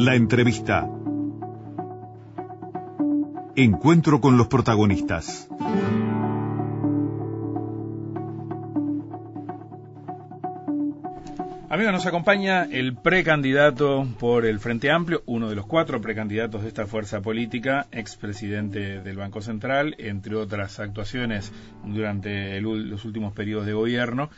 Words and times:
La 0.00 0.14
entrevista. 0.14 0.88
Encuentro 3.56 4.20
con 4.20 4.38
los 4.38 4.46
protagonistas. 4.46 5.48
Amigos, 11.68 11.92
nos 11.92 12.06
acompaña 12.06 12.62
el 12.70 12.94
precandidato 12.94 14.06
por 14.20 14.46
el 14.46 14.60
Frente 14.60 14.92
Amplio, 14.92 15.24
uno 15.26 15.50
de 15.50 15.56
los 15.56 15.66
cuatro 15.66 16.00
precandidatos 16.00 16.62
de 16.62 16.68
esta 16.68 16.86
fuerza 16.86 17.20
política, 17.20 17.88
expresidente 17.90 19.00
del 19.00 19.16
Banco 19.16 19.40
Central, 19.40 19.96
entre 19.98 20.36
otras 20.36 20.78
actuaciones 20.78 21.52
durante 21.84 22.60
los 22.60 23.04
últimos 23.04 23.32
periodos 23.32 23.66
de 23.66 23.72
gobierno. 23.72 24.30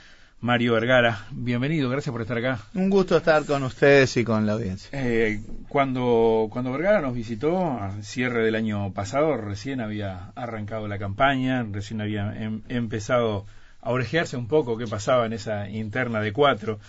Mario 0.43 0.73
Vergara, 0.73 1.27
bienvenido, 1.33 1.91
gracias 1.91 2.13
por 2.13 2.23
estar 2.23 2.39
acá. 2.39 2.61
Un 2.73 2.89
gusto 2.89 3.15
estar 3.15 3.45
con 3.45 3.63
ustedes 3.63 4.17
y 4.17 4.25
con 4.25 4.47
la 4.47 4.55
audiencia. 4.55 4.89
Eh, 4.93 5.43
cuando, 5.69 6.49
cuando 6.51 6.73
Vergara 6.73 7.03
nos 7.03 7.15
visitó, 7.15 7.79
al 7.79 8.03
cierre 8.03 8.43
del 8.43 8.55
año 8.55 8.91
pasado, 8.95 9.37
recién 9.37 9.83
había 9.83 10.33
arrancado 10.35 10.89
la 10.89 10.99
campaña, 10.99 11.67
recién 11.71 12.01
había 12.01 12.33
em, 12.43 12.63
empezado 12.71 13.45
a 13.83 13.91
orejearse 13.91 14.39
un 14.39 14.49
poco 14.49 14.79
qué 14.79 14.87
pasaba 14.87 15.27
en 15.27 15.35
esa 15.35 15.69
interna 15.69 16.23
de 16.23 16.33
cuatro 16.33 16.81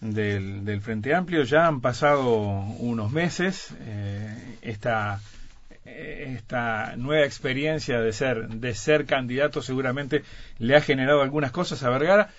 del, 0.00 0.80
Frente 0.82 1.14
Amplio. 1.14 1.44
Ya 1.44 1.68
han 1.68 1.80
pasado 1.80 2.40
unos 2.80 3.12
meses. 3.12 3.74
Eh, 3.80 4.56
esta, 4.62 5.20
eh, 5.84 6.34
esta 6.36 6.96
nueva 6.96 7.24
experiencia 7.24 8.00
de 8.00 8.12
ser, 8.12 8.48
de 8.48 8.74
ser 8.74 9.06
candidato 9.06 9.62
seguramente 9.62 10.24
le 10.58 10.74
ha 10.74 10.80
generado 10.80 11.22
algunas 11.22 11.52
cosas 11.52 11.84
a 11.84 11.90
Vergara. 11.90 12.30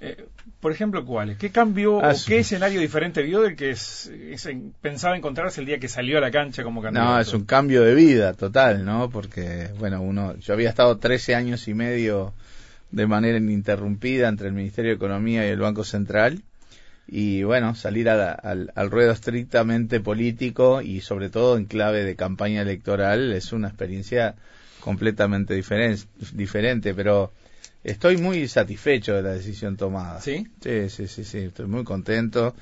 Eh, 0.00 0.26
por 0.60 0.72
ejemplo, 0.72 1.04
¿cuáles? 1.06 1.38
¿Qué 1.38 1.50
cambió 1.50 2.02
Ah, 2.04 2.10
o 2.10 2.14
sí. 2.14 2.26
qué 2.32 2.38
escenario 2.40 2.80
diferente 2.80 3.22
vio 3.22 3.40
del 3.40 3.56
que 3.56 3.70
es- 3.70 4.06
es- 4.14 4.48
pensaba 4.80 5.16
encontrarse 5.16 5.60
el 5.60 5.66
día 5.66 5.78
que 5.78 5.88
salió 5.88 6.18
a 6.18 6.20
la 6.20 6.30
cancha 6.30 6.62
como 6.64 6.82
candidato? 6.82 7.12
No, 7.14 7.20
es 7.20 7.32
un 7.32 7.44
cambio 7.44 7.82
de 7.82 7.94
vida 7.94 8.34
total, 8.34 8.84
¿no? 8.84 9.08
Porque, 9.10 9.68
bueno, 9.78 10.02
uno, 10.02 10.36
yo 10.36 10.52
había 10.54 10.68
estado 10.68 10.98
13 10.98 11.34
años 11.34 11.66
y 11.68 11.74
medio 11.74 12.34
de 12.90 13.06
manera 13.06 13.38
ininterrumpida 13.38 14.28
entre 14.28 14.48
el 14.48 14.54
Ministerio 14.54 14.90
de 14.90 14.96
Economía 14.96 15.46
y 15.46 15.50
el 15.50 15.58
Banco 15.60 15.82
Central. 15.84 16.42
Y 17.08 17.42
bueno, 17.44 17.74
salir 17.74 18.08
a 18.10 18.16
la- 18.16 18.32
al, 18.32 18.72
al 18.74 18.90
ruedo 18.90 19.12
estrictamente 19.12 20.00
político 20.00 20.82
y 20.82 21.00
sobre 21.00 21.30
todo 21.30 21.56
en 21.56 21.66
clave 21.66 22.04
de 22.04 22.16
campaña 22.16 22.62
electoral 22.62 23.32
es 23.32 23.52
una 23.52 23.68
experiencia 23.68 24.34
completamente 24.80 25.54
diferen- 25.56 26.04
diferente, 26.32 26.94
pero 26.94 27.32
estoy 27.86 28.16
muy 28.16 28.48
satisfecho 28.48 29.14
de 29.14 29.22
la 29.22 29.30
decisión 29.30 29.76
tomada. 29.76 30.20
¿Sí? 30.20 30.46
Sí, 30.60 30.90
sí, 30.90 31.06
sí, 31.08 31.24
sí, 31.24 31.38
estoy 31.38 31.66
muy 31.66 31.84
contento. 31.84 32.54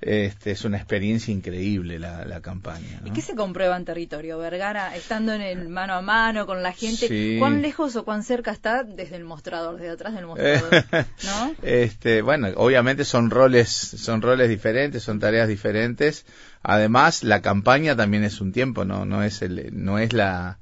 Este, 0.00 0.50
es 0.50 0.64
una 0.64 0.78
experiencia 0.78 1.32
increíble 1.32 2.00
la, 2.00 2.24
la 2.24 2.40
campaña. 2.40 3.00
¿Y 3.04 3.12
qué 3.12 3.20
se 3.20 3.36
comprueba 3.36 3.76
en 3.76 3.84
territorio? 3.84 4.36
Vergara, 4.36 4.96
estando 4.96 5.32
en 5.32 5.42
el 5.42 5.68
mano 5.68 5.94
a 5.94 6.02
mano 6.02 6.44
con 6.44 6.60
la 6.60 6.72
gente, 6.72 7.06
Sí. 7.06 7.36
¿cuán 7.38 7.62
lejos 7.62 7.94
o 7.94 8.04
cuán 8.04 8.24
cerca 8.24 8.50
está 8.50 8.82
desde 8.82 9.14
el 9.14 9.22
mostrador, 9.22 9.76
desde 9.76 9.90
atrás 9.90 10.14
del 10.14 10.26
mostrador? 10.26 10.84
¿No? 11.24 11.54
Este, 11.62 12.20
bueno, 12.20 12.48
obviamente 12.56 13.04
son 13.04 13.30
roles, 13.30 13.68
son 13.68 14.22
roles 14.22 14.48
diferentes, 14.48 15.04
son 15.04 15.20
tareas 15.20 15.46
diferentes. 15.46 16.26
Además, 16.64 17.22
la 17.22 17.40
campaña 17.40 17.94
también 17.94 18.24
es 18.24 18.40
un 18.40 18.50
tiempo, 18.50 18.84
no, 18.84 19.04
no 19.04 19.22
es 19.22 19.40
el, 19.40 19.68
no 19.72 20.00
es 20.00 20.12
la, 20.12 20.58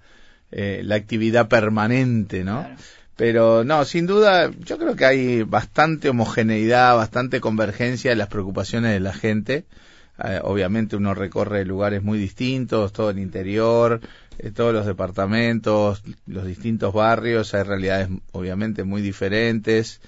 eh, 0.50 0.82
la 0.84 0.96
actividad 0.96 1.48
permanente, 1.48 2.44
¿no? 2.44 2.60
Claro. 2.64 2.76
Pero 3.20 3.64
no, 3.64 3.84
sin 3.84 4.06
duda, 4.06 4.50
yo 4.64 4.78
creo 4.78 4.96
que 4.96 5.04
hay 5.04 5.42
bastante 5.42 6.08
homogeneidad, 6.08 6.96
bastante 6.96 7.38
convergencia 7.38 8.12
en 8.12 8.16
las 8.16 8.28
preocupaciones 8.28 8.92
de 8.92 9.00
la 9.00 9.12
gente. 9.12 9.66
Eh, 10.24 10.40
obviamente 10.42 10.96
uno 10.96 11.12
recorre 11.12 11.66
lugares 11.66 12.02
muy 12.02 12.18
distintos, 12.18 12.94
todo 12.94 13.10
el 13.10 13.18
interior, 13.18 14.00
eh, 14.38 14.50
todos 14.52 14.72
los 14.72 14.86
departamentos, 14.86 16.02
los 16.26 16.46
distintos 16.46 16.94
barrios, 16.94 17.52
hay 17.52 17.64
realidades 17.64 18.08
obviamente 18.32 18.84
muy 18.84 19.02
diferentes. 19.02 20.00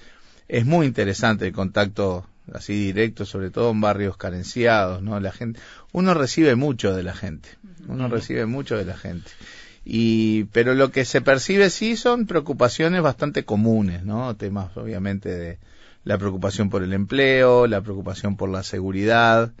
Es 0.47 0.65
muy 0.65 0.87
interesante 0.87 1.45
el 1.45 1.53
contacto 1.53 2.25
así 2.51 2.73
directo, 2.73 3.25
sobre 3.25 3.51
todo 3.51 3.69
en 3.69 3.81
barrios 3.81 4.17
carenciados, 4.17 5.03
¿no? 5.03 5.19
La 5.19 5.31
gente, 5.31 5.59
uno 5.91 6.15
recibe 6.15 6.55
mucho 6.55 6.95
de 6.95 7.03
la 7.03 7.13
gente, 7.13 7.49
uno 7.87 8.07
recibe 8.07 8.47
mucho 8.47 8.75
de 8.75 8.85
la 8.85 8.97
gente. 8.97 9.29
Y, 9.85 10.45
pero 10.45 10.73
lo 10.75 10.91
que 10.91 11.03
se 11.05 11.21
percibe 11.21 11.69
sí 11.69 11.97
son 11.97 12.25
preocupaciones 12.25 13.01
bastante 13.01 13.43
comunes, 13.43 14.05
¿no? 14.05 14.35
Temas 14.35 14.75
obviamente 14.77 15.29
de 15.29 15.57
la 16.05 16.17
preocupación 16.17 16.69
por 16.69 16.83
el 16.83 16.93
empleo, 16.93 17.67
la 17.67 17.81
preocupación 17.81 18.37
por 18.37 18.49
la 18.49 18.63
seguridad, 18.63 19.51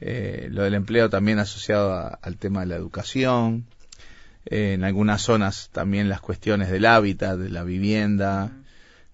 eh, 0.00 0.48
lo 0.50 0.62
del 0.62 0.74
empleo 0.74 1.10
también 1.10 1.38
asociado 1.38 1.92
a- 1.92 2.08
al 2.22 2.36
tema 2.36 2.60
de 2.60 2.66
la 2.66 2.76
educación, 2.76 3.66
eh, 4.46 4.74
en 4.74 4.84
algunas 4.84 5.22
zonas 5.22 5.70
también 5.72 6.08
las 6.08 6.20
cuestiones 6.20 6.70
del 6.70 6.86
hábitat, 6.86 7.38
de 7.38 7.50
la 7.50 7.64
vivienda, 7.64 8.52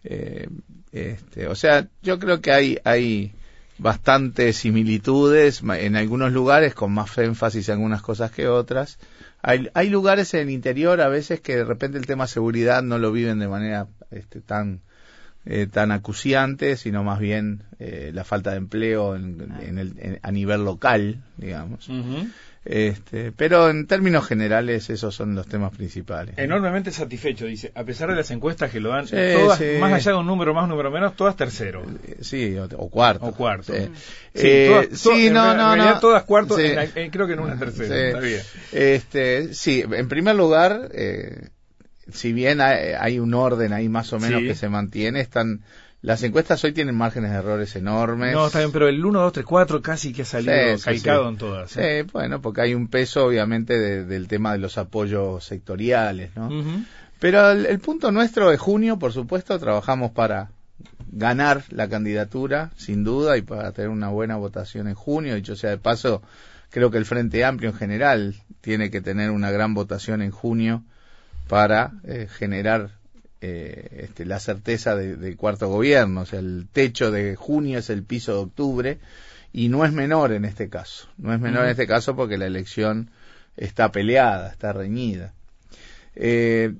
eh, 0.04 0.48
este, 0.92 1.46
o 1.46 1.54
sea, 1.54 1.88
yo 2.02 2.18
creo 2.18 2.40
que 2.40 2.52
hay, 2.52 2.78
hay 2.84 3.32
bastantes 3.78 4.58
similitudes, 4.58 5.62
en 5.62 5.96
algunos 5.96 6.32
lugares 6.32 6.74
con 6.74 6.92
más 6.92 7.16
énfasis 7.18 7.68
en 7.68 7.74
algunas 7.74 8.02
cosas 8.02 8.30
que 8.30 8.46
otras. 8.48 8.98
Hay, 9.42 9.68
hay 9.74 9.90
lugares 9.90 10.32
en 10.34 10.40
el 10.42 10.50
interior 10.50 11.00
a 11.00 11.08
veces 11.08 11.40
que 11.40 11.56
de 11.56 11.64
repente 11.64 11.98
el 11.98 12.06
tema 12.06 12.26
seguridad 12.26 12.82
no 12.82 12.98
lo 12.98 13.10
viven 13.12 13.38
de 13.40 13.48
manera 13.48 13.88
este, 14.10 14.40
tan 14.40 14.80
eh, 15.44 15.66
tan 15.66 15.90
acuciante, 15.90 16.76
sino 16.76 17.02
más 17.02 17.18
bien 17.18 17.64
eh, 17.80 18.12
la 18.14 18.22
falta 18.22 18.52
de 18.52 18.58
empleo 18.58 19.16
en, 19.16 19.40
el- 19.78 19.94
en- 19.98 20.20
a 20.22 20.30
nivel 20.30 20.64
local, 20.64 21.24
digamos. 21.36 21.88
Este, 22.64 23.32
pero 23.32 23.68
en 23.70 23.88
términos 23.88 24.24
generales 24.26 24.88
esos 24.88 25.14
son 25.14 25.34
los 25.34 25.48
temas 25.48 25.72
principales. 25.76 26.36
¿no? 26.36 26.42
Enormemente 26.44 26.92
satisfecho, 26.92 27.46
dice, 27.46 27.72
a 27.74 27.82
pesar 27.82 28.08
de 28.10 28.14
las 28.16 28.30
encuestas 28.30 28.70
que 28.70 28.78
lo 28.78 28.90
dan, 28.90 29.06
Sí, 29.08 29.16
todas, 29.34 29.58
sí. 29.58 29.64
más 29.80 29.92
allá 29.92 30.12
de 30.12 30.18
un 30.18 30.26
número 30.26 30.54
más, 30.54 30.68
número 30.68 30.90
menos, 30.90 31.16
todas 31.16 31.34
tercero. 31.36 31.82
Eh, 32.06 32.18
Sí, 32.20 32.56
o, 32.56 32.64
o 32.76 32.88
cuarto. 32.88 33.26
O 33.26 33.34
cuarto. 33.34 33.72
Sí, 33.74 33.88
Eh, 34.34 34.68
todas- 34.86 35.00
en 35.26 35.32
no, 35.34 35.54
no, 35.56 35.74
realidad 35.74 35.94
no. 35.94 36.00
todas 36.00 36.22
en 36.70 36.76
la- 36.76 36.84
en- 37.02 37.10
creo 37.10 37.26
que 37.26 37.32
en 37.32 37.40
una 37.40 37.58
tercera. 37.58 37.88
Sí. 37.94 38.00
Está 38.06 38.20
bien. 38.20 38.40
Este, 38.70 39.54
sí, 39.54 39.84
en 39.90 40.08
primer 40.08 40.36
lugar, 40.36 40.88
eh, 40.92 41.48
si 42.12 42.32
bien 42.32 42.60
hay, 42.60 42.92
hay 42.98 43.18
un 43.18 43.34
orden 43.34 43.72
ahí 43.72 43.88
más 43.88 44.12
o 44.12 44.20
menos 44.20 44.40
que 44.42 44.54
se 44.54 44.68
mantiene, 44.68 45.20
están 45.20 45.62
las 46.02 46.22
encuestas 46.24 46.62
hoy 46.64 46.72
tienen 46.72 46.94
márgenes 46.96 47.30
de 47.30 47.36
errores 47.38 47.74
enormes. 47.76 48.32
No, 48.34 48.46
está 48.46 48.58
bien, 48.58 48.72
pero 48.72 48.88
el 48.88 49.04
1, 49.04 49.20
2, 49.20 49.32
3, 49.32 49.46
4 49.46 49.80
casi 49.82 50.12
que 50.12 50.22
ha 50.22 50.24
salido 50.24 50.52
Sí, 50.52 50.78
sí, 50.78 50.84
calcado 50.84 51.22
sí. 51.24 51.28
en 51.30 51.36
todas. 51.38 51.70
Sí, 51.70 51.80
¿eh? 51.80 52.06
bueno, 52.12 52.40
porque 52.42 52.60
hay 52.62 52.74
un 52.74 52.88
peso 52.88 53.24
obviamente 53.26 53.78
de- 53.78 54.04
del 54.04 54.26
tema 54.28 54.52
de 54.52 54.58
los 54.58 54.78
apoyos 54.78 55.44
sectoriales, 55.44 56.34
¿no? 56.36 56.50
Pero 57.20 57.50
el, 57.52 57.66
el 57.66 57.78
punto 57.78 58.10
nuestro 58.10 58.50
de 58.50 58.58
junio, 58.58 58.98
por 58.98 59.12
supuesto, 59.12 59.56
trabajamos 59.60 60.10
para 60.10 60.50
ganar 61.12 61.62
la 61.70 61.88
candidatura, 61.88 62.70
sin 62.76 63.04
duda, 63.04 63.36
y 63.36 63.42
para 63.42 63.70
tener 63.72 63.90
una 63.90 64.08
buena 64.08 64.36
votación 64.36 64.88
en 64.88 64.94
junio. 64.94 65.34
Dicho 65.36 65.54
sea 65.54 65.70
de 65.70 65.78
paso, 65.78 66.20
creo 66.70 66.90
que 66.90 66.98
el 66.98 67.04
Frente 67.04 67.44
Amplio 67.44 67.70
en 67.70 67.76
general 67.76 68.34
tiene 68.60 68.90
que 68.90 69.00
tener 69.00 69.30
una 69.30 69.50
gran 69.52 69.72
votación 69.74 70.20
en 70.22 70.30
junio 70.32 70.82
para 71.48 71.92
eh, 72.04 72.28
generar 72.30 72.90
eh, 73.42 74.04
este, 74.04 74.24
la 74.24 74.38
certeza 74.40 74.94
de- 74.96 75.16
del 75.16 75.36
cuarto 75.36 75.68
gobierno. 75.68 76.22
O 76.22 76.26
sea, 76.26 76.38
el 76.38 76.66
techo 76.72 77.10
de 77.10 77.36
junio 77.36 77.78
es 77.80 77.90
el 77.90 78.02
piso 78.04 78.32
de 78.32 78.38
octubre 78.38 78.98
y 79.52 79.68
no 79.68 79.84
es 79.84 79.92
menor 79.92 80.32
en 80.32 80.44
este 80.44 80.68
caso. 80.68 81.08
No 81.18 81.34
es 81.34 81.40
menor 81.40 81.64
en 81.64 81.70
este 81.72 81.86
caso 81.86 82.14
porque 82.16 82.38
la 82.38 82.46
elección 82.46 83.10
está 83.56 83.90
peleada, 83.92 84.48
está 84.50 84.72
reñida. 84.72 85.32
Eh, 86.14 86.72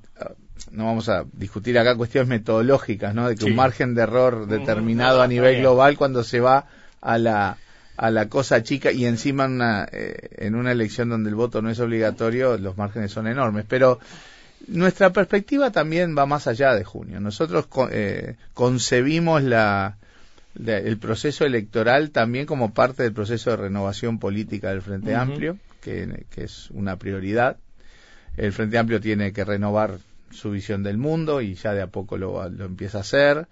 no 0.71 0.85
vamos 0.85 1.09
a 1.09 1.25
discutir 1.33 1.77
acá 1.77 1.95
cuestiones 1.95 2.29
metodológicas, 2.29 3.13
¿no? 3.13 3.27
De 3.27 3.35
que 3.35 3.43
Sí. 3.45 3.49
un 3.49 3.55
margen 3.57 3.93
de 3.95 4.03
error 4.03 4.47
determinado 4.47 5.21
a 5.21 5.27
nivel 5.27 5.59
global 5.59 5.97
cuando 5.97 6.23
se 6.23 6.39
va 6.39 6.65
a 7.01 7.17
la 7.17 7.57
a 7.95 8.09
la 8.09 8.27
cosa 8.27 8.63
chica 8.63 8.91
y 8.91 9.05
encima 9.05 9.45
en 9.45 9.51
una, 9.51 9.87
eh, 9.91 10.29
en 10.39 10.55
una 10.55 10.71
elección 10.71 11.09
donde 11.09 11.29
el 11.29 11.35
voto 11.35 11.61
no 11.61 11.69
es 11.69 11.79
obligatorio, 11.79 12.57
los 12.57 12.75
márgenes 12.75 13.11
son 13.11 13.27
enormes. 13.27 13.65
Pero 13.69 13.99
nuestra 14.67 15.11
perspectiva 15.11 15.71
también 15.71 16.15
va 16.17 16.25
más 16.25 16.47
allá 16.47 16.73
de 16.73 16.83
junio. 16.83 17.19
Nosotros 17.19 17.67
eh, 17.91 18.35
concebimos 18.53 19.43
la, 19.43 19.97
la- 20.55 20.77
el 20.77 20.97
proceso 20.97 21.45
electoral 21.45 22.11
también 22.11 22.45
como 22.45 22.73
parte 22.73 23.03
del 23.03 23.13
proceso 23.13 23.49
de 23.51 23.57
renovación 23.57 24.19
política 24.19 24.69
del 24.69 24.81
Frente. 24.81 25.15
Amplio, 25.15 25.57
que, 25.81 26.25
que 26.29 26.45
es 26.45 26.69
una 26.71 26.95
prioridad. 26.97 27.57
El 28.37 28.51
Frente 28.53 28.77
Amplio 28.77 28.99
tiene 28.99 29.31
que 29.33 29.43
renovar 29.45 29.99
su 30.31 30.51
visión 30.51 30.81
del 30.81 30.97
mundo 30.97 31.41
y 31.41 31.53
ya 31.55 31.73
de 31.73 31.81
a 31.81 31.87
poco 31.87 32.17
lo, 32.17 32.49
lo 32.49 32.65
empieza 32.65 32.99
a 32.99 33.01
hacer. 33.01 33.47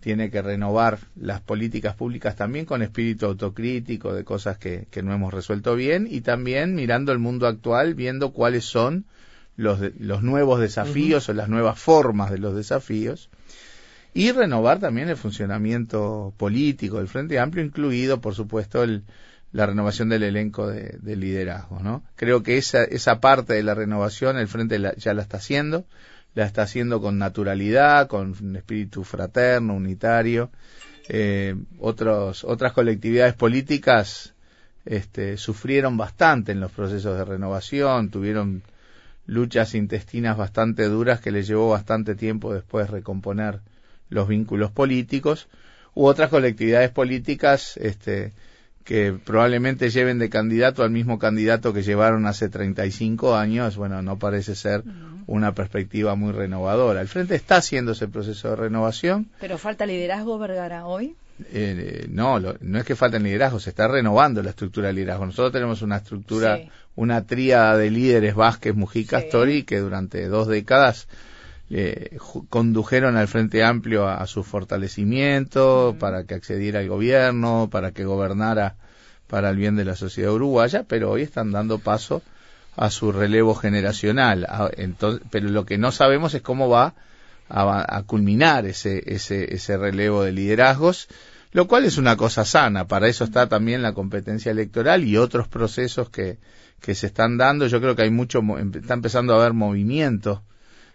Tiene 0.00 0.30
que 0.30 0.42
renovar 0.42 0.98
las 1.16 1.40
políticas 1.40 1.94
públicas 1.94 2.36
también 2.36 2.66
con 2.66 2.82
espíritu 2.82 3.26
autocrítico 3.26 4.12
de 4.12 4.24
cosas 4.24 4.58
que, 4.58 4.86
que 4.90 5.02
no 5.02 5.14
hemos 5.14 5.32
resuelto 5.32 5.74
bien 5.74 6.06
y 6.10 6.20
también 6.20 6.74
mirando 6.74 7.12
el 7.12 7.18
mundo 7.18 7.46
actual, 7.46 7.94
viendo 7.94 8.32
cuáles 8.32 8.64
son 8.64 9.04
los, 9.56 9.80
los 9.98 10.22
nuevos 10.22 10.60
desafíos 10.60 11.28
o 11.28 11.32
las 11.34 11.48
nuevas 11.48 11.78
formas 11.78 12.30
de 12.30 12.38
los 12.38 12.54
desafíos 12.54 13.28
y 14.14 14.32
renovar 14.32 14.78
también 14.80 15.08
el 15.08 15.16
funcionamiento 15.16 16.32
político 16.36 16.98
del 16.98 17.08
Frente 17.08 17.38
Amplio, 17.38 17.64
incluido, 17.64 18.20
por 18.20 18.34
supuesto, 18.34 18.82
el, 18.82 19.02
la 19.52 19.66
renovación 19.66 20.08
del 20.08 20.22
elenco 20.22 20.66
de, 20.66 20.96
de 21.00 21.16
liderazgo, 21.16 21.80
¿no? 21.80 22.02
Creo 22.16 22.42
que 22.42 22.56
esa, 22.56 22.84
esa 22.84 23.20
parte 23.20 23.54
de 23.54 23.62
la 23.62 23.74
renovación 23.74 24.38
el 24.38 24.48
Frente 24.48 24.78
la- 24.78 24.94
ya 24.96 25.12
la 25.14 25.22
está 25.22 25.36
haciendo, 25.38 25.84
la 26.34 26.44
está 26.46 26.62
haciendo 26.62 27.00
con 27.00 27.18
naturalidad, 27.18 28.08
con 28.08 28.34
un 28.40 28.56
espíritu 28.56 29.04
fraterno, 29.04 29.74
unitario. 29.74 30.50
Eh, 31.08 31.54
otros, 31.78 32.42
otras 32.44 32.72
colectividades 32.72 33.34
políticas 33.34 34.34
este, 34.84 35.36
sufrieron 35.36 35.96
bastante 35.96 36.52
en 36.52 36.60
los 36.60 36.72
procesos 36.72 37.16
de 37.18 37.24
renovación, 37.24 38.10
tuvieron 38.10 38.62
luchas 39.26 39.74
intestinas 39.74 40.36
bastante 40.36 40.84
duras 40.84 41.20
que 41.20 41.30
les 41.30 41.46
llevó 41.46 41.70
bastante 41.70 42.14
tiempo 42.14 42.54
después 42.54 42.90
recomponer 42.90 43.60
los 44.08 44.28
vínculos 44.28 44.70
políticos, 44.70 45.48
u 45.94 46.06
otras 46.06 46.30
colectividades 46.30 46.90
políticas 46.90 47.76
este, 47.78 48.32
que 48.84 49.12
probablemente 49.12 49.90
lleven 49.90 50.18
de 50.18 50.30
candidato 50.30 50.84
al 50.84 50.90
mismo 50.90 51.18
candidato 51.18 51.72
que 51.72 51.82
llevaron 51.82 52.26
hace 52.26 52.48
35 52.48 53.34
años, 53.34 53.76
bueno, 53.76 54.00
no 54.00 54.16
parece 54.18 54.54
ser 54.54 54.84
una 55.26 55.54
perspectiva 55.54 56.14
muy 56.14 56.32
renovadora. 56.32 57.00
El 57.00 57.08
Frente 57.08 57.34
está 57.34 57.56
haciendo 57.56 57.92
ese 57.92 58.06
proceso 58.06 58.50
de 58.50 58.56
renovación, 58.56 59.28
Pero 59.40 59.58
falta 59.58 59.86
liderazgo, 59.86 60.38
Vergara, 60.38 60.86
hoy. 60.86 61.16
Eh, 61.52 62.06
no, 62.10 62.38
lo- 62.38 62.56
no 62.60 62.78
es 62.78 62.84
que 62.84 62.96
falten 62.96 63.22
liderazgo, 63.22 63.60
se 63.60 63.70
está 63.70 63.88
renovando 63.88 64.42
la 64.42 64.50
estructura 64.50 64.88
de 64.88 64.94
liderazgo. 64.94 65.26
Nosotros 65.26 65.52
tenemos 65.52 65.82
una 65.82 65.96
estructura, 65.98 66.56
Sí. 66.56 66.70
una 66.96 67.26
tríada 67.26 67.76
de 67.76 67.90
líderes 67.90 68.34
Vázquez, 68.34 68.74
Mujica, 68.74 69.20
Sí. 69.20 69.62
Que 69.64 69.78
durante 69.80 70.26
dos 70.28 70.48
décadas 70.48 71.08
eh, 71.68 72.16
condujeron 72.48 73.16
al 73.16 73.26
Frente 73.28 73.64
Amplio 73.64 74.06
a, 74.06 74.18
a 74.22 74.26
su 74.28 74.44
fortalecimiento, 74.44 75.96
para 75.98 76.24
que 76.24 76.34
accediera 76.34 76.80
al 76.80 76.88
gobierno, 76.88 77.68
para 77.70 77.90
que 77.92 78.04
gobernara 78.04 78.76
para 79.26 79.50
el 79.50 79.56
bien 79.56 79.74
de 79.76 79.84
la 79.84 79.96
sociedad 79.96 80.32
uruguaya, 80.32 80.84
pero 80.86 81.10
hoy 81.10 81.22
están 81.22 81.50
dando 81.50 81.78
paso 81.80 82.22
a 82.76 82.90
su 82.90 83.10
relevo 83.10 83.54
generacional. 83.56 84.44
A- 84.48 84.70
entonces, 84.76 85.22
pero 85.30 85.48
lo 85.48 85.66
que 85.66 85.78
no 85.78 85.90
sabemos 85.90 86.34
es 86.34 86.42
cómo 86.42 86.68
va 86.68 86.94
a, 87.48 87.96
a 87.96 88.02
culminar 88.04 88.66
ese, 88.66 89.02
ese, 89.06 89.54
ese 89.54 89.76
relevo 89.76 90.22
de 90.22 90.32
liderazgos, 90.32 91.08
lo 91.52 91.66
cual 91.68 91.84
es 91.84 91.96
una 91.98 92.16
cosa 92.16 92.44
sana. 92.44 92.86
Para 92.86 93.08
eso 93.08 93.24
está 93.24 93.48
también 93.48 93.82
la 93.82 93.92
competencia 93.94 94.50
electoral 94.52 95.04
y 95.04 95.16
otros 95.16 95.48
procesos 95.48 96.10
que, 96.10 96.38
que 96.80 96.94
se 96.94 97.06
están 97.06 97.36
dando. 97.38 97.66
Yo 97.66 97.80
creo 97.80 97.96
que 97.96 98.02
hay 98.02 98.10
mucho, 98.10 98.40
empe- 98.42 98.80
está 98.80 98.94
empezando 98.94 99.34
a 99.34 99.40
haber 99.40 99.52
movimiento 99.54 100.42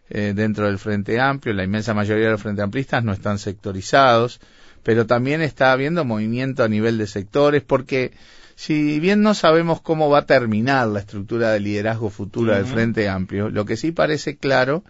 eh, 0.09 0.33
dentro 0.35 0.65
del 0.67 0.77
Frente 0.77 1.19
Amplio. 1.19 1.53
La 1.53 1.63
inmensa 1.63 1.93
mayoría 1.93 2.25
de 2.25 2.31
los 2.31 2.41
Frente 2.41 2.61
Amplistas 2.61 3.03
no 3.03 3.13
están 3.13 3.39
sectorizados, 3.39 4.39
pero 4.83 5.05
también 5.05 5.41
está 5.41 5.71
habiendo 5.71 6.05
movimiento 6.05 6.63
a 6.63 6.67
nivel 6.67 6.97
de 6.97 7.07
sectores 7.07 7.63
porque 7.63 8.11
si 8.55 8.99
bien 8.99 9.21
no 9.21 9.33
sabemos 9.33 9.81
cómo 9.81 10.09
va 10.09 10.19
a 10.19 10.25
terminar 10.25 10.87
la 10.87 10.99
estructura 10.99 11.51
de 11.51 11.59
liderazgo 11.61 12.09
futura 12.09 12.57
del. 12.57 12.65
Frente 12.65 13.09
Amplio, 13.09 13.49
lo 13.49 13.65
que 13.65 13.77
sí 13.77 13.91
parece 13.91 14.37
claro 14.37 14.83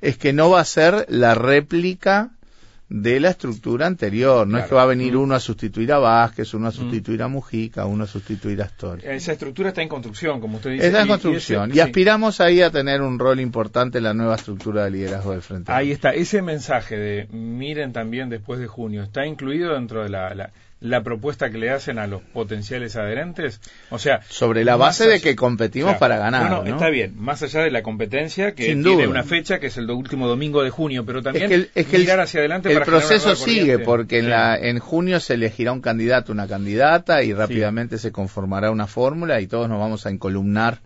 es 0.00 0.16
que 0.18 0.32
no 0.32 0.50
va 0.50 0.60
a 0.60 0.64
ser 0.64 1.06
la 1.08 1.34
réplica 1.34 2.30
de 2.88 3.18
la 3.18 3.30
estructura 3.30 3.86
anterior. 3.88 4.46
No 4.46 4.58
es 4.58 4.66
que 4.66 4.74
va 4.76 4.82
a 4.84 4.86
venir 4.86 5.14
Mm. 5.14 5.20
uno 5.20 5.34
a 5.34 5.40
sustituir 5.40 5.92
a 5.92 5.98
Vázquez, 5.98 6.54
uno 6.54 6.68
a 6.68 6.70
sustituir 6.70 7.20
a 7.20 7.26
Mujica, 7.26 7.84
uno 7.84 8.04
a 8.04 8.06
sustituir 8.06 8.62
a 8.62 8.66
Astori. 8.66 9.02
Esa 9.04 9.32
estructura 9.32 9.70
está 9.70 9.82
en 9.82 9.88
construcción, 9.88 10.40
como 10.40 10.58
usted 10.58 10.70
dice. 10.70 10.86
Está 10.86 11.00
en 11.00 11.06
y 11.06 11.08
construcción. 11.10 11.62
ese- 11.64 11.72
Y 11.72 11.74
sí. 11.74 11.80
aspiramos 11.80 12.40
ahí 12.40 12.62
a 12.62 12.70
tener 12.70 13.02
un 13.02 13.18
rol 13.18 13.40
importante 13.40 13.98
en 13.98 14.04
la 14.04 14.14
nueva 14.14 14.36
estructura 14.36 14.84
de 14.84 14.92
liderazgo 14.92 15.32
del 15.32 15.42
Frente 15.42 15.72
Ahí 15.72 15.90
está, 15.90 16.10
ese 16.14 16.42
mensaje 16.42 16.96
de 16.96 17.26
miren 17.32 17.92
también 17.92 18.28
después 18.28 18.60
de 18.60 18.68
junio, 18.68 19.02
¿está 19.02 19.26
incluido 19.26 19.74
dentro 19.74 20.04
de 20.04 20.08
la, 20.10 20.32
la, 20.36 20.52
la 20.80 21.02
propuesta 21.02 21.50
que 21.50 21.56
le 21.56 21.70
hacen 21.70 21.98
a 21.98 22.06
los 22.06 22.20
potenciales 22.22 22.96
adherentes? 22.96 23.60
O 23.90 23.98
sea, 23.98 24.20
Sobre 24.28 24.62
la 24.64 24.76
base 24.76 25.08
de 25.08 25.20
que 25.20 25.34
competimos 25.34 25.96
para 25.96 26.18
ganar. 26.18 26.50
No, 26.50 26.56
no, 26.58 26.64
¿no? 26.64 26.70
está 26.76 26.90
bien, 26.90 27.14
más 27.16 27.42
allá 27.42 27.62
de 27.62 27.70
la 27.70 27.82
competencia 27.82 28.54
que 28.54 28.64
Sin 28.66 28.82
tiene 28.82 29.04
duda. 29.04 29.08
una 29.10 29.22
fecha 29.24 29.58
que 29.58 29.68
es 29.68 29.76
el 29.78 29.90
último 29.90 30.28
domingo 30.28 30.62
de 30.62 30.70
junio, 30.70 31.04
pero 31.06 31.22
también 31.22 31.44
es 31.44 31.48
que 31.48 31.54
el, 31.54 31.70
es 31.74 31.86
que 31.86 31.96
el- 31.96 32.02
mirar 32.02 32.20
hacia 32.20 32.40
adelante 32.40 32.68
el 32.68 32.74
para 32.74 32.84
proceso 32.86 33.34
sigue 33.36 33.78
porque 33.78 34.18
en, 34.18 34.28
la, 34.30 34.56
en 34.58 34.78
junio 34.78 35.18
se 35.20 35.34
elegirá 35.34 35.72
un 35.72 35.80
candidato, 35.80 36.30
una 36.32 36.46
candidata 36.46 37.22
y 37.22 37.32
rápidamente 37.32 37.96
se 37.98 38.12
conformará 38.12 38.70
una 38.70 38.86
fórmula 38.86 39.40
y 39.40 39.46
todos 39.46 39.68
nos 39.70 39.78
vamos 39.80 40.04
a 40.04 40.10
encolumnar 40.10 40.80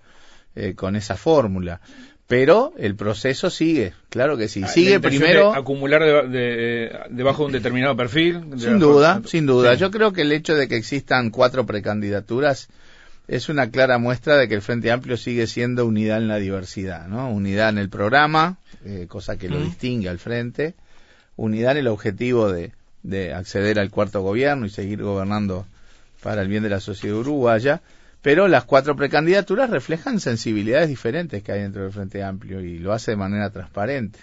eh, 0.55 0.75
con 0.75 0.95
esa 0.97 1.17
fórmula. 1.17 1.81
Pero 2.31 2.73
el 2.79 2.95
proceso 2.95 3.51
sigue, 3.51 3.93
claro 4.09 4.37
que 4.37 4.47
sí. 4.47 4.63
Ah, 4.65 4.69
Sigue 4.69 5.01
primero... 5.01 5.51
de 5.51 5.59
acumular 5.59 6.01
de- 6.01 6.29
de- 6.29 6.85
eh, 6.87 6.93
debajo 7.11 7.43
de 7.43 7.47
un 7.47 7.53
determinado 7.53 7.97
perfil. 7.97 8.41
Sin 8.57 8.79
duda, 8.79 9.21
sin 9.27 9.47
duda. 9.47 9.75
Sí. 9.75 9.81
Yo 9.81 9.91
creo 9.91 10.13
que 10.13 10.23
el 10.23 10.31
hecho 10.31 10.55
de 10.55 10.69
que 10.69 10.77
existan 10.77 11.31
cuatro 11.31 11.67
precandidaturas 11.67 12.69
es 13.27 13.49
una 13.49 13.71
clara 13.73 13.99
muestra 13.99 14.37
de 14.37 14.47
que 14.47 14.55
el 14.55 14.63
Frente 14.63 14.93
Amplio 14.93 15.17
sigue 15.17 15.49
siendo 15.49 15.85
unidad 15.87 16.19
en 16.19 16.29
la 16.29 16.37
diversidad, 16.37 17.09
¿no? 17.09 17.31
Unidad 17.33 17.69
en 17.71 17.79
el 17.79 17.89
programa, 17.89 18.59
eh, 18.85 19.07
cosa 19.09 19.37
que 19.37 19.49
lo 19.49 19.61
distingue 19.61 20.09
al 20.09 20.21
Frente, 20.21 20.75
unidad 21.35 21.73
en 21.73 21.79
el 21.79 21.89
objetivo 21.89 22.51
de, 22.53 22.71
de 23.03 23.35
acceder 23.35 23.81
al 23.81 23.91
cuarto 23.91 24.21
gobierno 24.23 24.67
y 24.67 24.71
seguir 24.71 25.03
gobernando 25.03 25.67
para 26.23 26.43
el 26.43 26.49
bien 26.49 26.63
de 26.63 26.69
la 26.71 26.79
sociedad 26.81 27.17
uruguaya, 27.17 27.83
pero 28.23 28.49
las 28.49 28.65
cuatro 28.65 28.97
precandidaturas 28.97 29.71
reflejan 29.71 30.21
sensibilidades 30.21 30.89
diferentes 30.89 31.43
que 31.43 31.53
hay 31.53 31.63
dentro 31.63 31.83
del 31.83 31.93
Frente 31.93 32.23
Amplio 32.23 32.61
y 32.61 32.79
lo 32.79 32.93
hace 32.93 33.13
de 33.13 33.17
manera 33.17 33.51
transparente. 33.51 34.19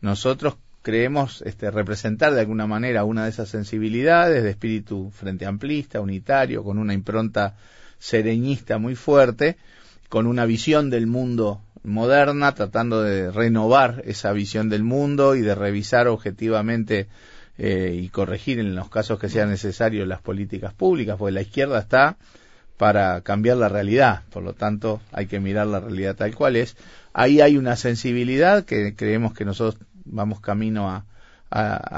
Nosotros 0.00 0.56
creemos 0.82 1.42
este, 1.42 1.70
representar 1.70 2.32
de 2.32 2.40
alguna 2.40 2.66
manera 2.66 3.04
una 3.04 3.24
de 3.24 3.30
esas 3.30 3.48
sensibilidades 3.48 4.42
de 4.42 4.50
espíritu 4.50 5.10
frente 5.10 5.44
amplista, 5.44 6.00
unitario, 6.00 6.62
con 6.62 6.78
una 6.78 6.94
impronta 6.94 7.56
sereñista 7.98 8.78
muy 8.78 8.94
fuerte, 8.94 9.56
con 10.08 10.26
una 10.26 10.44
visión 10.44 10.88
del 10.88 11.06
mundo 11.06 11.60
moderna, 11.82 12.54
tratando 12.54 13.02
de 13.02 13.30
renovar 13.30 14.02
esa 14.06 14.32
visión 14.32 14.68
del 14.68 14.84
mundo 14.84 15.34
y 15.34 15.40
de 15.40 15.54
revisar 15.54 16.08
objetivamente 16.08 17.08
eh, 17.58 17.98
y 18.00 18.08
corregir 18.08 18.60
en 18.60 18.74
los 18.74 18.88
casos 18.88 19.18
que 19.18 19.28
sea 19.28 19.46
necesario 19.46 20.06
las 20.06 20.20
políticas 20.20 20.72
públicas, 20.72 21.16
porque 21.18 21.32
la 21.32 21.42
izquierda 21.42 21.80
está 21.80 22.16
para 22.76 23.20
cambiar 23.22 23.56
la 23.56 23.68
realidad, 23.68 24.22
por 24.30 24.42
lo 24.42 24.52
tanto 24.52 25.00
hay 25.12 25.26
que 25.26 25.40
mirar 25.40 25.66
la 25.66 25.80
realidad 25.80 26.16
tal 26.16 26.34
cual 26.34 26.56
es. 26.56 26.76
Ahí 27.12 27.40
hay 27.40 27.56
una 27.56 27.76
sensibilidad 27.76 28.64
que 28.64 28.94
creemos 28.94 29.32
que 29.32 29.44
nosotros 29.44 29.82
vamos 30.04 30.40
camino 30.40 30.90
a, 30.90 31.04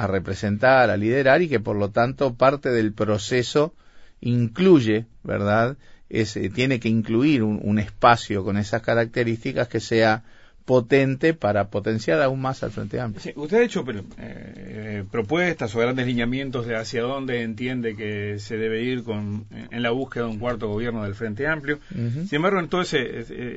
representar, 0.06 0.90
a 0.90 0.96
liderar 0.96 1.42
y 1.42 1.48
que 1.48 1.58
por 1.58 1.76
lo 1.76 1.90
tanto 1.90 2.34
parte 2.34 2.70
del 2.70 2.92
proceso 2.92 3.74
incluye, 4.20 5.06
¿verdad? 5.24 5.76
Es, 6.08 6.36
eh, 6.36 6.50
tiene 6.50 6.80
que 6.80 6.88
incluir 6.88 7.42
un, 7.42 7.60
un 7.62 7.78
espacio 7.78 8.44
con 8.44 8.56
esas 8.56 8.82
características 8.82 9.68
que 9.68 9.80
sea 9.80 10.22
potente 10.68 11.32
para 11.32 11.70
potenciar 11.70 12.20
aún 12.20 12.42
más 12.42 12.62
al 12.62 12.70
Frente 12.70 13.00
Amplio. 13.00 13.22
Sí, 13.22 13.32
usted 13.36 13.56
ha 13.56 13.62
hecho 13.62 13.86
eh, 14.18 15.02
propuestas 15.10 15.74
o 15.74 15.78
grandes 15.78 16.06
lineamientos 16.06 16.66
de 16.66 16.76
hacia 16.76 17.00
dónde 17.00 17.40
entiende 17.40 17.96
que 17.96 18.38
se 18.38 18.58
debe 18.58 18.82
ir 18.82 19.02
con, 19.02 19.46
en 19.50 19.82
la 19.82 19.92
búsqueda 19.92 20.24
de 20.24 20.30
un 20.32 20.38
cuarto 20.38 20.68
gobierno 20.68 21.04
del 21.04 21.14
Frente 21.14 21.46
Amplio. 21.46 21.78
Sin 21.90 22.28
embargo, 22.36 22.60
en 22.60 22.68
todo 22.68 22.82
ese, 22.82 23.00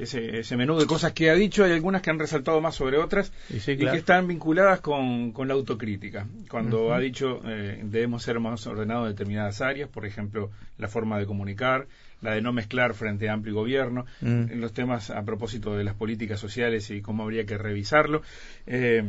ese, 0.03 0.39
ese 0.39 0.55
menú 0.55 0.79
de 0.79 0.85
cosas 0.85 1.11
que 1.11 1.29
ha 1.29 1.35
dicho, 1.35 1.65
hay 1.65 1.73
algunas 1.73 2.01
que 2.01 2.11
han 2.11 2.17
resaltado 2.17 2.61
más 2.61 2.75
sobre 2.75 2.97
otras 2.97 3.33
Y 3.49 3.59
sí, 3.59 3.73
y 3.73 3.77
que 3.77 3.97
están 3.97 4.25
vinculadas 4.29 4.79
con, 4.79 5.33
con 5.33 5.49
la 5.49 5.53
autocrítica. 5.53 6.27
Cuando 6.49 6.93
ha 6.93 6.99
dicho 7.01 7.41
eh, 7.45 7.81
debemos 7.83 8.23
ser 8.23 8.39
más 8.39 8.65
ordenados 8.67 9.07
en 9.07 9.11
determinadas 9.11 9.59
áreas, 9.59 9.89
por 9.89 10.05
ejemplo, 10.05 10.49
la 10.77 10.87
forma 10.87 11.19
de 11.19 11.25
comunicar, 11.25 11.87
la 12.21 12.33
de 12.33 12.41
no 12.41 12.53
mezclar 12.53 12.93
Frente 12.93 13.29
Amplio 13.29 13.53
y 13.53 13.55
Gobierno, 13.55 14.05
Mm. 14.21 14.51
en 14.51 14.61
los 14.61 14.73
temas 14.73 15.09
a 15.09 15.23
propósito 15.23 15.75
de 15.75 15.83
las 15.83 15.95
políticas 15.95 16.39
sociales 16.39 16.89
y 16.91 17.01
cómo 17.01 17.23
habría 17.23 17.45
que 17.45 17.57
revisarlo. 17.57 18.21
Eh, 18.67 19.03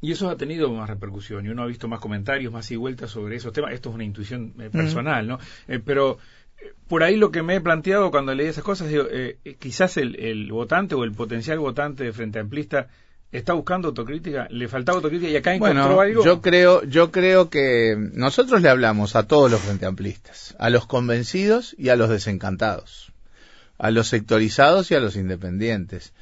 y 0.00 0.12
eso 0.12 0.28
ha 0.28 0.36
tenido 0.36 0.70
más 0.72 0.90
repercusión 0.90 1.46
y 1.46 1.48
uno 1.48 1.62
ha 1.62 1.66
visto 1.66 1.88
más 1.88 2.00
comentarios, 2.00 2.52
más 2.52 2.70
y 2.70 2.76
vueltas 2.76 3.10
sobre 3.10 3.36
esos 3.36 3.52
temas. 3.52 3.72
Esto 3.72 3.88
es 3.88 3.94
una 3.94 4.04
intuición 4.04 4.52
eh, 4.60 4.68
personal, 4.70 5.26
¿no? 5.26 5.38
Eh, 5.66 5.80
pero 5.82 6.18
eh, 6.58 6.72
por 6.88 7.02
ahí 7.02 7.16
lo 7.16 7.30
que 7.30 7.42
me 7.42 7.56
he 7.56 7.60
planteado 7.60 8.10
cuando 8.10 8.34
leí 8.34 8.48
esas 8.48 8.64
cosas, 8.64 8.88
digo, 8.90 9.04
quizás 9.58 9.96
el, 9.96 10.16
el 10.16 10.52
votante 10.52 10.94
o 10.94 11.04
el 11.04 11.12
potencial 11.12 11.58
votante 11.58 12.04
de 12.04 12.12
Frente 12.12 12.38
Amplista 12.38 12.88
está 13.36 13.52
buscando 13.52 13.88
autocrítica, 13.88 14.46
le 14.50 14.68
faltaba 14.68 14.96
autocrítica 14.96 15.30
y 15.30 15.36
acá 15.36 15.54
encontró 15.54 15.96
Bueno, 15.96 16.00
algo. 16.00 16.24
yo 16.24 16.40
creo, 16.40 16.84
yo 16.84 17.10
creo 17.10 17.50
que 17.50 17.96
nosotros 18.14 18.62
le 18.62 18.68
hablamos 18.68 19.16
a 19.16 19.26
todos 19.26 19.50
los 19.50 19.60
frente 19.60 19.86
amplistas, 19.86 20.54
a 20.58 20.70
los 20.70 20.86
convencidos 20.86 21.74
y 21.78 21.88
a 21.88 21.96
los 21.96 22.08
desencantados, 22.10 23.12
a 23.78 23.90
los 23.90 24.08
sectorizados 24.08 24.90
y 24.90 24.94
a 24.94 25.00
los 25.00 25.16
independientes. 25.16 26.12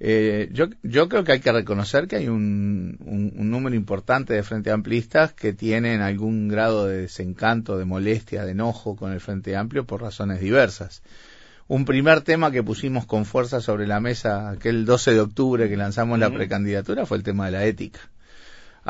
Eh, 0.00 0.48
yo, 0.52 0.66
yo 0.84 1.08
creo 1.08 1.24
que 1.24 1.32
hay 1.32 1.40
que 1.40 1.50
reconocer 1.50 2.06
que 2.06 2.16
hay 2.16 2.28
un, 2.28 2.98
un, 3.04 3.32
un 3.36 3.50
número 3.50 3.74
importante 3.74 4.32
de 4.32 4.44
frente 4.44 4.70
amplistas 4.70 5.32
que 5.32 5.52
tienen 5.52 6.02
algún 6.02 6.46
grado 6.48 6.86
de 6.86 6.98
desencanto, 7.02 7.76
de 7.78 7.84
molestia, 7.84 8.44
de 8.44 8.52
enojo 8.52 8.94
con 8.94 9.10
el 9.12 9.20
Frente 9.20 9.56
Amplio 9.56 9.86
por 9.86 10.02
razones 10.02 10.40
diversas. 10.40 11.02
Un 11.68 11.84
primer 11.84 12.22
tema 12.22 12.50
que 12.50 12.62
pusimos 12.62 13.06
con 13.06 13.24
fuerza 13.24 13.60
sobre 13.60 13.86
la 13.86 14.00
mesa 14.00 14.50
aquel 14.50 14.84
12 14.84 15.12
de 15.12 15.20
octubre 15.20 15.68
que 15.68 15.76
lanzamos 15.76 16.18
la 16.18 16.30
precandidatura 16.30 17.06
fue 17.06 17.18
el 17.18 17.22
tema 17.22 17.46
de 17.46 17.52
la 17.52 17.64
ética 17.64 18.00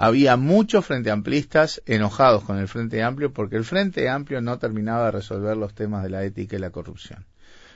había 0.01 0.37
muchos 0.37 0.87
frente 0.87 1.11
amplistas 1.11 1.83
enojados 1.85 2.45
con 2.45 2.59
el 2.59 2.69
Frente 2.69 3.03
Amplio 3.03 3.33
porque 3.33 3.57
el 3.57 3.65
Frente 3.65 4.09
Amplio 4.09 4.41
no 4.41 4.57
terminaba 4.61 5.07
de 5.07 5.11
resolver 5.11 5.57
los 5.57 5.75
temas 5.75 6.05
de 6.05 6.11
la 6.11 6.23
ética 6.23 6.55
y 6.55 6.61
la 6.61 6.71
corrupción. 6.71 7.27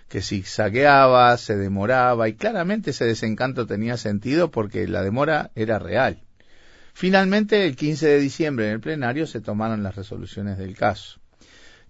Que 0.09 0.23
si 0.23 0.45
saqueaba, 0.45 1.37
se 1.37 1.57
demoraba 1.57 2.29
y 2.29 2.35
claramente 2.35 2.91
ese 2.91 3.07
desencanto 3.07 3.67
tenía 3.67 3.97
sentido 3.97 4.53
porque 4.53 4.87
la 4.87 5.03
demora 5.03 5.51
era 5.57 5.81
real. 5.81 6.21
Finalmente, 6.95 7.67
el 7.67 7.75
15 7.75 8.07
de 8.07 8.21
diciembre 8.21 8.67
en 8.69 8.75
el 8.75 8.81
plenario 8.81 9.27
se 9.27 9.41
tomaron 9.41 9.83
las 9.83 9.97
resoluciones 9.97 10.59
del 10.59 10.77
caso. 10.77 11.19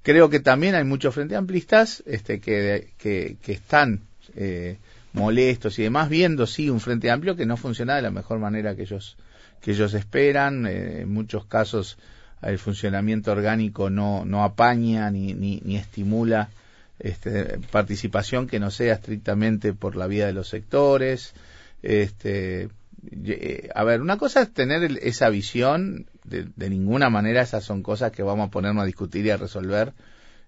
Creo 0.02 0.30
que 0.30 0.40
también 0.40 0.74
hay 0.74 0.84
muchos 0.84 1.14
frente 1.14 1.36
amplistas 1.36 2.02
este, 2.06 2.40
que, 2.40 2.90
que, 2.98 3.36
están 3.52 4.00
eh, 4.34 4.78
molestos 5.12 5.78
y 5.78 5.82
demás, 5.82 6.08
viendo 6.08 6.46
sí 6.46 6.70
un 6.70 6.80
frente 6.80 7.10
amplio 7.10 7.36
que 7.36 7.46
no 7.46 7.56
funciona 7.56 7.94
de 7.94 8.02
la 8.02 8.10
mejor 8.10 8.38
manera 8.38 8.74
que 8.74 8.82
ellos 8.82 9.16
que 9.60 9.70
ellos 9.70 9.94
esperan. 9.94 10.66
Eh, 10.66 11.02
en 11.02 11.12
muchos 11.12 11.46
casos 11.46 11.98
el 12.42 12.58
funcionamiento 12.58 13.30
orgánico 13.30 13.88
no, 13.88 14.24
no 14.24 14.42
apaña 14.42 15.10
ni, 15.10 15.32
ni, 15.32 15.62
ni 15.64 15.76
estimula 15.76 16.50
este, 16.98 17.58
participación 17.70 18.46
que 18.46 18.58
no 18.58 18.70
sea 18.70 18.94
estrictamente 18.94 19.72
por 19.72 19.96
la 19.96 20.06
vía 20.06 20.26
de 20.26 20.32
los 20.32 20.48
sectores. 20.48 21.34
Este, 21.82 22.68
eh, 23.10 23.68
a 23.74 23.84
ver, 23.84 24.00
una 24.00 24.18
cosa 24.18 24.42
es 24.42 24.52
tener 24.52 24.98
esa 25.02 25.28
visión, 25.28 26.06
de, 26.24 26.48
de, 26.54 26.70
ninguna 26.70 27.10
manera 27.10 27.42
esas 27.42 27.64
son 27.64 27.82
cosas 27.82 28.12
que 28.12 28.22
vamos 28.22 28.48
a 28.48 28.50
ponernos 28.50 28.82
a 28.82 28.86
discutir 28.86 29.26
y 29.26 29.30
a 29.30 29.36
resolver 29.36 29.92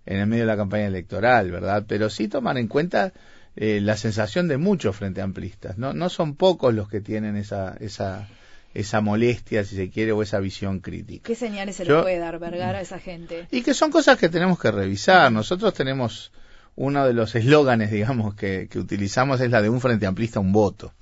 en 0.07 0.19
el 0.19 0.27
medio 0.27 0.45
de 0.45 0.49
la 0.49 0.57
campaña 0.57 0.87
electoral, 0.87 1.51
¿verdad? 1.51 1.85
Pero 1.89 2.11
sí 2.11 2.29
tomar 2.29 2.59
en 2.59 2.69
cuenta 2.69 3.13
eh, 3.57 3.81
la 3.81 3.97
sensación 3.97 4.49
de 4.49 4.59
muchos 4.59 4.97
frente 4.97 5.23
amplistas. 5.23 5.79
No, 5.79 5.93
no 5.93 6.09
son 6.09 6.35
pocos 6.35 6.75
los 6.75 6.89
que 6.89 7.01
tienen 7.01 7.37
esa, 7.37 7.77
esa, 7.81 8.29
esa 8.75 9.01
molestia, 9.01 9.65
si 9.65 9.77
se 9.77 9.91
quiere, 9.91 10.13
o 10.13 10.23
esa 10.23 10.41
visión 10.41 10.81
crítica. 10.81 11.27
¿Qué 11.27 11.37
señales 11.37 11.77
se 11.77 11.85
Yo, 11.85 11.99
le 11.99 12.03
puede 12.03 12.19
dar 12.19 12.39
Vergara 12.39 12.79
a 12.79 12.83
esa 12.83 12.99
gente? 12.99 13.47
Y 13.51 13.63
que 13.63 13.73
son 13.73 13.91
cosas 13.91 14.19
que 14.19 14.29
tenemos 14.29 14.59
que 14.59 14.71
revisar. 14.71 15.31
Nosotros 15.31 15.73
tenemos 15.73 16.33
uno 16.75 17.07
de 17.07 17.13
los 17.13 17.35
eslóganes, 17.37 17.91
digamos, 17.93 18.35
que, 18.35 18.69
que, 18.69 18.79
utilizamos 18.79 19.41
es 19.41 19.51
la 19.51 19.63
de 19.63 19.69
un 19.69 19.81
frente 19.81 20.07
amplista, 20.07 20.41
un 20.41 20.53
voto. 20.53 20.93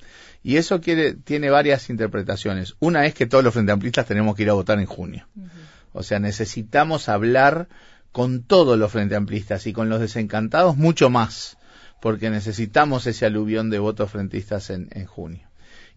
Y 0.42 0.56
eso 0.56 0.80
quiere, 0.80 1.14
tiene 1.14 1.50
varias 1.50 1.88
interpretaciones. 1.90 2.74
Una 2.80 3.06
es 3.06 3.14
que 3.14 3.26
todos 3.26 3.44
los 3.44 3.54
frente 3.54 3.72
amplistas 3.72 4.06
tenemos 4.06 4.34
que 4.34 4.42
ir 4.42 4.50
a 4.50 4.54
votar 4.54 4.78
en 4.80 4.86
junio. 4.86 5.26
Uh 5.36 5.42
-huh. 5.42 5.48
O 5.92 6.02
sea, 6.02 6.18
necesitamos 6.18 7.08
hablar 7.08 7.68
con 8.12 8.42
todos 8.42 8.78
los 8.78 8.92
frente 8.92 9.16
amplistas 9.16 9.66
y 9.66 9.72
con 9.72 9.88
los 9.88 10.00
desencantados 10.00 10.76
mucho 10.76 11.10
más, 11.10 11.56
porque 12.00 12.30
necesitamos 12.30 13.06
ese 13.06 13.26
aluvión 13.26 13.70
de 13.70 13.78
votos 13.78 14.10
frentistas 14.10 14.70
en, 14.70 14.88
en 14.92 15.06
junio. 15.06 15.48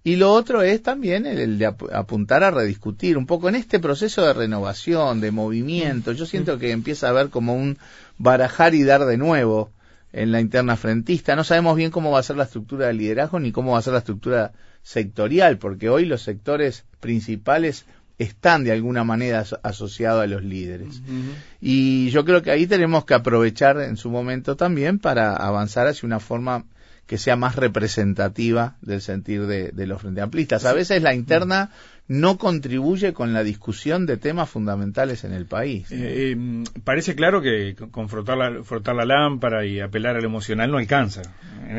Y 0.04 0.18
lo 0.18 0.32
otro 0.32 0.62
es 0.62 0.84
también 0.84 1.25
el, 1.25 1.40
el, 1.40 1.58
de 1.58 1.66
apuntar 1.66 2.44
a 2.44 2.52
rediscutir 2.52 3.18
un 3.18 3.25
poco 3.25 3.50
en 3.50 3.56
este 3.56 3.80
proceso 3.80 4.24
de 4.25 4.34
renovación, 4.34 5.20
de 5.20 5.32
movimiento. 5.32 6.12
Yo 6.12 6.28
siento 6.28 6.60
que 6.60 6.72
empieza 6.72 7.08
a 7.08 7.10
haber 7.10 7.30
como 7.30 7.56
un 7.56 7.80
barajar 8.20 8.75
y 8.75 8.84
dar 8.84 9.06
de 9.06 9.18
nuevo 9.18 9.72
en 10.15 10.31
la 10.31 10.39
interna 10.39 10.77
frentista. 10.77 11.36
No 11.36 11.43
sabemos 11.43 11.75
bien 11.75 11.91
cómo 11.91 12.10
va 12.10 12.19
a 12.19 12.24
ser 12.24 12.38
la 12.38 12.45
estructura 12.45 12.88
de 12.88 12.93
liderazgo 12.93 13.39
ni 13.39 13.51
cómo 13.51 13.74
va 13.74 13.79
a 13.79 13.81
ser 13.81 13.93
la 13.93 14.00
estructura 14.00 14.53
sectorial, 14.81 15.57
porque 15.57 15.89
hoy 15.89 16.05
los 16.05 16.22
sectores 16.22 16.86
principales 17.01 17.86
están 18.17 18.63
de 18.63 18.72
alguna 18.72 19.03
manera 19.03 19.43
asociados 19.62 20.24
a 20.24 20.27
los 20.27 20.41
líderes. 20.41 21.00
Uh 21.00 21.12
-huh. 21.12 21.34
Y 21.60 22.10
yo 22.12 22.24
creo 22.24 22.41
que 22.41 22.51
ahí 22.51 22.65
tenemos 22.65 23.03
que 23.03 23.13
aprovechar 23.13 23.81
en 23.81 23.98
su 23.98 24.10
momento 24.10 24.55
también 24.55 25.00
para 25.00 25.36
avanzar 25.36 25.88
hacia 25.88 26.07
una 26.07 26.22
forma 26.22 26.63
que 27.07 27.17
sea 27.17 27.36
más 27.36 27.57
representativa 27.57 28.77
del 28.81 29.01
sentir 29.01 29.45
de, 29.48 29.72
de 29.74 29.86
los 29.86 30.01
frente 30.01 30.22
amplistas. 30.22 30.63
A 30.63 30.74
veces 30.74 31.03
la 31.03 31.13
interna 31.13 31.72
no 32.08 32.38
contribuye 32.38 33.14
con 33.14 33.34
la 33.34 33.44
discusión 33.44 34.06
de 34.06 34.18
temas 34.18 34.50
fundamentales 34.50 35.24
en 35.24 35.34
el 35.34 35.48
país. 35.48 35.92
Eh, 35.92 36.34
eh, 36.34 36.64
parece 36.84 37.16
claro 37.16 37.42
que 37.42 37.76
con 37.92 38.10
frotar 38.10 38.38
la, 38.38 38.64
frotar 38.64 38.96
la 38.96 39.06
lámpara 39.06 39.66
y 39.66 39.80
apelar 39.80 40.16
al 40.16 40.24
emocional 40.24 40.70
no 40.70 40.78
alcanza. 40.78 41.24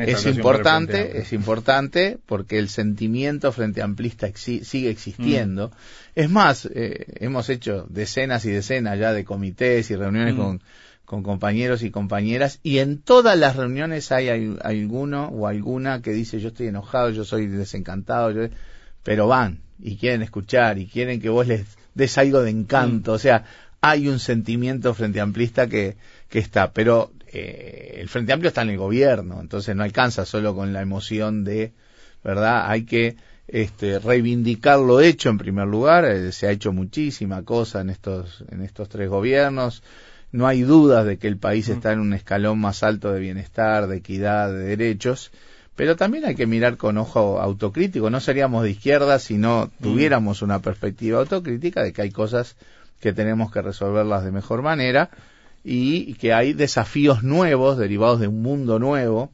es 0.01 0.25
importante, 0.25 1.19
es 1.19 1.31
importante 1.31 2.17
porque 2.25 2.59
el 2.59 2.67
sentimiento 2.67 3.53
frente 3.53 3.81
amplista 3.81 4.27
exi 4.27 4.65
sigue 4.65 4.89
existiendo. 4.89 5.69
Mm. 5.69 5.73
Es 6.15 6.29
más, 6.29 6.69
eh, 6.73 7.05
hemos 7.21 7.49
hecho 7.49 7.85
decenas 7.89 8.43
y 8.45 8.51
decenas 8.51 8.99
ya 8.99 9.13
de 9.13 9.23
comités 9.23 9.89
y 9.91 9.95
reuniones 9.95 10.35
mm. 10.35 10.37
con 10.37 10.61
con 11.05 11.23
compañeros 11.23 11.83
y 11.83 11.89
compañeras 11.89 12.59
y 12.63 12.79
en 12.79 12.97
todas 12.97 13.39
las 13.39 13.55
reuniones 13.55 14.11
hay, 14.11 14.27
hay, 14.27 14.57
alguno 14.61 15.29
o 15.29 15.47
alguna 15.47 16.01
que 16.01 16.11
dice 16.11 16.41
yo 16.41 16.49
estoy 16.49 16.67
enojado, 16.67 17.11
yo 17.11 17.23
soy 17.23 17.47
desencantado, 17.47 18.31
yo... 18.31 18.49
pero 19.07 19.25
van 19.25 19.61
y 19.81 19.95
quieren 19.95 20.21
escuchar 20.21 20.77
y 20.77 20.85
quieren 20.85 21.21
que 21.21 21.29
vos 21.29 21.47
les 21.47 21.65
des 21.93 22.17
algo 22.17 22.41
de 22.41 22.49
encanto, 22.49 23.13
mm. 23.13 23.15
o 23.15 23.17
sea, 23.17 23.45
hay 23.79 24.09
un 24.09 24.19
sentimiento 24.19 24.93
frente 24.93 25.21
amplista 25.21 25.67
que, 25.67 25.95
que 26.27 26.39
está, 26.39 26.73
pero 26.73 27.13
eh, 27.31 27.99
el 28.01 28.09
Frente 28.09 28.33
Amplio 28.33 28.49
está 28.49 28.63
en 28.63 28.71
el 28.71 28.77
gobierno, 28.77 29.39
entonces 29.39 29.73
no 29.77 29.83
alcanza 29.83 30.25
solo 30.25 30.53
con 30.53 30.73
la 30.73 30.81
emoción 30.81 31.45
de, 31.45 31.71
¿verdad? 32.21 32.69
Hay 32.69 32.83
que 32.83 33.15
este, 33.47 33.99
reivindicar 33.99 34.77
lo 34.77 34.99
hecho 34.99 35.29
en 35.29 35.37
primer 35.37 35.69
lugar, 35.69 36.03
eh, 36.03 36.33
se 36.33 36.47
ha 36.47 36.51
hecho 36.51 36.73
muchísima 36.73 37.43
cosa 37.43 37.79
en 37.79 37.89
estos, 37.89 38.43
en 38.51 38.61
estos 38.61 38.89
tres 38.89 39.07
gobiernos, 39.07 39.83
no 40.33 40.47
hay 40.47 40.63
dudas 40.63 41.05
de 41.05 41.17
que 41.17 41.29
el 41.29 41.37
país 41.37 41.69
está 41.69 41.93
en 41.93 42.01
un 42.01 42.13
escalón 42.13 42.59
más 42.59 42.83
alto 42.83 43.13
de 43.13 43.21
bienestar, 43.21 43.87
de 43.87 43.95
equidad, 43.95 44.51
de 44.51 44.75
derechos, 44.75 45.31
pero 45.77 45.95
también 45.95 46.25
hay 46.25 46.33
que 46.33 46.47
mirar 46.47 46.75
con 46.75 46.97
ojo 46.97 47.39
autocrítico. 47.39 48.09
No 48.09 48.19
seríamos 48.19 48.63
de 48.63 48.71
izquierda 48.71 49.19
si 49.19 49.37
no 49.37 49.69
tuviéramos 49.79 50.41
una 50.41 50.59
perspectiva 50.59 51.19
autocrítica 51.19 51.83
de 51.83 51.93
que 51.93 52.01
hay 52.01 52.09
cosas 52.09 52.55
que 52.99 53.13
tenemos 53.13 53.51
que 53.51 53.61
resolverlas 53.61 54.25
de 54.25 54.31
mejor 54.31 54.63
manera 54.63 55.11
y 55.63 56.15
que 56.15 56.33
hay 56.33 56.53
desafíos 56.53 57.21
nuevos 57.21 57.77
derivados 57.77 58.19
de 58.19 58.27
un 58.27 58.41
mundo 58.41 58.79
nuevo 58.79 59.31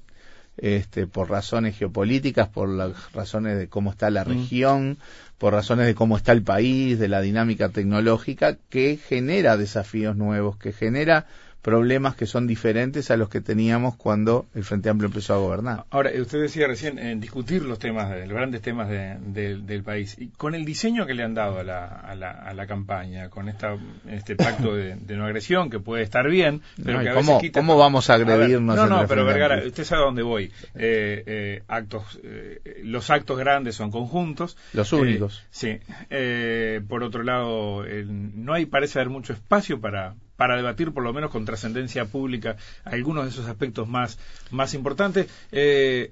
este, 0.58 1.08
por 1.08 1.30
razones 1.30 1.78
geopolíticas, 1.78 2.50
por 2.50 2.68
las 2.68 3.14
razones 3.14 3.58
de 3.58 3.70
cómo 3.70 3.92
está 3.92 4.10
la 4.10 4.26
región, 4.26 4.98
por 5.38 5.54
razones 5.54 5.86
de 5.86 5.96
cómo 5.96 6.18
está 6.18 6.34
el 6.34 6.44
país, 6.44 7.00
de 7.00 7.08
la 7.08 7.22
dinámica 7.22 7.70
tecnológica, 7.70 8.58
que 8.70 8.98
genera 8.98 9.56
desafíos 9.56 10.18
nuevos, 10.18 10.58
que 10.58 10.74
genera 10.74 11.26
problemas 11.64 12.16
que 12.16 12.26
son 12.26 12.46
diferentes 12.46 13.10
a 13.10 13.16
los 13.16 13.30
que 13.30 13.40
teníamos 13.40 13.96
cuando 13.96 14.46
el 14.54 14.66
Frente 14.66 14.90
Amplio 14.90 15.08
empezó 15.08 15.34
a 15.34 15.38
gobernar. 15.38 15.86
Ahora, 15.92 16.12
usted 16.20 16.42
decía 16.42 16.68
recién 16.68 17.00
en 17.00 17.22
discutir 17.22 17.64
los 17.64 17.80
temas, 17.80 18.12
los 18.12 18.34
grandes 18.34 18.62
temas 18.62 18.90
de, 18.90 19.18
de, 19.20 19.58
del 19.58 19.82
país. 19.82 20.18
Y 20.20 20.28
con 20.28 20.56
el 20.56 20.66
diseño 20.66 21.06
que 21.06 21.14
le 21.14 21.24
han 21.24 21.34
dado 21.34 21.60
a 21.60 21.64
la, 21.64 21.86
a 21.86 22.16
la, 22.16 22.32
a 22.32 22.54
la 22.54 22.68
campaña, 22.68 23.30
con 23.30 23.48
esta, 23.48 23.78
este 24.10 24.36
pacto 24.36 24.76
de, 24.76 24.98
de, 24.98 25.16
no 25.16 25.26
agresión, 25.26 25.70
que 25.70 25.80
puede 25.80 26.04
estar 26.04 26.30
bien, 26.30 26.62
pero 26.84 26.98
no, 26.98 27.04
que 27.04 27.10
a 27.10 27.14
¿cómo, 27.14 27.28
veces 27.28 27.42
quita... 27.42 27.60
¿Cómo 27.62 27.78
vamos 27.78 28.10
a 28.10 28.16
agredirnos? 28.16 28.78
A 28.78 28.82
ver, 28.82 28.90
no, 28.92 29.02
no, 29.02 29.08
pero 29.08 29.24
Vergara, 29.24 29.64
usted 29.66 29.86
sabe 29.86 30.02
a 30.02 30.06
dónde 30.06 30.22
voy. 30.22 30.52
Eh, 30.76 31.24
eh, 31.26 31.64
actos, 31.70 32.20
eh, 32.24 32.82
los 32.84 33.10
actos 33.10 33.40
grandes 33.40 33.76
son 33.76 33.90
conjuntos. 33.90 34.58
Los 34.74 34.92
únicos. 34.92 35.46
sí. 35.50 35.80
Eh, 36.10 36.82
por 36.90 37.04
otro 37.04 37.24
lado, 37.24 37.86
no 38.06 38.54
hay, 38.54 38.66
parece 38.66 39.00
haber 39.00 39.10
mucho 39.10 39.32
espacio 39.32 39.80
para 39.80 40.16
para 40.44 40.58
debatir 40.58 40.92
por 40.92 41.04
lo 41.04 41.14
menos 41.14 41.32
con 41.32 41.46
trascendencia 41.46 42.04
pública 42.04 42.58
algunos 42.84 43.24
de 43.24 43.30
esos 43.30 43.48
aspectos 43.48 43.88
más, 43.88 44.20
más 44.52 44.74
importantes. 44.74 45.28
Eh, 45.54 46.12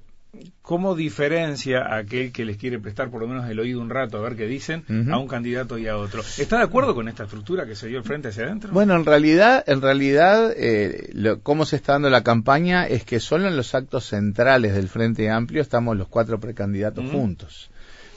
¿Cómo 0.61 0.95
diferencia 0.95 1.81
a 1.81 1.97
aquel 1.97 2.31
que 2.31 2.45
les 2.45 2.55
quiere 2.55 2.79
prestar 2.79 3.09
por 3.09 3.19
lo 3.19 3.27
menos 3.27 3.49
el 3.49 3.59
oído 3.59 3.81
un 3.81 3.89
rato 3.89 4.17
a 4.17 4.21
ver 4.21 4.37
qué 4.37 4.47
dicen 4.47 4.85
uh 4.87 4.93
-huh. 4.93 5.13
a 5.13 5.17
un 5.17 5.27
candidato 5.27 5.77
y 5.77 5.87
a 5.89 5.97
otro? 5.97 6.21
¿Está 6.21 6.59
de 6.59 6.63
acuerdo 6.63 6.95
con 6.95 7.09
esta 7.09 7.25
estructura 7.25 7.65
que 7.65 7.75
se 7.75 7.89
dio 7.89 7.97
el 7.97 8.05
frente 8.05 8.29
hacia 8.29 8.45
adentro? 8.45 8.71
Bueno, 8.71 8.95
en 8.95 9.03
realidad, 9.03 9.65
en 9.67 9.81
realidad, 9.81 10.53
eh, 10.55 11.09
lo, 11.11 11.41
cómo 11.41 11.65
se 11.65 11.75
está 11.75 11.91
dando 11.91 12.09
la 12.09 12.23
campaña 12.23 12.87
es 12.87 13.03
que 13.03 13.19
solo 13.19 13.49
en 13.49 13.57
los 13.57 13.75
actos 13.75 14.05
centrales 14.05 14.73
del 14.73 14.87
Frente 14.87 15.29
Amplio 15.29 15.61
estamos 15.61 15.97
los 15.97 16.07
cuatro 16.07 16.39
precandidatos 16.39 17.03
uh 17.03 17.07
-huh. 17.09 17.11
juntos. 17.11 17.70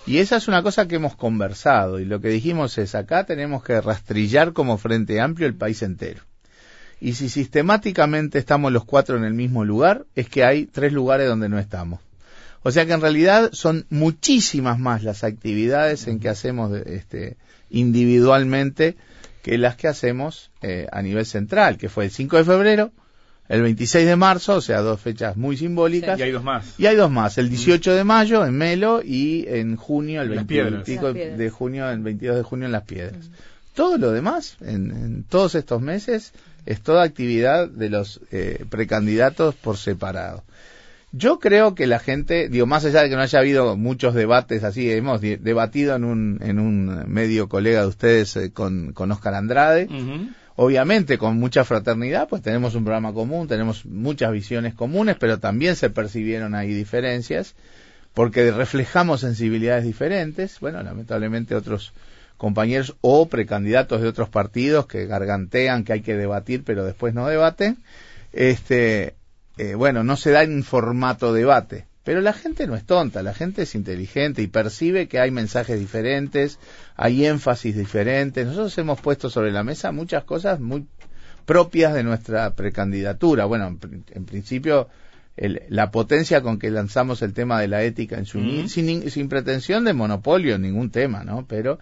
Y 0.06 0.18
esa 0.18 0.37
es 0.37 0.49
una 0.49 0.62
cosa 0.62 0.87
que 0.87 0.96
hemos 0.96 1.16
conversado 1.16 1.99
y 1.99 2.04
lo 2.04 2.20
que 2.20 2.28
dijimos 2.28 2.76
es 2.76 2.94
acá 2.94 3.25
tenemos 3.25 3.64
que 3.64 3.80
rastrillar 3.80 4.52
como 4.52 4.76
Frente 4.76 5.20
Amplio 5.20 5.46
el 5.46 5.54
país 5.54 5.82
entero. 5.82 6.23
Y 7.00 7.14
si 7.14 7.28
sistemáticamente 7.28 8.38
estamos 8.38 8.70
los 8.70 8.84
cuatro 8.84 9.16
en 9.16 9.25
el 9.25 9.34
mismo 9.34 9.64
lugar, 9.64 10.04
es 10.14 10.28
que 10.28 10.44
hay 10.44 10.66
tres 10.66 10.92
lugares 10.92 11.26
donde 11.26 11.49
no 11.49 11.58
estamos. 11.58 12.00
O 12.62 12.70
sea 12.70 12.87
que 12.87 12.92
en 12.92 13.00
realidad 13.00 13.50
son 13.52 13.87
muchísimas 13.90 14.78
más 14.78 15.02
las 15.02 15.25
actividades 15.25 16.06
en 16.06 16.20
que 16.20 16.28
hacemos 16.28 16.73
este, 16.73 17.37
individualmente 17.70 18.96
que 19.42 19.58
las 19.58 19.76
que 19.76 19.88
hacemos 19.88 20.50
eh, 20.62 20.87
a 20.90 21.02
nivel 21.02 21.26
central, 21.26 21.76
que 21.76 21.90
fue 21.90 22.06
el 22.06 22.11
5 22.11 22.38
de 22.38 22.44
febrero, 22.44 22.92
el 23.48 23.62
26 23.62 24.06
de 24.06 24.16
marzo, 24.16 24.56
o 24.56 24.60
sea, 24.60 24.80
dos 24.80 25.00
fechas 25.00 25.36
muy 25.36 25.56
simbólicas. 25.56 26.16
Sí, 26.16 26.22
y 26.22 26.24
hay 26.24 26.32
dos 26.32 26.44
más. 26.44 26.74
Y 26.78 26.86
hay 26.86 26.96
dos 26.96 27.10
más, 27.10 27.38
el 27.38 27.50
18 27.50 27.94
de 27.94 28.04
mayo 28.04 28.44
en 28.46 28.56
Melo 28.56 29.02
y 29.04 29.44
en 29.48 29.76
junio, 29.76 30.22
el 30.22 30.30
25 30.30 31.12
de 31.12 31.50
junio, 31.50 31.90
el 31.90 32.00
22 32.00 32.36
de 32.36 32.42
junio 32.42 32.66
en 32.66 32.72
Las 32.72 32.84
Piedras. 32.84 33.28
Mm. 33.28 33.32
Todo 33.74 33.98
lo 33.98 34.12
demás, 34.12 34.56
en, 34.60 34.90
en, 34.92 35.24
todos 35.24 35.56
estos 35.56 35.82
meses, 35.82 36.32
es 36.64 36.80
toda 36.80 37.02
actividad 37.02 37.68
de 37.68 37.90
los 37.90 38.20
eh, 38.30 38.64
precandidatos 38.70 39.54
por 39.56 39.76
separado. 39.76 40.44
Yo 41.12 41.38
creo 41.38 41.74
que 41.74 41.86
la 41.86 42.00
gente, 42.00 42.48
digo, 42.48 42.66
más 42.66 42.84
allá 42.84 43.02
de 43.02 43.08
que 43.08 43.14
no 43.14 43.22
haya 43.22 43.38
habido 43.38 43.76
muchos 43.76 44.14
debates 44.14 44.64
así, 44.64 44.90
hemos 44.90 45.20
debatido 45.20 45.94
en 45.94 46.04
un, 46.04 46.38
en 46.42 46.58
un 46.58 47.04
medio 47.06 47.48
colega 47.48 47.82
de 47.82 47.86
ustedes 47.86 48.36
eh, 48.36 48.52
con, 48.52 48.92
con 48.92 49.12
Oscar 49.12 49.34
Andrade. 49.34 49.88
Obviamente 50.56 51.18
con 51.18 51.38
mucha 51.38 51.64
fraternidad, 51.64 52.28
pues 52.28 52.42
tenemos 52.42 52.75
un 52.75 52.84
programa 52.84 53.12
común, 53.12 53.49
tenemos 53.49 53.84
muchas 53.87 54.32
visiones 54.32 54.75
comunes, 54.75 55.16
pero 55.18 55.38
también 55.38 55.76
se 55.76 55.90
percibieron 55.90 56.54
ahí 56.54 56.73
diferencias, 56.73 57.54
porque 58.12 58.50
reflejamos 58.52 59.20
sensibilidades 59.20 59.84
diferentes, 59.84 60.61
bueno, 60.61 60.82
lamentablemente 60.82 61.54
otros 61.54 61.92
compañeros 62.37 62.96
o 63.00 63.28
precandidatos 63.28 64.00
de 64.00 64.08
otros 64.08 64.28
partidos 64.28 64.87
que 64.87 65.06
gargantean 65.06 65.84
que 65.84 65.94
hay 65.94 66.00
que 66.02 66.16
debatir, 66.16 66.62
pero 66.64 66.84
después 66.84 67.14
no 67.14 67.26
debaten, 67.26 67.78
este, 68.32 69.14
eh, 69.56 69.75
bueno, 69.75 70.04
no 70.04 70.16
se 70.16 70.30
da 70.30 70.42
en 70.42 70.62
formato 70.62 71.32
debate. 71.32 71.87
Pero 72.04 72.20
la 72.20 72.34
gente 72.34 72.66
no 72.66 72.76
es 72.76 72.84
tonta, 72.84 73.23
la 73.23 73.32
gente 73.34 73.62
es 73.62 73.75
inteligente 73.75 74.42
y 74.42 74.46
percibe 74.46 75.08
que 75.08 75.18
hay 75.18 75.30
mensajes 75.30 75.80
diferentes, 75.80 76.58
hay 76.96 77.25
énfasis 77.25 77.75
diferentes. 77.76 78.46
Nosotros 78.46 78.76
hemos 78.78 79.00
puesto 79.00 79.30
sobre 79.30 79.50
la 79.52 79.64
mesa 79.64 79.90
muchas 79.90 80.25
cosas 80.25 80.61
muy 80.61 80.87
propias 81.46 81.94
de 81.94 82.02
nuestra 82.04 82.54
precandidatura. 82.54 83.46
Bueno, 83.46 83.66
en, 83.68 84.04
en 84.12 84.25
principio, 84.26 84.88
el- 85.37 85.62
la 85.68 85.90
potencia 85.90 86.42
con 86.42 86.58
que 86.58 86.70
lanzamos 86.70 87.23
el 87.23 87.32
tema 87.32 87.61
de 87.61 87.68
la 87.68 87.82
ética 87.82 88.16
en 88.18 88.26
su 88.26 88.38
sin, 88.68 89.11
sin 89.11 89.28
pretensión 89.28 89.84
de 89.84 89.94
monopolio 89.94 90.54
en 90.56 90.62
ningún 90.62 90.90
tema, 90.90 91.25
¿no? 91.25 91.46
Pero 91.49 91.78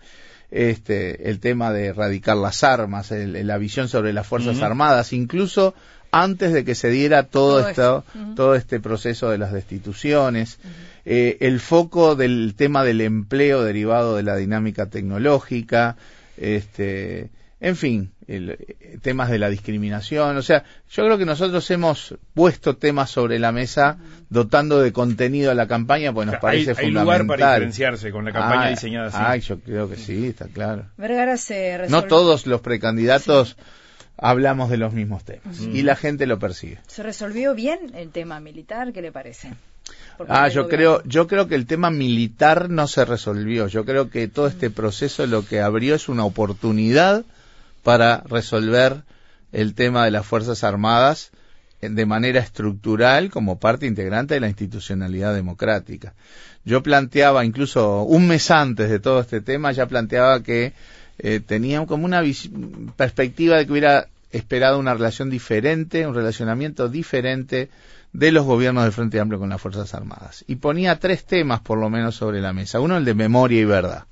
este, 0.50 1.30
el 1.30 1.40
tema 1.40 1.72
de 1.72 1.86
erradicar 1.86 2.36
las 2.36 2.62
armas, 2.62 3.10
el- 3.10 3.46
la 3.46 3.58
visión 3.58 3.88
sobre 3.88 4.12
las 4.12 4.26
Fuerzas. 4.26 4.56
Armadas, 4.62 5.12
incluso 5.12 5.74
antes 6.12 6.52
de 6.52 6.64
que 6.64 6.74
se 6.74 6.90
diera 6.90 7.24
todo, 7.24 7.58
Todo 7.60 7.68
esto, 7.68 8.04
todo 8.36 8.54
este 8.54 8.78
proceso 8.80 9.30
de 9.30 9.38
las 9.38 9.52
destituciones, 9.52 10.58
eh, 11.04 11.38
el 11.40 11.58
foco 11.58 12.14
del 12.14 12.54
tema 12.56 12.84
del 12.84 13.00
empleo 13.00 13.64
derivado 13.64 14.14
de 14.16 14.22
la 14.22 14.36
dinámica 14.36 14.86
tecnológica, 14.86 15.96
este, 16.36 17.30
en 17.60 17.76
fin, 17.76 18.10
el, 18.26 18.50
eh, 18.50 18.98
temas 19.02 19.30
de 19.30 19.38
la 19.38 19.48
discriminación. 19.48 20.36
O 20.36 20.42
sea, 20.42 20.64
yo 20.90 21.04
creo 21.04 21.16
que 21.18 21.24
nosotros 21.24 21.68
hemos 21.70 22.14
puesto 22.34 22.76
temas 22.76 23.10
sobre 23.10 23.38
la 23.38 23.50
mesa 23.52 23.96
dotando 24.30 24.80
de 24.80 24.92
contenido 24.92 25.50
a 25.50 25.54
la 25.54 25.66
campaña, 25.66 26.12
pues 26.12 26.26
nos 26.26 26.34
hay, 26.36 26.40
parece 26.40 26.70
hay 26.70 26.76
fundamental. 26.76 27.04
lugar 27.04 27.26
para 27.26 27.52
diferenciarse 27.54 28.10
con 28.10 28.24
la 28.24 28.32
campaña 28.32 28.64
Ah, 28.66 28.70
diseñada 28.70 29.06
así. 29.08 29.16
Ay, 29.18 29.40
yo 29.40 29.58
creo 29.60 29.88
que 29.88 29.96
sí, 29.96 30.26
está 30.26 30.46
claro. 30.48 30.86
Vergara 30.98 31.36
se 31.36 31.78
resolvió, 31.78 32.00
No 32.02 32.06
todos 32.06 32.46
los 32.46 32.60
precandidatos 32.60 33.56
hablamos 34.16 34.70
de 34.70 34.76
los 34.76 34.92
mismos 34.92 35.24
temas 35.24 35.60
Mm. 35.60 35.76
y 35.76 35.82
la 35.82 35.96
gente 35.96 36.26
lo 36.26 36.38
percibe. 36.38 36.78
se 36.86 37.02
resolvió 37.02 37.54
bien 37.54 37.92
el 37.94 38.10
tema 38.10 38.40
militar, 38.40 38.92
¿qué 38.92 39.02
le 39.02 39.12
parece? 39.12 39.52
Ah, 40.28 40.48
yo 40.48 40.64
gobierno. 40.64 40.68
creo, 40.68 41.02
yo 41.04 41.26
creo 41.26 41.48
que 41.48 41.54
el 41.56 41.66
tema 41.66 41.90
militar 41.90 42.70
no 42.70 42.86
se 42.86 43.04
resolvió. 43.04 43.66
Yo 43.66 43.84
creo 43.84 44.10
que 44.10 44.28
todo 44.28 44.46
este 44.46 44.70
proceso 44.70 45.26
lo 45.26 45.44
que 45.44 45.60
abrió 45.60 45.94
es 45.96 46.08
una 46.08 46.24
oportunidad 46.24 47.24
para 47.82 48.22
resolver 48.28 49.02
el 49.50 49.74
tema 49.74 50.04
de 50.04 50.12
las 50.12 50.24
Fuerzas 50.24 50.62
Armadas 50.62 51.30
de 51.80 52.06
manera 52.06 52.38
estructural 52.38 53.28
como 53.30 53.58
parte 53.58 53.86
integrante 53.86 54.34
de 54.34 54.40
la 54.40 54.46
institucionalidad 54.48 55.34
democrática. 55.34 56.14
Yo 56.64 56.80
planteaba, 56.84 57.44
incluso 57.44 58.02
un 58.04 58.28
mes 58.28 58.52
antes 58.52 58.88
de 58.88 59.00
todo 59.00 59.20
este 59.20 59.40
tema, 59.40 59.72
ya 59.72 59.86
planteaba 59.86 60.44
que 60.44 60.74
eh, 61.22 61.40
tenían 61.40 61.86
como 61.86 62.04
una 62.04 62.20
perspectiva 62.96 63.56
de 63.56 63.64
que 63.64 63.72
hubiera 63.72 64.08
esperado 64.32 64.78
una 64.78 64.94
relación 64.94 65.30
diferente, 65.30 66.06
un 66.06 66.14
relacionamiento 66.14 66.88
diferente 66.88 67.70
de 68.12 68.32
los 68.32 68.44
gobiernos 68.44 68.82
del 68.82 68.92
Frente 68.92 69.20
Amplio 69.20 69.38
con 69.38 69.48
las 69.48 69.60
Fuerzas 69.60 69.94
Armadas. 69.94 70.44
Y 70.48 70.56
ponía 70.56 70.98
tres 70.98 71.24
temas 71.24 71.60
por 71.60 71.78
lo 71.78 71.88
menos 71.90 72.16
sobre 72.16 72.40
la 72.40 72.52
mesa. 72.52 72.80
Uno 72.80 72.96
el 72.96 73.04
de 73.04 73.14
memoria 73.14 73.60
y 73.60 73.64
verdad. 73.64 74.04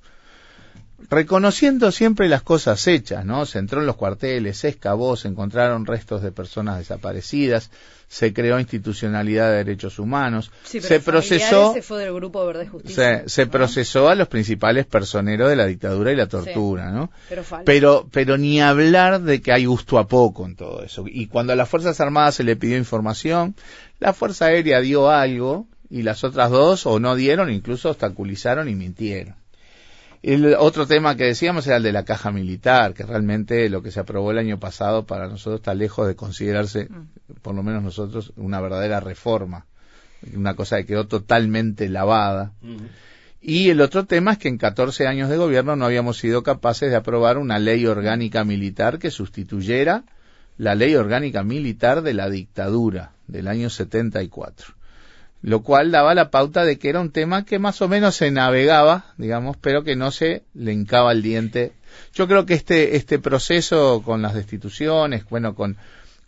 Reconociendo 1.08 1.90
siempre 1.92 2.28
las 2.28 2.42
cosas 2.42 2.86
hechas, 2.86 3.24
¿no? 3.24 3.46
Se 3.46 3.58
entró 3.58 3.80
en 3.80 3.86
los 3.86 3.96
cuarteles, 3.96 4.58
se 4.58 4.68
excavó, 4.68 5.16
se 5.16 5.28
encontraron 5.28 5.86
restos 5.86 6.22
de 6.22 6.30
personas 6.30 6.78
desaparecidas, 6.78 7.70
se 8.08 8.32
creó 8.32 8.58
institucionalidad 8.58 9.50
de 9.50 9.56
derechos 9.58 9.98
humanos, 9.98 10.50
Sí, 10.64 10.80
se 10.80 11.00
procesó 11.00 11.72
Se 11.72 11.82
fue 11.82 12.04
del 12.04 12.12
grupo 12.12 12.44
Verde 12.44 12.66
Justicia. 12.66 13.22
se, 13.22 13.28
se 13.28 13.44
¿no? 13.46 13.50
procesó 13.52 14.08
a 14.08 14.14
los 14.14 14.28
principales 14.28 14.84
personeros 14.86 15.48
de 15.48 15.56
la 15.56 15.66
dictadura 15.66 16.12
y 16.12 16.16
la 16.16 16.26
tortura, 16.28 16.90
¿no? 16.90 17.10
Pero. 17.28 17.44
Pero, 17.64 18.08
pero 18.10 18.36
ni 18.36 18.60
hablar 18.60 19.22
de 19.22 19.40
que 19.40 19.52
hay 19.52 19.64
gusto 19.64 19.98
a 19.98 20.06
poco 20.06 20.44
en 20.44 20.56
todo 20.56 20.82
eso. 20.82 21.04
Y 21.06 21.28
cuando 21.28 21.52
a 21.52 21.56
las 21.56 21.68
Fuerzas 21.68 22.00
Armadas 22.00 22.34
se 22.34 22.44
le 22.44 22.56
pidió 22.56 22.76
información, 22.76 23.54
la 24.00 24.12
Fuerza 24.12 24.46
Aérea 24.46 24.80
dio 24.80 25.10
algo 25.10 25.66
y 25.88 26.02
las 26.02 26.24
otras 26.24 26.50
dos 26.50 26.86
o 26.86 27.00
no 27.00 27.14
dieron, 27.16 27.50
incluso 27.50 27.90
obstaculizaron 27.90 28.68
y 28.68 28.74
mintieron. 28.74 29.34
El 30.22 30.54
otro 30.54 30.86
tema 30.86 31.16
que 31.16 31.24
decíamos 31.24 31.66
era 31.66 31.76
el 31.76 31.82
de 31.82 31.92
la 31.92 32.04
caja 32.04 32.30
militar, 32.30 32.92
que 32.92 33.04
realmente 33.04 33.68
lo 33.70 33.82
que 33.82 33.90
se 33.90 34.00
aprobó 34.00 34.30
el 34.30 34.38
año 34.38 34.58
pasado 34.58 35.06
para 35.06 35.28
nosotros 35.28 35.60
está 35.60 35.74
lejos 35.74 36.06
de 36.06 36.14
considerarse, 36.14 36.88
por 37.40 37.54
lo 37.54 37.62
menos 37.62 37.82
nosotros, 37.82 38.32
una 38.36 38.60
verdadera 38.60 39.00
reforma. 39.00 39.66
Una 40.34 40.54
cosa 40.54 40.76
que 40.76 40.86
quedó 40.86 41.06
totalmente 41.06 41.88
lavada. 41.88 42.52
Ujú. 42.62 42.84
Y 43.40 43.70
el 43.70 43.80
otro 43.80 44.04
tema 44.04 44.32
es 44.32 44.38
que 44.38 44.48
en 44.48 44.58
14 44.58 45.06
años 45.06 45.30
de 45.30 45.38
gobierno 45.38 45.74
no 45.74 45.86
habíamos 45.86 46.18
sido 46.18 46.42
capaces 46.42 46.90
de 46.90 46.96
aprobar 46.96 47.38
una 47.38 47.58
ley 47.58 47.86
orgánica 47.86 48.44
militar 48.44 48.98
que 48.98 49.10
sustituyera 49.10 50.04
la 50.58 50.74
ley 50.74 50.94
orgánica 50.94 51.42
militar 51.42 52.02
de 52.02 52.12
la 52.12 52.28
dictadura 52.28 53.12
del 53.26 53.48
año 53.48 53.70
74. 53.70 54.74
Lo 55.42 55.62
cual 55.62 55.90
daba 55.90 56.14
la 56.14 56.30
pauta 56.30 56.64
de 56.64 56.78
que 56.78 56.90
era 56.90 57.00
un 57.00 57.10
tema 57.10 57.44
que 57.44 57.58
más 57.58 57.80
o 57.80 57.88
menos 57.88 58.16
se 58.16 58.30
navegaba, 58.30 59.14
digamos, 59.16 59.56
pero 59.56 59.84
que 59.84 59.96
no 59.96 60.10
se 60.10 60.42
le 60.54 60.72
hincaba 60.72 61.12
el 61.12 61.22
diente. 61.22 61.72
Yo 62.14 62.28
creo 62.28 62.44
que 62.44 62.54
este, 62.54 62.96
este 62.96 63.18
proceso 63.18 64.02
con 64.04 64.20
las 64.20 64.34
destituciones, 64.34 65.24
bueno, 65.30 65.54
con, 65.54 65.78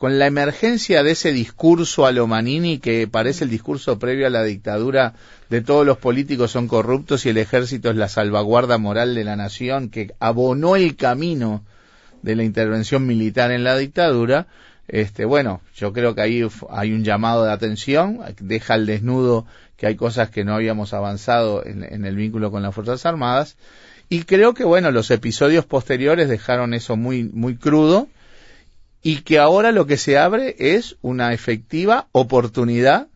con 0.03 0.18
la 0.18 0.27
emergencia 0.27 1.03
de 1.03 1.12
ese 1.12 1.33
discurso 1.33 2.07
a 2.07 2.12
lo 2.12 2.27
Manini 2.27 2.79
que 2.79 3.07
parece 3.07 3.44
el 3.44 3.51
discurso 3.51 3.98
previo 4.01 4.27
a 4.27 4.31
la 4.31 4.42
dictadura 4.42 5.14
de 5.48 5.61
todos 5.61 5.87
los 5.87 5.98
políticos 5.98 6.51
son 6.51 6.66
corruptos 6.66 7.25
y 7.25 7.29
el 7.29 7.38
ejército 7.38 7.90
es 7.90 7.96
la 7.96 8.09
salvaguarda 8.09 8.79
moral 8.79 9.14
de 9.14 9.22
la 9.22 9.37
nación 9.37 9.90
que 9.90 10.14
abonó 10.18 10.75
el 10.75 10.96
camino 10.96 11.62
de 12.22 12.35
la 12.35 12.44
intervención 12.44 13.07
militar 13.07 13.53
en 13.53 13.62
la 13.62 13.77
dictadura, 13.77 14.46
este, 14.92 15.24
bueno, 15.24 15.62
yo 15.74 15.94
creo 15.94 16.14
que 16.14 16.20
ahí 16.20 16.46
hay 16.68 16.92
un 16.92 17.02
llamado 17.02 17.44
de 17.44 17.50
atención, 17.50 18.20
deja 18.38 18.74
al 18.74 18.85
desnudo 18.85 19.46
que 19.78 19.87
hay 19.87 19.96
cosas 19.96 20.28
que 20.28 20.44
no 20.44 20.55
habíamos 20.55 20.92
avanzado 20.92 21.64
en, 21.64 21.83
en 21.83 22.05
el 22.05 22.14
vínculo 22.14 22.50
con 22.50 22.62
las 22.62 22.74
Fuerzas 22.74 23.07
Armadas, 23.07 23.57
y 24.11 24.24
creo 24.24 24.52
que, 24.52 24.64
bueno, 24.64 24.90
los 24.90 25.11
episodios 25.11 25.64
posteriores 25.64 26.28
dejaron 26.28 26.74
eso 26.74 26.96
muy, 26.96 27.24
muy 27.24 27.57
crudo, 27.57 28.09
y 29.02 29.22
que 29.22 29.38
ahora 29.38 29.72
lo 29.72 29.87
que 29.87 29.96
se 29.96 30.18
abre 30.18 30.57
es 30.59 30.96
una 31.00 31.33
efectiva 31.33 32.09
oportunidad 32.12 33.09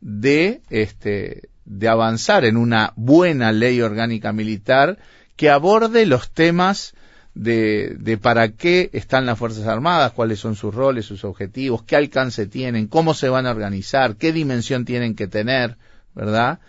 de, 0.00 0.60
este, 0.70 1.48
de 1.64 1.88
avanzar 1.88 2.44
en 2.44 2.56
una 2.56 2.92
buena 2.94 3.50
ley 3.50 3.80
orgánica 3.80 4.32
militar 4.32 4.96
que 5.34 5.50
aborde 5.50 6.06
los 6.06 6.30
temas 6.30 6.94
de, 7.34 7.96
de 7.98 8.18
para 8.18 8.52
qué 8.52 8.90
están 8.92 9.26
las 9.26 9.38
Fuerzas 9.38 9.66
Armadas, 9.66 10.12
cuáles 10.12 10.40
son 10.40 10.56
sus 10.56 10.74
roles, 10.74 11.06
sus 11.06 11.24
objetivos, 11.24 11.82
qué 11.84 11.96
alcance 11.96 12.46
tienen, 12.46 12.88
cómo 12.88 13.14
se 13.14 13.28
van 13.28 13.46
a 13.46 13.50
organizar, 13.50 14.16
qué 14.16 14.32
dimensión 14.32 14.84
tienen 14.84 15.14
que 15.14 15.26
tener, 15.26 15.76
¿verdad? 16.14 16.60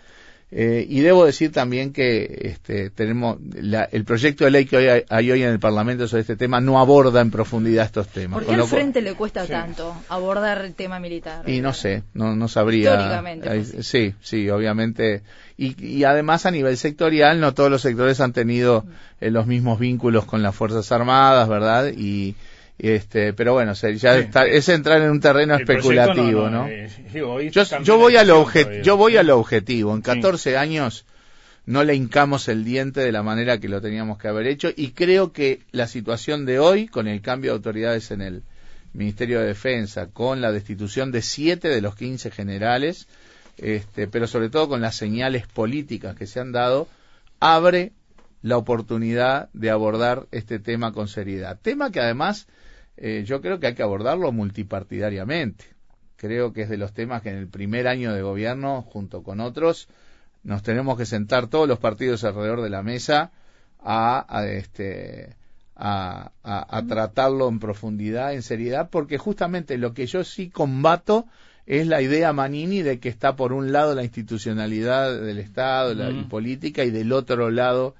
Eh, 0.54 0.84
y 0.86 1.00
debo 1.00 1.24
decir 1.24 1.50
también 1.50 1.94
que 1.94 2.40
este, 2.52 2.90
tenemos 2.90 3.38
la- 3.54 3.84
el 3.90 4.04
proyecto 4.04 4.44
de 4.44 4.50
ley 4.50 4.66
que 4.66 4.76
hoy 4.76 4.86
hay, 4.86 5.02
hay 5.08 5.30
hoy 5.30 5.42
en 5.42 5.48
el 5.48 5.58
Parlamento 5.58 6.06
sobre 6.06 6.20
este 6.20 6.36
tema 6.36 6.60
no 6.60 6.78
aborda 6.78 7.22
en 7.22 7.30
profundidad 7.30 7.86
estos 7.86 8.08
temas. 8.08 8.38
¿Por 8.38 8.46
qué 8.46 8.60
al 8.60 8.68
frente 8.68 9.00
le 9.00 9.14
cuesta 9.14 9.46
Sí. 9.46 9.52
tanto 9.52 9.96
abordar 10.10 10.62
el 10.62 10.74
tema 10.74 11.00
militar? 11.00 11.48
y 11.48 11.62
no 11.62 11.72
sé, 11.72 12.02
no, 12.12 12.36
no 12.36 12.48
sabría. 12.48 12.90
Históricamente, 12.92 13.48
pues, 13.48 13.86
sí, 13.86 14.14
sí, 14.20 14.50
obviamente. 14.50 15.22
Y, 15.56 15.82
y 15.82 16.04
además 16.04 16.44
a 16.44 16.50
nivel 16.50 16.76
sectorial, 16.76 17.40
no 17.40 17.54
todos 17.54 17.70
los 17.70 17.80
sectores 17.80 18.20
han 18.20 18.34
tenido 18.34 18.84
eh, 19.22 19.30
los 19.30 19.46
mismos 19.46 19.78
vínculos 19.78 20.26
con 20.26 20.42
las 20.42 20.54
Fuerzas 20.54 20.92
Armadas, 20.92 21.48
¿verdad? 21.48 21.92
Y 21.96 22.34
este, 22.88 23.32
pero 23.32 23.52
bueno, 23.54 23.72
ya 23.74 24.18
está- 24.18 24.46
es 24.46 24.68
entrar 24.68 25.00
en 25.02 25.10
un 25.10 25.20
terreno 25.20 25.54
El 25.54 25.60
especulativo, 25.62 26.50
¿no? 26.50 26.66
eh, 26.68 26.90
digo, 27.12 27.40
Yo, 27.40 27.62
yo 27.82 27.96
voy 27.96 28.16
a 28.16 28.24
lo 28.24 28.38
discusión 28.40 28.44
obje- 28.44 28.62
todavía. 28.64 28.82
yo 28.82 28.96
voy 28.96 29.16
a 29.16 29.22
lo 29.22 29.38
objetivo. 29.38 29.92
En 29.92 29.98
Sí. 29.98 30.02
14 30.02 30.56
años 30.56 31.06
no 31.64 31.84
le 31.84 31.94
hincamos 31.94 32.48
el 32.48 32.64
diente 32.64 33.00
de 33.00 33.12
la 33.12 33.22
manera 33.22 33.58
que 33.58 33.68
lo 33.68 33.80
teníamos 33.80 34.18
que 34.18 34.26
haber 34.28 34.48
hecho 34.48 34.68
y 34.74 34.90
creo 34.90 35.32
que 35.32 35.60
la 35.70 35.86
situación 35.86 36.44
de 36.44 36.58
hoy, 36.58 36.88
con 36.88 37.06
el 37.06 37.20
cambio 37.22 37.52
de 37.52 37.56
autoridades 37.58 38.10
en 38.10 38.20
el 38.20 38.42
Ministerio 38.94 39.40
de 39.40 39.46
Defensa, 39.46 40.08
con 40.08 40.40
la 40.40 40.50
destitución 40.52 41.12
de 41.12 41.22
siete 41.22 41.68
de 41.68 41.80
los 41.80 41.94
15 41.94 42.30
generales, 42.32 43.06
este, 43.58 44.08
pero 44.08 44.26
sobre 44.26 44.50
todo 44.50 44.68
con 44.68 44.80
las 44.80 44.96
señales 44.96 45.46
políticas 45.46 46.16
que 46.16 46.26
se 46.26 46.40
han 46.40 46.50
dado, 46.52 46.88
abre 47.38 47.92
la 48.42 48.56
oportunidad 48.56 49.48
de 49.52 49.70
abordar 49.70 50.26
este 50.32 50.58
tema 50.58 50.92
con 50.92 51.06
seriedad. 51.06 51.58
Tema 51.62 51.92
que 51.92 52.00
además 52.00 52.48
eh, 52.96 53.24
yo 53.26 53.40
creo 53.40 53.58
que 53.58 53.68
hay 53.68 53.74
que 53.74 53.82
abordarlo 53.82 54.32
multipartidariamente. 54.32 55.64
creo 56.16 56.52
que 56.52 56.62
es 56.62 56.68
de 56.68 56.76
los 56.76 56.92
temas 56.92 57.22
que 57.22 57.30
en 57.30 57.36
el 57.36 57.48
primer 57.48 57.88
año 57.88 58.12
de 58.12 58.22
gobierno, 58.22 58.82
junto 58.82 59.22
con 59.22 59.40
otros, 59.40 59.88
nos 60.44 60.62
tenemos 60.62 60.96
que 60.96 61.06
sentar 61.06 61.48
todos 61.48 61.68
los 61.68 61.78
partidos 61.78 62.24
alrededor 62.24 62.62
de 62.62 62.70
la 62.70 62.82
mesa 62.82 63.32
a, 63.80 64.24
a 64.28 64.46
este 64.46 65.36
a, 65.74 66.30
a, 66.44 66.86
tratarlo 66.86 67.48
en 67.48 67.58
profundidad, 67.58 68.34
en 68.34 68.42
seriedad, 68.42 68.88
porque 68.90 69.18
justamente 69.18 69.78
lo 69.78 69.94
que 69.94 70.06
yo 70.06 70.22
sí 70.22 70.48
combato 70.48 71.26
es 71.66 71.86
la 71.86 72.02
idea 72.02 72.32
Manini 72.32 72.82
de 72.82 73.00
que 73.00 73.08
está 73.08 73.34
por 73.34 73.52
un 73.52 73.72
lado 73.72 73.94
la 73.94 74.04
institucionalidad 74.04 75.20
del 75.20 75.38
Estado 75.38 75.94
la, 75.94 76.10
y 76.10 76.24
política 76.24 76.84
y 76.84 76.90
del 76.90 77.12
otro 77.12 77.50
lado 77.50 77.94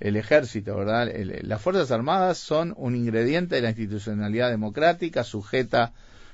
el 0.00 0.16
ejército, 0.16 0.76
¿verdad? 0.76 1.10
las 1.42 1.62
Fuerzas 1.62 1.90
Armadas 1.90 2.38
son 2.38 2.74
un 2.76 2.96
ingrediente 2.96 3.56
de 3.56 3.62
la 3.62 3.70
institucionalidad 3.70 4.50
democrática 4.50 5.24
sujeta 5.24 5.92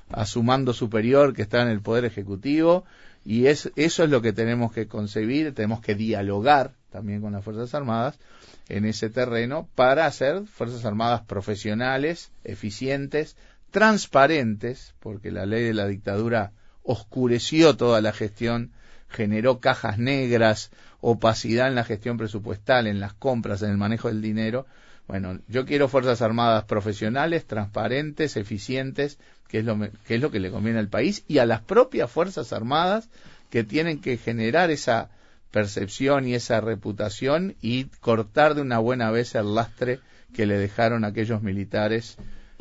a 0.09 0.25
su 0.25 0.43
mando 0.43 0.73
superior 0.73 1.33
que 1.33 1.43
está 1.43 1.61
en 1.61 1.69
el 1.69 1.81
Poder 1.81 2.05
Ejecutivo 2.05 2.85
y 3.23 3.45
es, 3.47 3.71
eso 3.75 4.03
es 4.03 4.09
lo 4.09 4.21
que 4.21 4.33
tenemos 4.33 4.73
que 4.73 4.87
concebir, 4.87 5.53
tenemos 5.53 5.81
que 5.81 5.95
dialogar 5.95 6.73
también 6.89 7.21
con 7.21 7.33
las 7.33 7.43
Fuerzas 7.43 7.73
Armadas 7.75 8.19
en 8.67 8.85
ese 8.85 9.09
terreno 9.09 9.69
para 9.75 10.05
hacer 10.05 10.43
Fuerzas 10.45 10.85
Armadas 10.85 11.21
profesionales, 11.21 12.31
eficientes, 12.43 13.35
transparentes, 13.69 14.95
porque 14.99 15.31
la 15.31 15.45
ley 15.45 15.63
de 15.63 15.73
la 15.73 15.87
dictadura 15.87 16.51
oscureció 16.83 17.77
toda 17.77 18.01
la 18.01 18.11
gestión, 18.11 18.71
generó 19.07 19.59
cajas 19.59 19.97
negras, 19.97 20.71
opacidad 21.01 21.67
en 21.67 21.75
la 21.75 21.83
gestión 21.83 22.17
presupuestal, 22.17 22.87
en 22.87 22.99
las 22.99 23.13
compras, 23.13 23.61
en 23.61 23.71
el 23.71 23.77
manejo 23.77 24.07
del 24.07 24.21
dinero. 24.21 24.65
Bueno, 25.07 25.39
yo 25.47 25.65
quiero 25.65 25.87
Fuerzas 25.87 26.21
Armadas 26.21 26.63
profesionales, 26.65 27.45
transparentes, 27.45 28.37
eficientes, 28.37 29.19
que 29.47 29.59
es 29.59 29.65
lo, 29.65 29.77
que 29.79 30.15
es 30.15 30.21
lo 30.21 30.31
que 30.31 30.39
le 30.39 30.51
conviene 30.51 30.79
al 30.79 30.87
país 30.87 31.25
y 31.27 31.39
a 31.39 31.45
las 31.45 31.61
propias 31.61 32.09
Fuerzas 32.09 32.53
Armadas 32.53 33.09
que 33.49 33.63
tienen 33.63 33.99
que 33.99 34.17
generar 34.17 34.71
esa 34.71 35.09
percepción 35.51 36.27
y 36.27 36.35
esa 36.35 36.61
reputación 36.61 37.55
y 37.61 37.85
cortar 37.99 38.55
de 38.55 38.61
una 38.61 38.79
buena 38.79 39.11
vez 39.11 39.35
el 39.35 39.53
lastre 39.53 39.99
que 40.33 40.45
le 40.45 40.57
dejaron 40.57 41.03
aquellos 41.03 41.41
militares 41.41 42.17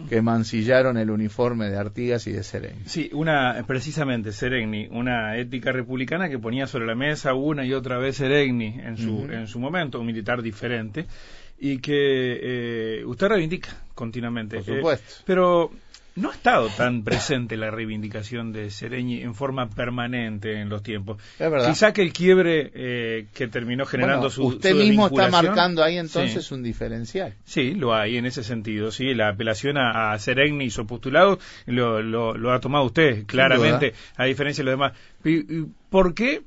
que 0.08 0.22
mancillaron 0.22 0.96
el 0.96 1.10
uniforme 1.10 1.68
de 1.68 1.76
Artigas 1.76 2.26
y 2.26 2.32
de 2.32 2.42
Sereni. 2.42 2.82
Sí, 2.86 3.10
una, 3.12 3.64
precisamente, 3.66 4.32
Sereni, 4.32 4.88
una 4.90 5.36
ética 5.36 5.72
republicana 5.72 6.28
que 6.28 6.38
ponía 6.38 6.66
sobre 6.66 6.86
la 6.86 6.94
mesa 6.94 7.34
una 7.34 7.64
y 7.64 7.72
otra 7.72 7.98
vez 7.98 8.16
Sereni 8.16 8.80
en 8.82 8.96
su, 8.96 9.26
en 9.30 9.46
su 9.46 9.58
momento, 9.58 10.00
un 10.00 10.06
militar 10.06 10.42
diferente, 10.42 11.06
y 11.58 11.78
que 11.78 13.00
eh, 13.00 13.04
usted 13.04 13.28
reivindica 13.28 13.70
continuamente. 13.94 14.56
Por 14.56 14.76
supuesto. 14.76 15.06
Eh, 15.20 15.22
pero 15.26 15.70
no 16.16 16.30
ha 16.30 16.34
estado 16.34 16.68
tan 16.68 17.02
presente 17.02 17.56
la 17.56 17.70
reivindicación 17.70 18.52
de 18.52 18.70
Sereñi 18.70 19.22
en 19.22 19.34
forma 19.34 19.68
permanente 19.68 20.60
en 20.60 20.68
los 20.68 20.82
tiempos. 20.82 21.18
Es 21.38 21.50
verdad. 21.50 21.68
Quizá 21.68 21.92
que 21.92 22.02
el 22.02 22.12
quiebre 22.12 22.70
eh, 22.74 23.26
que 23.34 23.48
terminó 23.48 23.86
generando 23.86 24.30
su 24.30 24.44
Usted 24.44 24.74
mismo 24.74 25.06
está 25.06 25.28
marcando 25.28 25.82
ahí 25.82 25.98
entonces 25.98 26.50
un 26.52 26.62
diferencial. 26.62 27.34
Sí, 27.44 27.74
lo 27.74 27.94
hay 27.94 28.16
en 28.16 28.26
ese 28.26 28.42
sentido. 28.42 28.90
Sí, 28.90 29.14
la 29.14 29.28
apelación 29.28 29.76
a, 29.78 30.12
a 30.12 30.18
y 30.40 30.70
su 30.70 30.86
postulado 30.86 31.38
lo, 31.66 32.02
lo, 32.02 32.52
ha 32.52 32.60
tomado 32.60 32.84
usted 32.84 33.26
claramente, 33.26 33.94
a 34.16 34.24
diferencia 34.24 34.64
de 34.64 34.70
los 34.70 34.78
demás. 34.78 34.92
¿Por 35.90 36.14
qué 36.14 36.42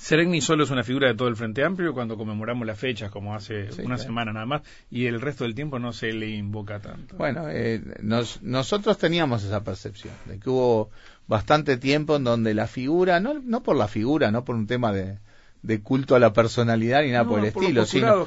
Seregni 0.00 0.40
solo 0.40 0.64
es 0.64 0.70
una 0.70 0.82
figura 0.82 1.08
de 1.08 1.14
todo 1.14 1.28
el 1.28 1.36
Frente 1.36 1.62
Amplio 1.62 1.92
cuando 1.92 2.16
conmemoramos 2.16 2.66
las 2.66 2.78
fechas, 2.78 3.10
como 3.10 3.34
hace 3.34 3.68
una 3.84 3.98
semana 3.98 4.32
nada 4.32 4.46
más, 4.46 4.62
y 4.90 5.04
el 5.04 5.20
resto 5.20 5.44
del 5.44 5.54
tiempo 5.54 5.78
no 5.78 5.92
se 5.92 6.14
le 6.14 6.30
invoca 6.30 6.80
tanto. 6.80 7.16
Bueno, 7.18 7.50
eh, 7.50 7.82
nosotros 8.00 8.96
teníamos 8.96 9.44
esa 9.44 9.62
percepción 9.62 10.14
de 10.24 10.40
que 10.40 10.48
hubo 10.48 10.90
bastante 11.28 11.76
tiempo 11.76 12.16
en 12.16 12.24
donde 12.24 12.54
la 12.54 12.66
figura, 12.66 13.20
no, 13.20 13.34
no 13.34 13.62
por 13.62 13.76
la 13.76 13.88
figura, 13.88 14.30
no 14.30 14.42
por 14.42 14.56
un 14.56 14.66
tema 14.66 14.90
de, 14.90 15.18
culto 15.82 16.16
a 16.16 16.18
la 16.18 16.32
personalidad 16.32 17.02
ni 17.02 17.10
nada 17.10 17.26
por 17.26 17.40
el 17.40 17.44
estilo, 17.44 17.84
sino 17.84 18.26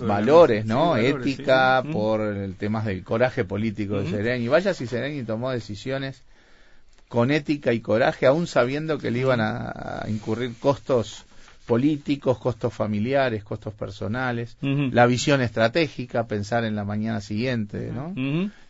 valores, 0.00 0.66
¿no? 0.66 0.98
Ética, 0.98 1.82
por 1.90 2.20
el 2.20 2.56
tema 2.56 2.82
del 2.82 3.02
coraje 3.02 3.46
político 3.46 4.02
de 4.02 4.10
Seregni. 4.10 4.48
Vaya 4.48 4.74
si 4.74 4.86
Seregni 4.86 5.24
tomó 5.24 5.50
decisiones 5.50 6.22
con 7.08 7.30
ética 7.30 7.72
y 7.72 7.80
coraje, 7.80 8.26
aún 8.26 8.46
sabiendo 8.46 8.98
que 8.98 9.10
le 9.10 9.20
iban 9.20 9.40
a, 9.40 10.04
incurrir 10.08 10.54
costos 10.58 11.24
políticos, 11.66 12.38
costos 12.38 12.72
familiares, 12.72 13.42
costos 13.42 13.74
personales, 13.74 14.56
la 14.60 15.06
visión 15.06 15.40
estratégica, 15.40 16.26
pensar 16.26 16.64
en 16.64 16.76
la 16.76 16.84
mañana 16.84 17.20
siguiente, 17.20 17.90
¿no? 17.92 18.14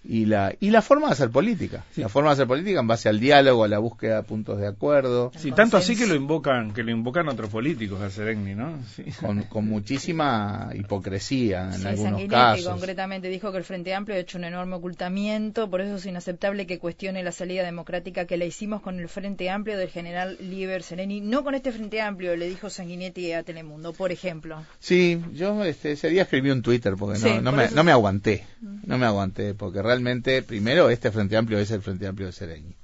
Y 0.09 0.27
la 0.27 0.55
y 0.61 0.71
la 0.71 0.83
forma 0.83 1.09
de 1.09 1.15
hacer 1.15 1.31
política. 1.31 1.85
La 1.97 2.09
forma 2.09 2.31
de 2.31 2.35
hacer 2.35 2.47
política 2.47 2.81
en 2.81 2.87
base 2.87 3.09
al 3.09 3.19
diálogo 3.19 3.65
a 3.65 3.69
la 3.69 3.79
búsqueda 3.79 4.17
de 4.17 4.23
puntos 4.23 4.59
de 4.59 4.69
acuerdo. 4.69 5.33
Sí 5.37 5.53
tanto 5.53 5.77
así 5.77 5.97
que 5.97 6.07
lo 6.07 6.15
invocan 6.15 6.73
que 6.73 6.83
lo 6.83 6.93
invocan 6.93 7.29
otros 7.29 7.51
políticos 7.51 8.01
a 8.01 8.11
Serengni 8.11 8.55
no 8.55 8.79
con, 9.21 9.43
con, 9.43 9.67
muchísima 9.67 10.71
hipocresía 10.75 11.71
en 11.75 11.87
algunos 11.87 12.23
casos. 12.27 12.69
concretamente 12.69 13.29
dijo 13.29 13.51
que 13.51 13.59
el 13.59 13.65
Frente 13.65 13.95
Amplio 13.95 14.17
ha 14.17 14.21
hecho 14.21 14.39
un 14.39 14.45
enorme 14.45 14.77
ocultamiento 14.77 15.69
por 15.69 15.81
eso 15.81 15.97
es 15.97 16.07
inaceptable 16.07 16.67
que 16.67 16.79
cuestione 16.79 17.23
la 17.23 17.33
salida 17.33 17.65
democrática 17.65 18.27
que 18.27 18.37
la 18.37 18.45
hicimos 18.45 18.83
con 18.83 19.01
el 19.01 19.09
Frente 19.09 19.51
Amplio 19.51 19.77
del 19.77 19.89
general 19.89 20.37
Liber 20.41 20.83
Sereni 20.83 21.21
no 21.21 21.43
con 21.43 21.55
este 21.55 21.73
Frente 21.73 22.01
Amplio 22.01 22.37
le 22.37 22.49
dijo 22.49 22.71
Sanguinetti 22.71 23.33
a 23.33 23.43
Telemundo 23.43 23.93
por 23.93 24.13
ejemplo. 24.13 24.63
Sí 24.79 25.21
yo 25.33 25.65
este, 25.65 25.93
ese 25.93 26.11
día 26.11 26.23
escribí 26.23 26.51
un 26.51 26.63
Twitter 26.63 26.95
porque 26.97 27.19
no, 27.19 27.41
no, 27.41 27.53
me, 27.53 27.71
no 27.71 27.83
me 27.83 27.93
aguanté 27.93 28.45
no 28.61 28.99
me 28.99 29.07
aguanté 29.07 29.55
porque 29.55 29.83
realmente 29.83 29.96
realmente, 29.97 30.43
primero, 30.43 30.91
este 30.91 31.11
Frente 31.11 31.37
Amplio 31.37 31.59
es 31.59 31.71
el 31.71 31.81
Frente 31.81 32.07
Amplio 32.07 32.27
de 32.27 32.33
Sereñi. 32.33 32.77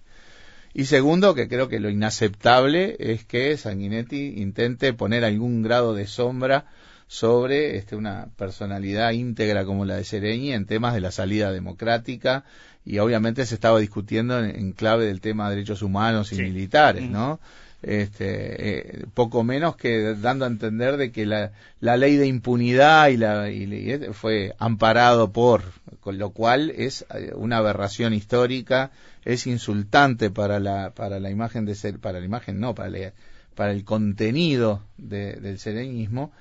Y 0.74 0.86
segundo, 0.86 1.34
que 1.34 1.48
creo 1.48 1.68
que 1.68 1.80
lo 1.80 1.90
inaceptable 1.90 2.96
es 2.98 3.24
que 3.24 3.56
Sanguinetti 3.58 4.40
intente 4.40 4.94
poner 4.94 5.24
algún 5.24 5.62
grado 5.62 5.94
de 5.94 6.06
sombra 6.06 6.64
sobre 7.06 7.76
este, 7.76 7.94
una 7.94 8.28
personalidad 8.38 9.10
íntegra 9.10 9.66
como 9.66 9.84
la 9.84 9.96
de 9.96 10.04
Sereñi 10.04 10.54
en 10.54 10.64
temas 10.64 10.94
de 10.94 11.02
la 11.02 11.10
salida 11.10 11.52
democrática 11.52 12.44
y 12.86 12.98
obviamente 12.98 13.44
se 13.44 13.54
estaba 13.54 13.78
discutiendo 13.78 14.42
en, 14.42 14.72
clave 14.72 15.04
del 15.04 15.20
tema 15.20 15.50
de 15.50 15.56
derechos 15.56 15.82
humanos 15.82 16.32
y 16.32 16.36
militares, 16.36 17.08
¿no? 17.08 17.38
Este, 17.82 19.00
eh, 19.00 19.06
poco 19.12 19.42
menos 19.42 19.76
que 19.76 20.14
dando 20.14 20.44
a 20.44 20.48
entender 20.48 20.96
de 20.96 21.10
que 21.10 21.26
la, 21.26 21.52
la 21.80 21.96
ley 21.96 22.16
de 22.16 22.26
impunidad 22.26 23.08
y 23.08 23.16
la 23.16 23.50
y, 23.50 23.98
fue 24.12 24.54
amparado 24.58 25.32
por, 25.32 25.62
con 26.00 26.18
lo 26.18 26.30
cual 26.30 26.70
es 26.70 27.04
eh, 27.14 27.32
una 27.34 27.58
aberración 27.58 28.14
histórica, 28.14 28.92
es 29.24 29.46
insultante 29.46 30.30
para 30.30 30.60
la 30.60 30.90
para 30.94 31.20
la 31.20 31.30
imagen 31.30 31.64
de 31.64 31.74
ser, 31.74 31.98
para 31.98 32.20
la 32.20 32.26
imagen 32.26 32.60
no, 32.60 32.74
para 32.74 33.12
para 33.54 33.72
el 33.72 33.84
contenido 33.84 34.82
del 34.96 35.58
sereñismo. 35.58 36.32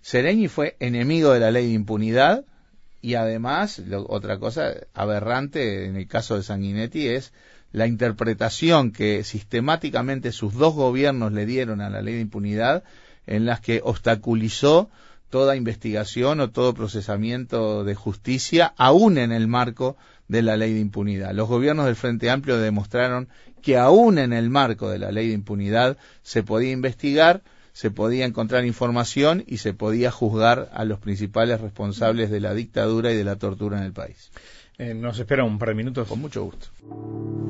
Sereñi 0.00 0.48
fue 0.48 0.76
enemigo 0.80 1.32
de 1.32 1.40
la 1.40 1.50
ley 1.50 1.66
de 1.66 1.72
impunidad 1.72 2.44
y 3.00 3.14
además 3.14 3.82
otra 4.08 4.38
cosa 4.38 4.74
aberrante 4.94 5.86
en 5.86 5.96
el 5.96 6.08
caso 6.08 6.36
de 6.36 6.42
Sanguinetti 6.42 7.08
es 7.08 7.32
la 7.72 7.86
interpretación 7.86 8.92
que 8.92 9.24
sistemáticamente 9.24 10.32
sus 10.32 10.54
dos 10.54 10.74
gobiernos 10.74 11.32
le 11.32 11.46
dieron 11.46 11.80
a 11.80 11.90
la 11.90 12.02
ley 12.02 12.14
de 12.14 12.20
impunidad, 12.20 12.82
en 13.26 13.44
las 13.44 13.60
que 13.60 13.80
obstaculizó 13.84 14.88
toda 15.30 15.56
investigación 15.56 16.40
o 16.40 16.50
todo 16.50 16.72
procesamiento 16.72 17.84
de 17.84 17.94
justicia, 17.94 18.72
aún 18.78 19.18
en 19.18 19.32
el 19.32 19.46
marco 19.46 19.96
de 20.28 20.42
la 20.42 20.56
ley 20.56 20.74
de 20.74 20.80
impunidad. 20.80 21.32
Los 21.32 21.48
gobiernos 21.48 21.86
del 21.86 21.96
Frente 21.96 22.30
Amplio 22.30 22.58
demostraron 22.58 23.28
que 23.62 23.76
aún 23.76 24.18
en 24.18 24.32
el 24.32 24.50
marco 24.50 24.88
de 24.88 24.98
la 24.98 25.10
ley 25.10 25.28
de 25.28 25.34
impunidad 25.34 25.98
se 26.22 26.42
podía 26.42 26.70
investigar, 26.70 27.42
se 27.72 27.90
podía 27.90 28.24
encontrar 28.24 28.64
información 28.64 29.44
y 29.46 29.58
se 29.58 29.74
podía 29.74 30.10
juzgar 30.10 30.70
a 30.72 30.84
los 30.84 30.98
principales 30.98 31.60
responsables 31.60 32.30
de 32.30 32.40
la 32.40 32.54
dictadura 32.54 33.12
y 33.12 33.16
de 33.16 33.24
la 33.24 33.36
tortura 33.36 33.78
en 33.78 33.84
el 33.84 33.92
país. 33.92 34.30
Eh, 34.80 34.94
nos 34.94 35.18
espera 35.18 35.42
un 35.42 35.58
par 35.58 35.70
de 35.70 35.74
minutos. 35.74 36.06
Con 36.06 36.20
mucho 36.20 36.44
gusto. 36.44 36.68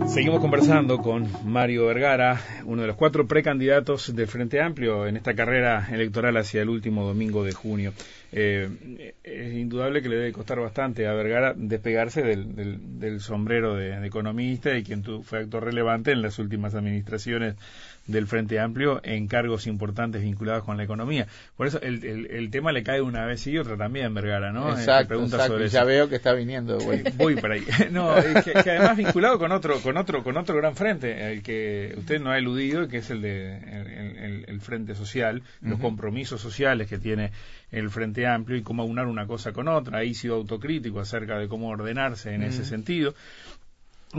Seguimos 0.07 0.41
conversando 0.41 0.97
con 0.97 1.29
Mario 1.45 1.85
Vergara, 1.85 2.41
uno 2.65 2.81
de 2.81 2.89
los 2.89 2.97
cuatro 2.97 3.27
precandidatos 3.27 4.17
del 4.17 4.27
Frente 4.27 4.63
Amplio 4.63 5.07
en 5.07 5.19
esta 5.19 5.35
carrera 5.35 5.89
electoral 5.93 6.39
hacia 6.39 6.63
el 6.63 6.71
último 6.71 7.05
domingo 7.05 7.45
de 7.45 7.53
junio. 7.53 7.93
Eh, 8.31 9.15
es 9.25 9.55
indudable 9.55 10.03
que 10.03 10.09
le 10.11 10.17
debe 10.17 10.33
costar 10.33 10.61
bastante 10.61 11.07
a 11.07 11.15
Vergara 11.15 11.55
despegarse 11.57 12.23
del, 12.23 13.01
del, 13.01 13.21
sombrero 13.21 13.75
de, 13.75 14.07
economista 14.07 14.77
y 14.77 14.85
quien 14.85 15.03
fue 15.25 15.39
actor 15.41 15.65
relevante 15.65 16.13
en 16.13 16.21
las 16.21 16.39
últimas 16.39 16.75
administraciones 16.75 17.57
del 18.09 18.27
Frente 18.27 18.59
Amplio 18.59 19.01
en 19.05 19.29
cargos 19.29 19.67
importantes 19.67 20.23
vinculados 20.23 20.65
con 20.65 20.77
la 20.77 20.83
economía. 20.83 21.27
Por 21.57 21.67
eso 21.67 21.81
el, 21.81 22.03
el, 22.05 22.51
tema 22.51 22.73
le 22.73 22.83
cae 22.83 23.03
una 23.03 23.25
vez 23.27 23.47
y 23.47 23.59
otra 23.59 23.77
también, 23.77 24.15
Vergara, 24.15 24.51
¿no? 24.51 24.73
Exacto, 24.73 25.25
ya 25.67 25.85
veo 25.85 26.09
que 26.09 26.17
está 26.17 26.33
viniendo. 26.33 26.79
Voy, 26.79 27.05
voy 27.17 27.37
por 27.37 27.53
ahí. 27.53 27.65
No, 27.91 28.15
que, 28.45 28.71
además 28.71 28.97
vinculado 28.97 29.39
con 29.39 29.53
otro, 29.53 29.81
con 29.81 29.97
otro, 29.97 30.23
con 30.23 30.37
otro 30.37 30.57
gran 30.57 30.75
frente, 30.75 31.33
el 31.33 31.43
que 31.43 31.95
usted 31.97 32.21
no 32.21 32.31
ha 32.31 32.39
eludido, 32.39 32.89
que 32.89 32.99
es 32.99 33.11
el 33.11 33.23
de 33.23 34.45
el, 34.47 34.61
Frente 34.61 34.95
Social, 34.95 35.43
los 35.61 35.79
compromisos 35.79 36.41
sociales 36.41 36.89
que 36.89 36.99
tiene 36.99 37.31
el 37.71 37.91
Frente 37.91 38.27
Amplio 38.27 38.57
y 38.59 38.63
cómo 38.63 38.83
aunar 38.83 39.07
una 39.07 39.27
cosa 39.27 39.53
con 39.53 39.69
otra. 39.69 39.99
Ahí 39.99 40.15
sido 40.15 40.37
autocrítico 40.37 41.01
acerca 41.01 41.39
de 41.39 41.49
cómo 41.49 41.69
ordenarse 41.69 42.35
en 42.35 42.43
ese 42.43 42.65
sentido. 42.65 43.15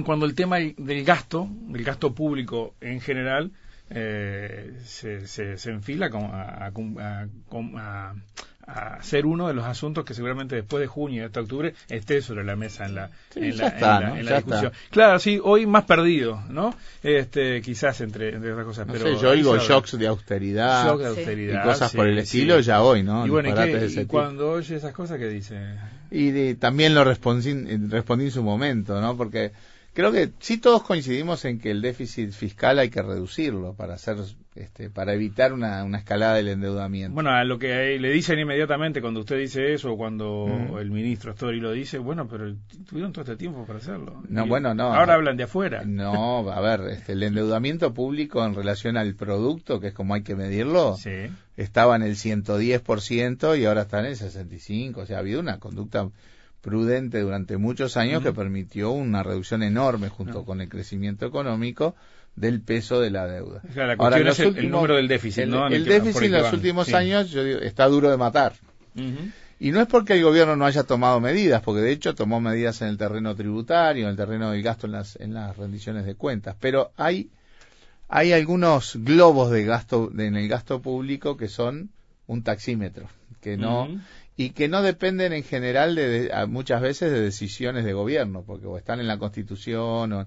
cuando 0.06 0.26
el 0.26 0.36
tema 0.36 0.58
del 0.58 1.04
gasto, 1.04 1.48
del 1.50 1.84
gasto 1.84 2.14
público 2.14 2.76
en 2.82 3.02
general, 3.02 3.52
eh, 3.90 4.80
se, 4.84 5.26
se, 5.28 5.58
se, 5.58 5.72
enfila 5.72 6.10
a, 6.14 6.68
a, 6.68 8.16
a, 8.70 9.04
ser 9.04 9.26
uno 9.26 9.48
de 9.48 9.54
los 9.54 9.66
asuntos 9.66 10.06
que 10.06 10.14
seguramente 10.14 10.56
después 10.56 10.82
de 10.82 10.88
junio 10.88 11.22
y 11.24 11.26
hasta 11.26 11.42
octubre 11.42 11.74
esté 11.90 12.22
sobre 12.22 12.44
la 12.44 12.56
mesa 12.56 12.86
en 12.86 12.96
la, 12.96 13.10
Sí, 13.34 13.40
en 13.42 13.58
la, 13.58 13.68
está, 13.68 13.98
en 13.98 14.02
la- 14.04 14.10
¿no? 14.10 14.16
en 14.18 14.26
la 14.26 14.32
Ya 14.32 14.38
discusión. 14.38 14.72
está. 14.74 14.90
Claro, 14.92 15.20
sí, 15.20 15.40
hoy 15.44 15.66
más 15.66 15.86
perdido, 15.86 16.42
¿no? 16.50 16.74
Este, 17.04 17.62
quizás 17.62 18.02
entre, 18.02 18.36
entre 18.36 18.52
otras 18.52 18.66
cosas. 18.68 18.88
No 18.88 18.94
pero 18.94 19.06
sé, 19.06 19.22
yo 19.22 19.30
oigo 19.32 19.58
shocks 19.58 19.98
de 19.98 20.08
austeridad 20.08 20.86
Shock 20.88 21.00
de 21.00 21.04
Sí. 21.06 21.18
austeridad, 21.20 21.64
y 21.64 21.68
cosas 21.68 21.94
por 21.94 22.08
el 22.08 22.18
estilo 22.20 22.60
ya 22.60 22.82
hoy, 22.82 23.04
¿no? 23.04 23.26
Y 23.26 23.30
bueno, 23.30 23.50
¿y, 23.50 23.54
qué- 23.54 24.06
cuando 24.08 24.52
oye 24.52 24.76
esas 24.76 24.94
cosas, 24.94 25.18
¿qué 25.18 25.28
dice? 25.28 25.60
Y 26.12 26.32
de- 26.32 26.56
también 26.56 26.94
lo 26.96 27.04
respondí, 27.04 27.54
respondí 27.88 28.26
en 28.26 28.32
su 28.32 28.44
momento, 28.44 29.00
¿no? 29.02 29.16
Porque 29.16 29.52
creo 29.94 30.12
que 30.12 30.30
sí 30.40 30.58
todos 30.58 30.84
coincidimos 30.84 31.46
en 31.46 31.60
que 31.60 31.72
el 31.72 31.82
déficit 31.82 32.32
fiscal 32.32 32.80
hay 32.80 32.90
que 32.90 33.02
reducirlo 33.02 33.74
para 33.74 33.96
hacer, 33.96 34.18
este, 34.56 34.90
para 34.90 35.14
evitar 35.14 35.54
una, 35.54 35.84
una 35.84 35.98
escalada 36.00 36.36
del 36.36 36.48
endeudamiento. 36.50 37.14
Bueno, 37.14 37.32
a 37.32 37.44
lo 37.44 37.60
que 37.60 37.98
le 38.00 38.10
dicen 38.12 38.40
inmediatamente 38.40 39.02
cuando 39.02 39.22
usted 39.22 39.38
dice 39.38 39.74
eso 39.74 39.94
o 39.94 39.98
cuando 39.98 40.48
Mm. 40.48 40.78
el 40.78 40.92
ministro 40.92 41.32
Story 41.32 41.60
lo 41.60 41.72
dice, 41.72 41.98
bueno, 41.98 42.28
pero 42.28 42.54
tuvieron 42.88 43.12
todo 43.12 43.24
este 43.24 43.36
tiempo 43.36 43.66
para 43.66 43.80
hacerlo. 43.80 44.22
No, 44.30 44.46
Y 44.46 44.50
bueno, 44.50 44.74
no. 44.74 44.94
Ahora 44.94 45.16
hablan 45.16 45.38
de 45.38 45.44
afuera. 45.44 45.84
No, 45.86 46.50
a 46.52 46.62
ver, 46.62 46.82
este, 46.92 47.14
el 47.14 47.24
endeudamiento 47.24 47.94
público 47.94 48.46
en 48.46 48.56
relación 48.56 48.98
al 48.98 49.16
producto, 49.16 49.80
que 49.80 49.88
es 49.88 49.94
como 49.94 50.14
hay 50.14 50.24
que 50.24 50.36
medirlo, 50.36 50.96
Sí. 50.98 51.28
estaba 51.58 51.96
en 51.96 52.04
el 52.04 52.16
110% 52.16 53.56
y 53.56 53.66
ahora 53.66 53.82
está 53.82 54.00
en 54.00 54.06
el 54.08 54.16
65%. 54.16 54.98
O 55.02 55.06
sea, 55.06 55.18
ha 55.18 55.20
habido 55.20 55.40
una 55.40 55.60
conducta 55.60 56.10
prudente 56.62 57.20
durante 57.22 57.58
muchos 57.58 57.96
años 57.98 58.22
que 58.24 58.34
permitió 58.34 58.92
una 58.92 59.24
reducción 59.24 59.64
enorme 59.64 60.10
junto 60.10 60.40
No. 60.40 60.46
con 60.46 60.62
el 60.62 60.70
crecimiento 60.70 61.26
económico 61.26 61.96
del 62.36 62.62
peso 62.62 63.00
de 63.02 63.10
la 63.12 63.28
deuda. 63.28 63.62
Claro, 63.74 63.96
la 63.96 64.04
Ahora, 64.04 64.18
es 64.30 64.40
el, 64.40 64.58
el 64.58 64.70
número 64.70 64.96
del 64.96 65.08
déficit, 65.08 65.44
el, 65.44 65.50
¿no? 65.52 65.68
El 65.68 65.84
por 65.84 65.92
déficit 65.94 66.22
en 66.24 66.32
que 66.32 66.38
los 66.38 66.44
van. 66.44 66.56
últimos 66.56 66.88
Sí. 66.88 66.94
años 66.94 67.30
yo 67.32 67.44
digo, 67.44 67.60
está 67.60 67.86
duro 67.88 68.10
de 68.10 68.18
matar. 68.18 68.54
Y 69.62 69.72
no 69.72 69.82
es 69.82 69.88
porque 69.88 70.14
el 70.14 70.24
gobierno 70.24 70.56
no 70.56 70.66
haya 70.66 70.84
tomado 70.84 71.20
medidas, 71.20 71.62
porque 71.62 71.82
de 71.82 71.92
hecho 71.92 72.16
tomó 72.16 72.40
medidas 72.40 72.82
en 72.82 72.88
el 72.90 72.98
terreno 72.98 73.36
tributario, 73.36 74.06
en 74.06 74.12
el 74.12 74.16
terreno 74.16 74.52
del 74.52 74.64
gasto 74.64 74.86
en 74.88 74.94
las, 74.94 75.18
en 75.18 75.34
las 75.34 75.58
rendiciones 75.58 76.06
de 76.06 76.16
cuentas, 76.16 76.56
pero 76.60 76.92
hay, 76.96 77.30
hay 78.08 78.32
algunos 78.32 78.96
globos 78.96 79.52
de 79.52 79.66
gasto, 79.66 80.10
de- 80.14 80.28
en 80.28 80.36
el 80.38 80.48
gasto 80.48 80.82
público 80.82 81.36
que 81.36 81.50
son 81.50 81.90
un 82.28 82.42
taxímetro, 82.44 83.08
que 83.42 83.58
no. 83.58 83.90
Y 84.40 84.52
que 84.52 84.70
no 84.70 84.82
dependen 84.82 85.34
en 85.34 85.44
general 85.44 85.96
de, 85.96 86.08
de- 86.30 86.48
muchas 86.48 86.82
veces 86.82 87.12
de 87.12 87.20
decisiones 87.20 87.84
de 87.84 87.92
gobierno, 87.92 88.46
porque 88.48 88.68
o 88.68 88.78
están 88.78 89.02
en 89.02 89.08
la 89.08 89.18
Constitución 89.18 90.26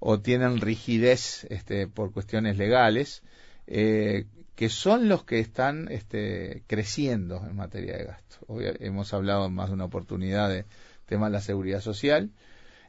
o, 0.00 0.20
tienen 0.20 0.60
rigidez 0.60 1.46
este, 1.48 1.86
por 1.88 2.12
cuestiones 2.12 2.58
legales, 2.58 3.22
eh, 3.66 4.26
que 4.54 4.68
son 4.68 5.08
los 5.08 5.24
que 5.24 5.38
están 5.40 5.88
este, 5.90 6.62
creciendo 6.66 7.42
en 7.48 7.56
materia 7.56 7.96
de 7.96 8.04
gasto. 8.04 8.46
Hemos 8.80 9.14
hablado 9.14 9.48
más 9.48 9.68
de 9.70 9.76
una 9.76 9.86
oportunidad 9.86 10.50
de 10.50 10.66
tema 11.06 11.28
de 11.28 11.32
la 11.32 11.40
seguridad 11.40 11.80
social, 11.80 12.28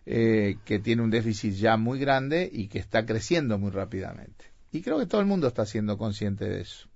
eh, 0.05 0.57
que 0.65 0.79
tiene 0.79 1.03
un 1.03 1.09
déficit 1.09 1.53
ya 1.53 1.77
muy 1.77 1.99
grande 1.99 2.49
y 2.51 2.67
que 2.67 2.79
está 2.79 3.05
creciendo 3.05 3.57
muy 3.57 3.71
rápidamente. 3.71 4.51
Y 4.73 4.81
creo 4.81 4.99
que 4.99 5.05
todo 5.05 5.21
el 5.21 5.27
mundo 5.27 5.47
está 5.47 5.65
siendo 5.65 5.97
consciente 5.97 6.49
de 6.49 6.59
eso. 6.59 6.88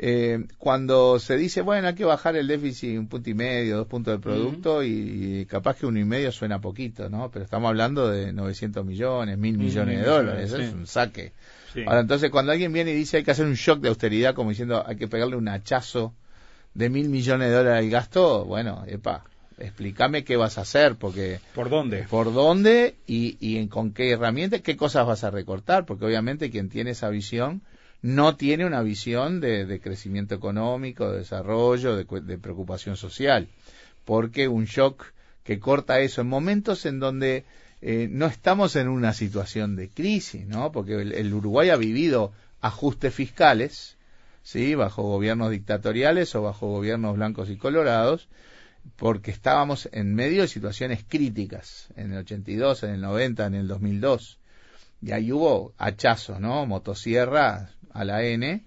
Eh, 0.00 0.44
cuando 0.58 1.18
se 1.18 1.36
dice, 1.36 1.60
bueno, 1.60 1.88
hay 1.88 1.94
que 1.94 2.04
bajar 2.04 2.36
el 2.36 2.46
déficit 2.46 2.96
un 2.96 3.08
punto 3.08 3.30
y 3.30 3.34
medio, 3.34 3.78
dos 3.78 3.88
puntos 3.88 4.14
de 4.14 4.20
producto, 4.20 4.84
y, 4.84 5.40
y 5.40 5.46
capaz 5.46 5.76
que 5.76 5.86
uno 5.86 5.98
y 5.98 6.04
medio 6.04 6.30
suena 6.30 6.60
poquito, 6.60 7.10
¿no? 7.10 7.32
Pero 7.32 7.44
estamos 7.44 7.68
hablando 7.68 8.08
de 8.08 8.32
900 8.32 8.86
millones, 8.86 9.36
mil 9.36 9.58
Mil 9.58 9.66
millones 9.66 9.98
de 9.98 10.06
dólares, 10.06 10.52
eso 10.52 10.62
es 10.62 10.72
un 10.72 10.86
saque. 10.86 11.32
Sí. 11.74 11.82
Ahora, 11.84 12.00
entonces, 12.00 12.30
cuando 12.30 12.52
alguien 12.52 12.72
viene 12.72 12.92
y 12.92 12.94
dice 12.94 13.16
hay 13.16 13.24
que 13.24 13.32
hacer 13.32 13.44
un 13.44 13.54
shock 13.54 13.80
de 13.80 13.88
austeridad, 13.88 14.34
como 14.34 14.50
diciendo 14.50 14.84
hay 14.86 14.94
que 14.94 15.08
pegarle 15.08 15.34
un 15.34 15.48
hachazo 15.48 16.14
de 16.74 16.90
mil 16.90 17.08
millones 17.08 17.48
de 17.48 17.56
dólares 17.56 17.84
al 17.84 17.90
gasto, 17.90 18.44
bueno, 18.44 18.84
epa, 18.86 19.24
explícame 19.58 20.22
qué 20.22 20.36
vas 20.36 20.58
a 20.58 20.60
hacer, 20.60 20.94
porque 20.94 21.40
¿Por 21.56 21.70
dónde? 21.70 22.04
por 22.08 22.32
dónde 22.32 22.94
y, 23.08 23.36
y 23.40 23.56
en, 23.56 23.66
con 23.66 23.92
qué 23.92 24.12
herramientas, 24.12 24.60
qué 24.60 24.76
cosas 24.76 25.08
vas 25.08 25.24
a 25.24 25.30
recortar, 25.32 25.86
porque 25.86 26.04
obviamente 26.04 26.52
quien 26.52 26.68
tiene 26.68 26.90
esa 26.90 27.08
visión 27.08 27.62
no 28.02 28.36
tiene 28.36 28.64
una 28.64 28.82
visión 28.82 29.40
de, 29.40 29.66
de 29.66 29.80
crecimiento 29.80 30.34
económico, 30.34 31.10
de 31.10 31.18
desarrollo, 31.18 31.96
de, 31.96 32.04
de 32.20 32.38
preocupación 32.38 32.96
social, 32.96 33.48
porque 34.04 34.48
un 34.48 34.64
shock 34.64 35.12
que 35.42 35.58
corta 35.58 36.00
eso 36.00 36.20
en 36.20 36.28
momentos 36.28 36.86
en 36.86 37.00
donde 37.00 37.44
eh, 37.80 38.08
no 38.10 38.26
estamos 38.26 38.76
en 38.76 38.88
una 38.88 39.12
situación 39.12 39.76
de 39.76 39.88
crisis, 39.88 40.46
¿no? 40.46 40.72
Porque 40.72 40.94
el, 40.94 41.12
el 41.12 41.32
Uruguay 41.32 41.70
ha 41.70 41.76
vivido 41.76 42.32
ajustes 42.60 43.14
fiscales, 43.14 43.96
¿sí? 44.42 44.74
Bajo 44.74 45.02
gobiernos 45.02 45.50
dictatoriales 45.50 46.34
o 46.34 46.42
bajo 46.42 46.68
gobiernos 46.68 47.16
blancos 47.16 47.50
y 47.50 47.56
colorados, 47.56 48.28
porque 48.96 49.30
estábamos 49.30 49.88
en 49.92 50.14
medio 50.14 50.42
de 50.42 50.48
situaciones 50.48 51.04
críticas, 51.06 51.88
en 51.96 52.12
el 52.12 52.18
82, 52.18 52.82
en 52.82 52.90
el 52.90 53.00
90, 53.00 53.46
en 53.46 53.54
el 53.54 53.68
2002. 53.68 54.38
Y 55.00 55.12
ahí 55.12 55.30
hubo 55.32 55.74
hachazos, 55.78 56.40
¿no? 56.40 56.66
Motosierra 56.66 57.70
a 57.92 58.04
la 58.04 58.22
N. 58.24 58.64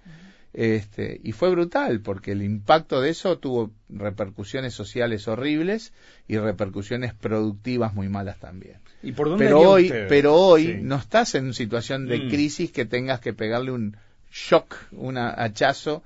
Este, 0.54 1.20
y 1.24 1.32
fue 1.32 1.50
brutal, 1.50 2.02
porque 2.02 2.34
el 2.34 2.42
impacto 2.42 3.00
de 3.00 3.10
eso 3.12 3.38
tuvo 3.38 3.72
repercusiones 3.88 4.74
sociales 4.74 5.28
horribles 5.30 5.94
y 6.28 6.38
repercusiones 6.38 7.14
productivas 7.14 7.94
muy 7.94 8.10
malas 8.10 8.38
también. 8.40 8.78
¿Y 9.02 9.14
por 9.14 9.30
dónde 9.30 9.46
Pero 9.46 9.62
hoy, 9.62 9.86
usted? 9.86 10.08
pero 10.10 10.36
hoy 10.36 10.66
Sí. 10.66 10.78
no 10.82 10.98
estás 10.98 11.36
en 11.36 11.46
una 11.46 11.54
situación 11.54 12.08
de 12.08 12.20
Mm. 12.20 12.30
crisis 12.30 12.72
que 12.72 12.86
tengas 12.86 13.22
que 13.22 13.34
pegarle 13.34 13.72
un 13.72 13.96
shock, 14.32 14.76
un 14.92 15.18
hachazo. 15.18 16.04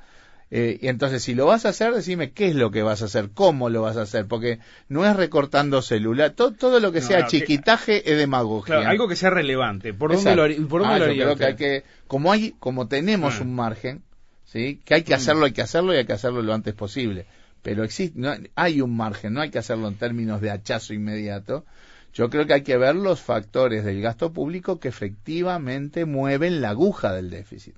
Eh, 0.51 0.77
y 0.81 0.87
entonces, 0.89 1.23
si 1.23 1.33
lo 1.33 1.47
vas 1.47 1.65
a 1.65 1.69
hacer, 1.69 1.93
decime 1.93 2.31
qué 2.31 2.47
es 2.49 2.55
lo 2.55 2.69
que 2.71 2.83
vas 2.83 3.01
a 3.01 3.05
hacer, 3.05 3.29
cómo 3.33 3.69
lo 3.69 3.81
vas 3.81 3.97
a 3.97 4.03
hacer, 4.03 4.27
porque 4.27 4.59
no 4.89 5.05
es 5.05 5.15
recortando 5.15 5.81
celular, 5.81 6.31
todo, 6.31 6.51
todo 6.51 6.79
lo 6.79 6.91
que 6.91 7.01
No, 7.01 7.07
sea 7.07 7.19
no, 7.21 7.27
que- 7.27 7.39
chiquitaje 7.39 8.11
es 8.11 8.17
demagogia. 8.17 8.75
Claro, 8.75 8.89
algo 8.89 9.07
que 9.07 9.15
sea 9.15 9.31
relevante. 9.31 9.93
¿Por 9.93 10.13
dónde 10.13 10.35
lo 10.35 10.43
haría, 10.43 10.57
por 10.67 10.81
dónde 10.81 10.95
Ah, 10.95 10.99
lo 10.99 11.05
yo 11.05 11.11
haría 11.11 11.23
creo 11.23 11.35
que 11.35 11.45
hay 11.45 11.55
que, 11.55 11.83
como 12.07 12.31
hay, 12.31 12.53
como 12.59 12.87
tenemos 12.87 13.39
Ah. 13.39 13.43
un 13.43 13.55
margen, 13.55 14.03
sí, 14.45 14.79
que 14.85 14.93
hay 14.93 15.03
que 15.03 15.13
Mm. 15.13 15.17
hacerlo, 15.17 15.45
hay 15.45 15.51
que 15.51 15.61
hacerlo 15.63 15.93
y 15.93 15.97
hay 15.97 16.05
que 16.05 16.13
hacerlo 16.13 16.41
lo 16.43 16.53
antes 16.53 16.73
posible. 16.75 17.25
Pero 17.63 17.83
existe, 17.83 18.19
no, 18.19 18.31
hay 18.53 18.81
un 18.81 18.95
margen, 18.95 19.33
no 19.33 19.41
hay 19.41 19.49
que 19.49 19.57
hacerlo 19.57 19.87
en 19.87 19.95
términos 19.95 20.39
de 20.41 20.51
hachazo 20.51 20.93
inmediato. 20.93 21.65
Yo 22.13 22.29
creo 22.29 22.45
que 22.45 22.53
hay 22.53 22.61
que 22.61 22.77
ver 22.77 22.95
los 22.95 23.19
factores 23.19 23.83
del 23.83 23.99
gasto 24.01 24.31
público 24.31 24.79
que 24.79 24.87
efectivamente 24.89 26.05
mueven 26.05 26.61
la 26.61 26.69
aguja 26.69 27.11
del 27.13 27.29
déficit. 27.31 27.75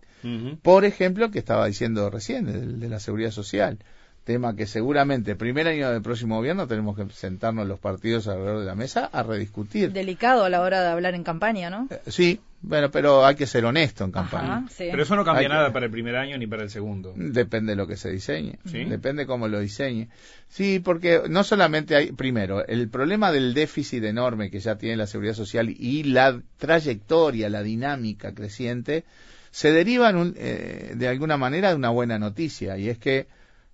Por 0.61 0.85
ejemplo, 0.85 1.31
que 1.31 1.39
estaba 1.39 1.67
diciendo 1.67 2.09
recién, 2.09 2.47
el 2.47 2.79
de 2.79 2.89
la 2.89 2.99
seguridad 2.99 3.31
social. 3.31 3.77
Tema 4.23 4.57
que 4.57 4.67
seguramente 4.67 5.31
el 5.31 5.37
primer 5.37 5.69
año 5.69 5.89
del 5.89 6.01
próximo 6.01 6.35
gobierno 6.35 6.67
tenemos 6.67 6.97
que 6.97 7.05
sentarnos 7.13 7.65
los 7.65 7.79
partidos 7.79 8.27
alrededor 8.27 8.59
de 8.59 8.65
la 8.65 8.75
mesa 8.75 9.05
a 9.05 9.23
rediscutir. 9.23 9.93
Delicado 9.93 10.43
a 10.43 10.49
la 10.49 10.59
hora 10.61 10.81
de 10.81 10.89
hablar 10.89 11.15
en 11.15 11.23
campaña, 11.23 11.69
¿no? 11.69 11.87
Eh, 11.89 12.01
Sí, 12.07 12.41
bueno, 12.59 12.91
pero 12.91 13.25
hay 13.25 13.35
que 13.35 13.45
ser 13.47 13.63
honesto 13.63 14.03
en 14.03 14.11
campaña. 14.11 14.57
Ajá, 14.57 14.65
sí. 14.69 14.87
Pero 14.91 15.01
eso 15.03 15.15
no 15.15 15.23
cambia 15.23 15.39
Hay 15.41 15.45
que- 15.47 15.53
nada 15.53 15.71
para 15.71 15.85
el 15.85 15.91
primer 15.93 16.17
año 16.17 16.37
ni 16.37 16.45
para 16.45 16.63
el 16.63 16.69
segundo. 16.69 17.13
Depende 17.15 17.71
de 17.71 17.75
lo 17.77 17.87
que 17.87 17.95
se 17.95 18.11
diseñe. 18.11 18.59
¿Sí? 18.65 18.83
Depende 18.83 19.25
cómo 19.25 19.47
lo 19.47 19.61
diseñe. 19.61 20.09
Sí, 20.49 20.79
porque 20.83 21.21
no 21.29 21.45
solamente 21.45 21.95
hay, 21.95 22.11
primero, 22.11 22.65
el 22.67 22.89
problema 22.89 23.31
del 23.31 23.53
déficit 23.53 24.03
enorme 24.03 24.51
que 24.51 24.59
ya 24.59 24.75
tiene 24.77 24.97
la 24.97 25.07
seguridad 25.07 25.35
social 25.35 25.69
y 25.69 26.03
la 26.03 26.41
trayectoria, 26.57 27.49
la 27.49 27.63
dinámica 27.63 28.33
creciente, 28.33 29.05
se 29.51 29.71
derivan 29.71 30.15
un- 30.17 30.35
eh, 30.37 30.93
de 30.95 31.07
alguna 31.07 31.37
manera 31.37 31.69
de 31.69 31.75
una 31.75 31.89
buena 31.89 32.19
noticia, 32.19 32.77
y 32.77 32.89
es 32.89 32.97
que 32.97 33.27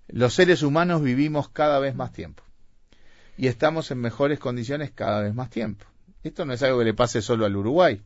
los 0.08 0.34
seres 0.34 0.62
humanos 0.62 1.02
vivimos 1.02 1.48
cada 1.48 1.78
vez 1.78 1.94
más 1.94 2.12
tiempo. 2.12 2.42
Y 3.36 3.48
estamos 3.48 3.90
en 3.90 3.98
mejores 3.98 4.38
condiciones 4.38 4.90
cada 4.94 5.20
vez 5.20 5.34
más 5.34 5.50
tiempo. 5.50 5.86
Esto 6.22 6.44
no 6.44 6.52
es 6.52 6.62
algo 6.62 6.78
que 6.78 6.84
le 6.84 6.94
pase 6.94 7.20
solo 7.20 7.44
al 7.44 7.56
Uruguay 7.56 8.00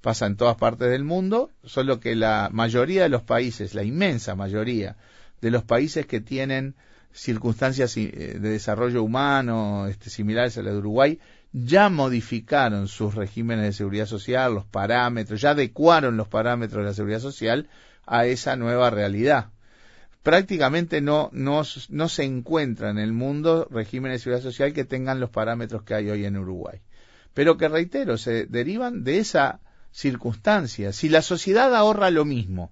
pasa 0.00 0.26
en 0.26 0.36
todas 0.36 0.56
partes 0.56 0.90
del 0.90 1.04
mundo, 1.04 1.50
solo 1.64 2.00
que 2.00 2.14
la 2.14 2.48
mayoría 2.52 3.02
de 3.02 3.08
los 3.08 3.22
países, 3.22 3.74
la 3.74 3.82
inmensa 3.82 4.34
mayoría 4.34 4.96
de 5.40 5.50
los 5.50 5.62
países 5.62 6.06
que 6.06 6.20
tienen 6.20 6.74
circunstancias 7.12 7.96
eh, 7.96 8.38
de 8.40 8.48
desarrollo 8.48 9.02
humano 9.02 9.88
este, 9.88 10.10
similares 10.10 10.56
a 10.56 10.62
la 10.62 10.70
de 10.70 10.78
Uruguay, 10.78 11.18
ya 11.52 11.88
modificaron 11.88 12.86
sus 12.86 13.14
regímenes 13.14 13.64
de 13.64 13.72
seguridad 13.72 14.06
social, 14.06 14.54
los 14.54 14.66
parámetros, 14.66 15.40
ya 15.40 15.50
adecuaron 15.50 16.16
los 16.16 16.28
parámetros 16.28 16.82
de 16.82 16.90
la 16.90 16.94
seguridad 16.94 17.20
social 17.20 17.68
a 18.06 18.26
esa 18.26 18.56
nueva 18.56 18.90
realidad. 18.90 19.50
Prácticamente 20.22 21.00
no, 21.00 21.30
no, 21.32 21.62
no 21.88 22.08
se 22.08 22.24
encuentra 22.24 22.90
en 22.90 22.98
el 22.98 23.12
mundo 23.12 23.66
regímenes 23.70 24.20
de 24.20 24.24
seguridad 24.24 24.42
social 24.44 24.72
que 24.72 24.84
tengan 24.84 25.18
los 25.18 25.30
parámetros 25.30 25.82
que 25.82 25.94
hay 25.94 26.10
hoy 26.10 26.24
en 26.24 26.36
Uruguay. 26.36 26.80
Pero 27.34 27.56
que 27.56 27.68
reitero, 27.68 28.18
se 28.18 28.46
derivan 28.46 29.02
de 29.02 29.18
esa 29.18 29.60
circunstancia. 29.92 30.92
Si 30.92 31.08
la 31.08 31.22
sociedad 31.22 31.74
ahorra 31.74 32.10
lo 32.10 32.24
mismo, 32.24 32.70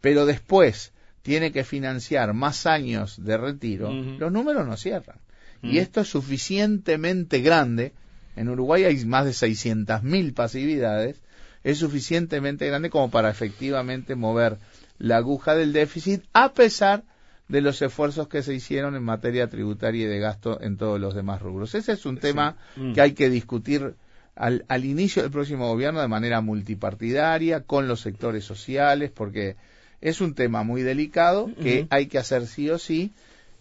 pero 0.00 0.26
después 0.26 0.92
tiene 1.22 1.52
que 1.52 1.64
financiar 1.64 2.34
más 2.34 2.66
años 2.66 3.24
de 3.24 3.38
retiro, 3.38 3.90
los 3.92 4.30
números 4.30 4.66
no 4.66 4.76
cierran. 4.76 5.18
Ujú. 5.62 5.72
Y 5.72 5.78
esto 5.78 6.02
es 6.02 6.08
suficientemente 6.08 7.40
grande 7.40 7.94
En 8.36 8.48
Uruguay 8.48 8.84
hay 8.84 9.04
más 9.04 9.24
de 9.24 9.32
600.000 9.32 10.34
pasividades, 10.34 11.20
es 11.62 11.78
suficientemente 11.78 12.66
grande 12.66 12.90
como 12.90 13.10
para 13.10 13.30
efectivamente 13.30 14.14
mover 14.16 14.58
la 14.98 15.16
aguja 15.16 15.54
del 15.54 15.72
déficit, 15.72 16.22
a 16.32 16.52
pesar 16.52 17.04
de 17.48 17.60
los 17.60 17.80
esfuerzos 17.82 18.28
que 18.28 18.42
se 18.42 18.54
hicieron 18.54 18.96
en 18.96 19.02
materia 19.02 19.48
tributaria 19.48 20.04
y 20.04 20.08
de 20.08 20.18
gasto 20.18 20.60
en 20.60 20.76
todos 20.76 21.00
los 21.00 21.14
demás 21.14 21.42
rubros. 21.42 21.74
Ese 21.74 21.92
es 21.92 22.06
un 22.06 22.18
tema 22.18 22.56
Mm. 22.76 22.92
que 22.92 23.00
hay 23.00 23.12
que 23.12 23.28
discutir 23.30 23.94
al, 24.34 24.64
al 24.68 24.84
inicio 24.84 25.22
del 25.22 25.30
próximo 25.30 25.68
gobierno 25.68 26.00
de 26.00 26.08
manera 26.08 26.40
multipartidaria, 26.40 27.60
con 27.60 27.86
los 27.88 28.00
sectores 28.00 28.44
sociales, 28.44 29.10
porque 29.10 29.56
es 30.00 30.20
un 30.20 30.34
tema 30.34 30.62
muy 30.64 30.82
delicado 30.82 31.50
que 31.62 31.86
hay 31.90 32.06
que 32.06 32.18
hacer 32.18 32.46
sí 32.46 32.68
o 32.70 32.78
sí 32.78 33.12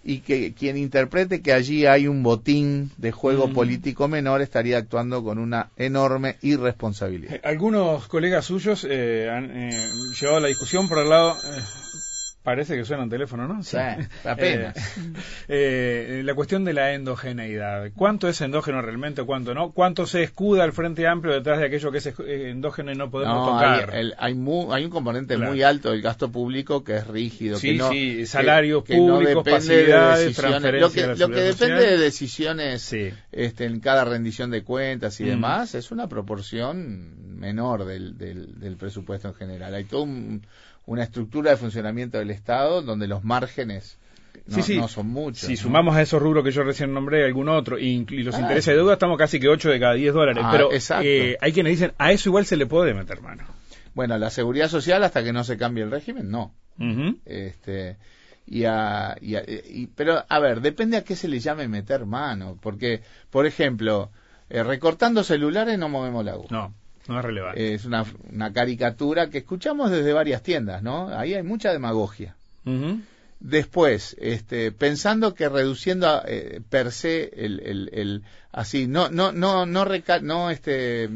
y 0.05 0.19
que 0.19 0.53
quien 0.53 0.75
interprete 0.77 1.41
que 1.41 1.53
allí 1.53 1.85
hay 1.85 2.07
un 2.07 2.23
botín 2.23 2.91
de 2.97 3.11
juego 3.11 3.47
Mm. 3.47 3.53
político 3.53 4.07
menor 4.07 4.41
estaría 4.41 4.77
actuando 4.77 5.23
con 5.23 5.37
una 5.39 5.69
enorme 5.77 6.35
irresponsabilidad. 6.41 7.35
Eh, 7.35 7.41
Algunos 7.43 8.07
colegas 8.07 8.45
suyos 8.45 8.85
eh, 8.89 9.29
han 9.31 9.49
eh, 9.51 9.87
llevado 10.19 10.41
la 10.41 10.47
discusión 10.49 10.89
por 10.89 10.99
el 10.99 11.09
lado. 11.09 11.31
eh, 11.33 11.61
parece 12.43 12.75
que 12.75 12.83
suena 12.85 13.03
un 13.03 13.09
teléfono, 13.09 13.47
¿no? 13.47 13.63
Sí, 13.63 13.77
apenas. 14.25 14.75
Eh, 15.47 16.19
eh, 16.19 16.21
la 16.23 16.33
cuestión 16.35 16.63
de 16.65 16.73
la 16.73 16.93
endogeneidad. 16.93 17.91
¿Cuánto 17.95 18.27
es 18.27 18.41
endógeno 18.41 18.81
realmente 18.81 19.21
o 19.21 19.25
cuánto 19.25 19.53
no? 19.53 19.71
¿Cuánto 19.71 20.05
se 20.05 20.23
escuda 20.23 20.63
el 20.65 20.73
Frente 20.73 21.07
Amplio 21.07 21.33
detrás 21.33 21.59
de 21.59 21.65
aquello 21.67 21.91
que 21.91 21.97
es 21.99 22.07
eh, 22.07 22.49
endógeno 22.49 22.91
y 22.91 22.95
no 22.95 23.09
podemos 23.09 23.35
No, 23.35 23.59
hay, 23.59 23.79
tocar? 23.79 23.95
el- 23.95 24.13
hay, 24.17 24.33
mu- 24.35 24.71
hay 24.73 24.85
un 24.85 24.91
componente 24.91 25.35
Claro. 25.35 25.51
muy 25.51 25.63
alto 25.63 25.91
del 25.91 26.01
gasto 26.01 26.31
público 26.31 26.83
que 26.83 26.97
es 26.97 27.07
rígido. 27.07 27.57
Sí, 27.57 27.71
que 27.71 27.77
no, 27.77 27.89
sí, 27.89 28.15
que- 28.17 28.25
salarios 28.25 28.83
que 28.83 28.97
no 28.97 29.15
públicos, 29.15 29.43
depende 29.45 29.75
de 29.85 29.93
decisiones. 30.17 30.81
Lo 30.81 30.91
que, 30.91 31.01
de 31.01 31.15
lo 31.15 31.27
que 31.29 31.41
depende 31.41 31.53
social. 31.53 31.79
de 31.79 31.97
decisiones 31.97 32.81
Sí. 32.81 33.09
este, 33.31 33.65
en 33.65 33.79
cada 33.79 34.05
rendición 34.05 34.51
de 34.51 34.63
cuentas 34.63 35.19
y 35.19 35.23
Mm. 35.23 35.27
demás 35.27 35.75
es 35.75 35.91
una 35.91 36.07
proporción 36.09 37.37
menor 37.39 37.85
del, 37.85 38.17
del, 38.17 38.59
del 38.59 38.77
presupuesto 38.77 39.29
en 39.29 39.33
general. 39.35 39.73
Hay 39.75 39.83
toda 39.85 40.07
una 40.85 41.03
estructura 41.03 41.51
de 41.51 41.57
funcionamiento 41.57 42.17
del 42.17 42.31
Estado 42.31 42.81
donde 42.81 43.07
los 43.07 43.23
márgenes 43.23 43.97
no, 44.47 44.55
Sí, 44.55 44.61
sí. 44.63 44.77
no 44.77 44.87
son 44.87 45.07
muchos. 45.07 45.41
Si 45.47 45.53
¿no? 45.53 45.57
sumamos 45.57 45.95
a 45.95 46.01
esos 46.01 46.21
rubros 46.21 46.43
que 46.43 46.51
yo 46.51 46.63
recién 46.63 46.93
nombré, 46.93 47.23
algún 47.23 47.47
otro, 47.49 47.79
y, 47.79 48.05
y 48.09 48.23
los 48.23 48.35
Ah. 48.35 48.41
intereses 48.41 48.65
de 48.67 48.75
deuda, 48.77 48.93
estamos 48.93 49.17
casi 49.17 49.39
que 49.39 49.47
8 49.47 49.69
de 49.69 49.79
cada 49.79 49.93
10 49.93 50.13
dólares. 50.13 50.43
Ah, 50.45 50.49
Pero 50.51 50.69
eh, 51.01 51.37
hay 51.39 51.53
quienes 51.53 51.71
dicen, 51.71 51.93
a 51.97 52.11
eso 52.11 52.29
igual 52.29 52.45
se 52.45 52.57
le 52.57 52.65
puede 52.65 52.93
meter 52.93 53.21
mano. 53.21 53.43
Bueno, 53.93 54.17
la 54.17 54.29
seguridad 54.31 54.67
social 54.69 55.03
hasta 55.03 55.23
que 55.23 55.31
no 55.31 55.43
se 55.43 55.55
cambie 55.55 55.83
el 55.83 55.91
régimen, 55.91 56.29
no. 56.31 56.53
Este 57.25 57.97
y 58.45 58.65
a, 58.65 59.15
y 59.21 59.35
a- 59.35 59.43
y- 59.43 59.87
pero 59.95 60.25
a 60.27 60.39
ver 60.39 60.59
depende 60.61 60.97
a 60.97 61.03
qué 61.03 61.15
se 61.15 61.27
le 61.29 61.39
llame 61.39 61.67
meter 61.69 62.05
mano 62.05 62.57
porque 62.61 63.01
por 63.29 63.45
ejemplo 63.45 64.11
eh, 64.49 64.63
recortando 64.63 65.23
celulares 65.23 65.79
no 65.79 65.87
movemos 65.87 66.25
la 66.25 66.31
aguja 66.33 66.53
No, 66.53 66.73
no 67.07 67.19
es 67.19 67.25
relevante. 67.25 67.73
es 67.73 67.85
una, 67.85 68.05
una 68.31 68.53
caricatura 68.53 69.29
que 69.29 69.39
escuchamos 69.39 69.91
desde 69.91 70.13
varias 70.13 70.41
tiendas 70.43 70.81
no 70.83 71.07
ahí 71.09 71.33
hay 71.33 71.43
mucha 71.43 71.71
demagogia. 71.71 72.35
Después 73.39 74.15
este 74.21 74.71
pensando 74.71 75.33
que 75.35 75.49
reduciendo 75.49 76.21
eh, 76.25 76.61
per 76.69 76.91
se 76.93 77.29
el, 77.35 77.59
el, 77.59 77.89
el- 77.93 78.23
así 78.53 78.87
no 78.87 79.09
no 79.09 79.33
no 79.33 79.65
no 79.65 79.83
reca- 79.83 80.21
no 80.21 80.49
este 80.49 81.09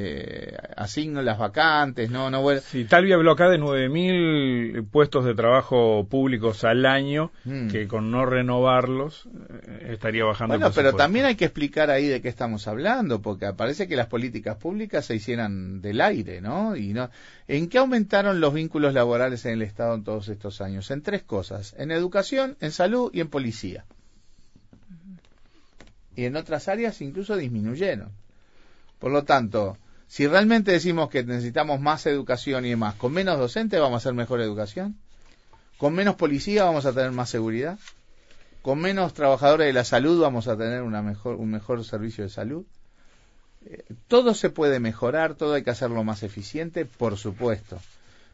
eh, 0.00 0.56
asigno 0.76 1.22
las 1.22 1.38
vacantes 1.38 2.08
no 2.08 2.30
no 2.30 2.40
vuel- 2.44 2.60
Sí, 2.60 2.84
Talvi 2.84 3.12
habló 3.12 3.32
acá 3.32 3.48
de 3.48 3.58
9.000 3.58 4.84
puestos 4.92 5.24
de 5.24 5.34
trabajo 5.34 6.06
públicos 6.08 6.62
al 6.62 6.86
año, 6.86 7.32
Mm. 7.44 7.66
que 7.68 7.88
con 7.88 8.12
no 8.12 8.24
renovarlos 8.24 9.26
eh, 9.66 9.88
estaría 9.94 10.24
bajando 10.24 10.54
el 10.54 10.60
Bueno, 10.60 10.72
pero 10.74 10.92
también 10.92 11.24
hay 11.24 11.34
que 11.34 11.46
explicar 11.46 11.90
ahí 11.90 12.06
de 12.06 12.22
qué 12.22 12.28
estamos 12.28 12.68
hablando, 12.68 13.20
porque 13.20 13.52
parece 13.54 13.88
que 13.88 13.96
las 13.96 14.06
políticas 14.06 14.56
públicas 14.56 15.04
se 15.04 15.16
hicieran 15.16 15.80
del 15.82 16.00
aire, 16.00 16.40
¿no? 16.40 16.76
Y 16.76 16.92
no, 16.92 17.10
¿en 17.48 17.68
qué 17.68 17.78
aumentaron 17.78 18.40
los 18.40 18.54
vínculos 18.54 18.94
laborales 18.94 19.44
en 19.46 19.54
el 19.54 19.62
Estado 19.62 19.96
en 19.96 20.04
todos 20.04 20.28
estos 20.28 20.60
años? 20.60 20.90
En 20.92 21.02
tres 21.02 21.24
cosas: 21.24 21.74
en 21.76 21.90
educación, 21.90 22.56
en 22.60 22.70
salud 22.70 23.10
y 23.12 23.20
en 23.20 23.28
policía. 23.30 23.84
Y 26.14 26.24
en 26.24 26.36
otras 26.36 26.68
áreas 26.68 27.00
incluso 27.00 27.36
disminuyeron. 27.36 28.10
Por 28.98 29.12
lo 29.12 29.22
tanto, 29.22 29.76
si 30.08 30.26
realmente 30.26 30.72
decimos 30.72 31.10
que 31.10 31.22
necesitamos 31.22 31.80
más 31.80 32.06
educación 32.06 32.64
y 32.64 32.70
demás, 32.70 32.94
con 32.94 33.12
menos 33.12 33.38
docentes 33.38 33.78
vamos 33.78 33.96
a 33.96 33.98
hacer 33.98 34.14
mejor 34.14 34.40
educación, 34.40 34.96
con 35.76 35.94
menos 35.94 36.16
policía 36.16 36.64
vamos 36.64 36.86
a 36.86 36.92
tener 36.92 37.12
más 37.12 37.28
seguridad, 37.28 37.78
con 38.62 38.80
menos 38.80 39.12
trabajadores 39.14 39.66
de 39.66 39.72
la 39.74 39.84
salud 39.84 40.20
vamos 40.20 40.48
a 40.48 40.56
tener 40.56 40.82
una 40.82 41.02
mejor, 41.02 41.36
un 41.36 41.50
mejor 41.50 41.84
servicio 41.84 42.24
de 42.24 42.30
salud. 42.30 42.64
Eh, 43.66 43.84
todo 44.08 44.34
se 44.34 44.50
puede 44.50 44.80
mejorar, 44.80 45.34
todo 45.34 45.54
hay 45.54 45.62
que 45.62 45.70
hacerlo 45.70 46.02
más 46.04 46.22
eficiente, 46.22 46.86
por 46.86 47.18
supuesto. 47.18 47.78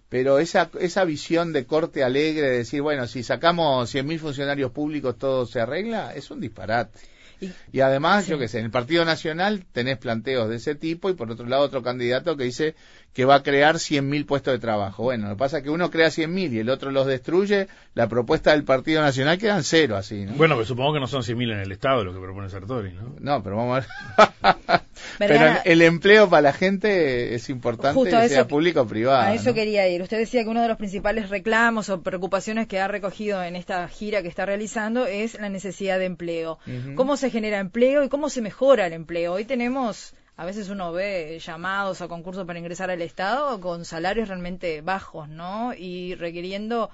Pero 0.08 0.38
esa, 0.38 0.70
esa 0.80 1.04
visión 1.04 1.52
de 1.52 1.66
corte 1.66 2.04
alegre 2.04 2.48
de 2.48 2.58
decir, 2.58 2.82
bueno, 2.82 3.06
si 3.08 3.22
sacamos 3.24 3.92
100.000 3.92 4.18
funcionarios 4.20 4.70
públicos 4.70 5.18
todo 5.18 5.44
se 5.44 5.60
arregla, 5.60 6.14
es 6.14 6.30
un 6.30 6.40
disparate. 6.40 7.00
Y- 7.44 7.52
Y 7.78 7.80
además, 7.80 8.24
Sí. 8.24 8.30
yo 8.30 8.38
que 8.38 8.48
sé, 8.48 8.58
en 8.58 8.66
el 8.66 8.70
Partido 8.70 9.04
Nacional 9.04 9.64
tenés 9.72 9.98
planteos 9.98 10.48
de 10.48 10.56
ese 10.56 10.74
tipo 10.74 11.10
y 11.10 11.14
por 11.14 11.30
otro 11.30 11.46
lado 11.46 11.62
otro 11.64 11.82
candidato 11.82 12.36
que 12.36 12.44
dice 12.44 12.74
que 13.14 13.24
va 13.24 13.36
a 13.36 13.42
crear 13.42 13.76
100.000 13.76 14.26
puestos 14.26 14.52
de 14.52 14.58
trabajo. 14.58 15.04
Bueno, 15.04 15.28
lo 15.28 15.34
que 15.36 15.38
pasa 15.38 15.58
es 15.58 15.62
que 15.62 15.70
uno 15.70 15.90
crea 15.90 16.08
100.000 16.08 16.52
y 16.52 16.58
el 16.58 16.68
otro 16.68 16.90
los 16.90 17.06
destruye, 17.06 17.68
la 17.94 18.08
propuesta 18.08 18.50
del 18.50 18.64
Partido 18.64 19.00
Nacional 19.00 19.38
quedan 19.38 19.62
cero 19.64 19.96
así, 19.96 20.24
¿no? 20.24 20.32
Bueno, 20.34 20.56
pero 20.56 20.66
supongo 20.66 20.94
que 20.94 21.00
no 21.00 21.06
son 21.06 21.22
100.000 21.22 21.52
en 21.52 21.60
el 21.60 21.72
Estado 21.72 22.04
lo 22.04 22.12
que 22.12 22.18
propone 22.20 22.50
Sartori, 22.50 22.92
¿no? 22.92 23.14
No, 23.20 23.42
pero 23.42 23.56
vamos 23.56 23.84
a 24.18 24.24
ver. 24.42 24.80
pero 25.18 25.60
el 25.64 25.82
empleo 25.82 26.28
para 26.28 26.42
la 26.42 26.52
gente 26.52 27.34
es 27.34 27.48
importante, 27.50 27.94
Justo 27.94 28.16
a 28.16 28.20
que 28.20 28.26
eso- 28.26 28.34
sea 28.34 28.48
público 28.48 28.80
o 28.82 28.86
privado. 28.86 29.22
A 29.22 29.34
eso 29.34 29.50
¿no? 29.50 29.54
quería 29.54 29.88
ir. 29.88 30.02
Usted 30.02 30.18
decía 30.18 30.42
que 30.42 30.48
uno 30.48 30.62
de 30.62 30.68
los 30.68 30.76
principales 30.76 31.30
reclamos 31.30 31.88
o 31.90 32.02
preocupaciones 32.02 32.66
que 32.66 32.80
ha 32.80 32.88
recogido 32.88 33.42
en 33.42 33.56
esta 33.56 33.86
gira 33.88 34.22
que 34.22 34.28
está 34.28 34.44
realizando 34.44 35.06
es 35.06 35.38
la 35.40 35.48
necesidad 35.48 35.98
de 35.98 36.06
empleo. 36.06 36.58
¿Cómo 36.96 37.16
se 37.16 37.30
genera 37.30 37.58
empleo 37.60 38.02
y 38.02 38.08
cómo 38.08 38.28
se 38.28 38.42
mejora 38.42 38.86
el 38.86 38.92
empleo? 38.92 39.34
Hoy 39.34 39.44
tenemos, 39.44 40.14
a 40.36 40.44
veces 40.44 40.68
uno 40.68 40.92
ve 40.92 41.38
llamados 41.44 42.00
a 42.02 42.08
concursos 42.08 42.46
para 42.46 42.58
ingresar 42.58 42.90
al 42.90 43.02
Estado 43.02 43.60
con 43.60 43.84
salarios 43.84 44.28
realmente 44.28 44.80
bajos, 44.80 45.28
¿no? 45.28 45.72
Y 45.74 46.14
requiriendo 46.16 46.90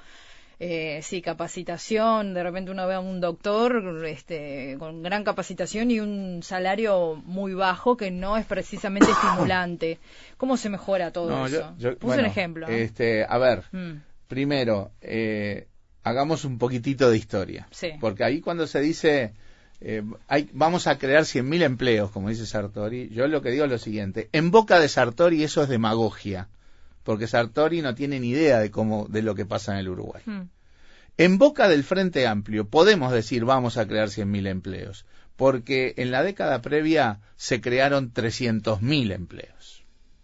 eh, 0.63 1.01
sí, 1.03 1.23
capacitación, 1.23 2.35
de 2.35 2.43
repente 2.43 2.71
uno 2.71 2.87
ve 2.87 2.95
a 2.95 3.01
un 3.01 3.19
doctor 3.21 4.05
este, 4.07 4.77
con 4.79 5.03
gran 5.03 5.25
capacitación 5.25 5.91
y 5.91 6.01
un 6.01 6.43
salario 6.43 7.17
muy 7.25 7.55
bajo 7.55 7.97
que 7.97 8.11
no 8.11 8.37
es 8.37 8.45
precisamente 8.45 9.11
estimulante. 9.11 9.99
¿Cómo 10.37 10.59
se 10.59 10.69
mejora 10.69 11.13
todo 11.13 11.31
No, 11.31 11.47
eso? 11.47 11.75
yo- 11.79 11.91
yo- 11.93 11.99
Puse 11.99 12.07
bueno, 12.09 12.23
un 12.25 12.29
ejemplo. 12.29 12.69
Este, 12.69 13.25
a 13.27 13.39
ver, 13.39 13.65
Mm, 13.73 14.03
primero, 14.29 14.91
eh, 15.01 15.67
hagamos 16.03 16.45
un 16.45 16.59
poquitito 16.59 17.11
de 17.11 17.17
historia. 17.17 17.67
Sí. 17.71 17.93
Porque 17.99 18.25
ahí 18.25 18.41
cuando 18.43 18.67
se 18.67 18.81
dice, 18.81 19.33
eh, 19.81 20.03
hay, 20.29 20.51
vamos 20.53 20.87
a 20.87 20.99
crear 20.99 21.23
100.000 21.23 21.63
empleos, 21.63 22.11
como 22.11 22.29
dice 22.29 22.47
Sartori, 22.47 23.09
yo 23.11 23.27
lo 23.29 23.43
que 23.43 23.51
digo 23.51 23.65
es 23.65 23.71
lo 23.71 23.79
siguiente. 23.79 24.29
En 24.33 24.51
boca 24.51 24.79
de 24.79 24.89
Sartori 24.89 25.43
eso 25.43 25.63
es 25.63 25.69
demagogia. 25.69 26.49
Porque 27.03 27.27
Sartori 27.27 27.81
no 27.81 27.95
tiene 27.95 28.21
ni 28.21 28.29
idea 28.29 28.59
de 28.59 28.71
cómo, 28.71 29.07
de 29.09 29.23
lo 29.23 29.35
que 29.35 29.47
pasa 29.47 29.73
en 29.73 29.79
el 29.79 29.89
Uruguay. 29.89 30.23
mm. 30.27 30.49
En 31.17 31.39
boca 31.39 31.69
del 31.69 31.85
Frente 31.85 32.27
Amplio 32.27 32.69
podemos 32.69 33.13
decir 33.13 33.45
vamos 33.45 33.77
a 33.77 33.87
crear 33.87 34.09
100.000 34.09 34.47
empleos, 34.49 35.05
porque 35.37 35.93
en 35.99 36.11
la 36.11 36.23
década 36.23 36.63
previa 36.63 37.21
se 37.37 37.61
crearon 37.61 38.13
300.000 38.13 39.13
empleos. 39.13 39.80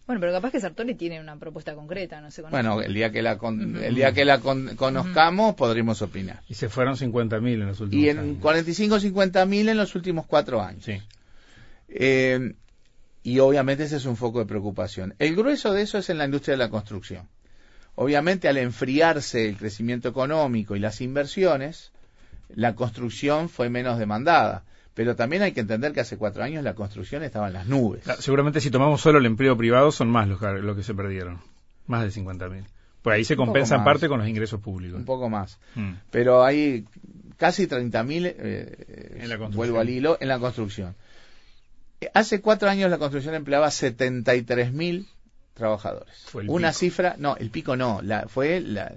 Bueno, 0.06 0.20
pero 0.20 0.32
capaz 0.32 0.52
que 0.52 0.60
Sartori 0.60 0.94
tiene 0.94 1.20
una 1.20 1.36
propuesta 1.36 1.74
concreta, 1.74 2.20
no 2.20 2.30
se 2.30 2.42
conoce. 2.42 2.62
Bueno, 2.62 2.80
el 2.80 2.94
día 2.94 3.10
que 3.10 3.22
la, 3.22 3.38
con- 3.38 3.74
Ujú. 3.74 3.84
el 3.84 3.94
día 3.96 4.12
que 4.12 4.24
la 4.24 4.38
con- 4.38 4.76
conozcamos 4.76 5.56
podremos 5.56 6.00
opinar. 6.00 6.42
Y 6.48 6.54
se 6.54 6.68
fueron 6.68 6.94
50.000 6.96 7.54
en 7.60 7.66
los 7.66 7.80
últimos 7.80 8.04
Y 8.04 8.08
en 8.08 8.18
años. 8.20 8.36
45 8.40 8.98
50.000 9.00 9.68
en 9.68 9.76
los 9.76 9.94
últimos 9.96 10.26
cuatro 10.26 10.62
años. 10.62 10.84
Sí. 10.84 11.00
Eh, 11.88 12.54
y 13.22 13.38
obviamente 13.40 13.84
ese 13.84 13.96
es 13.96 14.04
un 14.04 14.16
foco 14.16 14.38
de 14.38 14.46
preocupación. 14.46 15.14
El 15.18 15.34
grueso 15.34 15.72
de 15.72 15.82
eso 15.82 15.98
es 15.98 16.08
en 16.10 16.18
la 16.18 16.24
industria 16.26 16.52
de 16.52 16.58
la 16.58 16.70
construcción. 16.70 17.28
Obviamente 17.96 18.46
al 18.48 18.58
enfriarse 18.58 19.48
el 19.48 19.56
crecimiento 19.56 20.08
económico 20.08 20.76
y 20.76 20.78
las 20.78 21.00
inversiones, 21.00 21.90
la 22.54 22.74
construcción 22.76 23.48
fue 23.48 23.70
menos 23.70 23.98
demandada. 23.98 24.62
Pero 24.96 25.14
también 25.14 25.42
hay 25.42 25.52
que 25.52 25.60
entender 25.60 25.92
que 25.92 26.00
hace 26.00 26.16
cuatro 26.16 26.42
años 26.42 26.64
la 26.64 26.74
construcción 26.74 27.22
estaba 27.22 27.46
en 27.46 27.52
las 27.52 27.66
nubes. 27.68 28.02
Seguramente 28.18 28.60
si 28.60 28.70
tomamos 28.70 29.00
solo 29.00 29.18
el 29.18 29.26
empleo 29.26 29.56
privado 29.56 29.92
son 29.92 30.08
más 30.10 30.26
los 30.26 30.40
que, 30.40 30.46
los 30.46 30.74
que 30.76 30.82
se 30.82 30.94
perdieron. 30.94 31.38
Más 31.86 32.02
de 32.02 32.20
50.000. 32.20 32.64
Pues 33.02 33.14
ahí 33.14 33.24
se 33.24 33.36
compensa 33.36 33.76
en 33.76 33.84
parte 33.84 34.08
con 34.08 34.18
los 34.18 34.26
ingresos 34.28 34.58
públicos. 34.60 34.98
Un 34.98 35.04
poco 35.04 35.28
más. 35.28 35.58
Mm. 35.76 35.92
Pero 36.10 36.42
hay 36.44 36.86
casi 37.36 37.66
30.000, 37.68 38.34
eh, 38.38 39.16
construcción. 39.18 39.52
vuelvo 39.52 39.78
al 39.80 39.90
hilo, 39.90 40.16
en 40.18 40.28
la 40.28 40.38
construcción. 40.40 40.96
Eh, 42.00 42.08
Hace 42.14 42.40
cuatro 42.40 42.68
años 42.70 42.90
la 42.90 42.98
construcción 42.98 43.34
empleaba 43.34 43.68
73.000 43.68 45.06
trabajadores. 45.54 46.14
Fue 46.24 46.42
el 46.42 46.48
Una 46.50 46.68
pico. 46.70 46.78
cifra, 46.78 47.16
no, 47.18 47.36
el 47.36 47.50
pico 47.50 47.76
no, 47.76 48.00
la, 48.02 48.26
fue 48.28 48.60
la, 48.60 48.94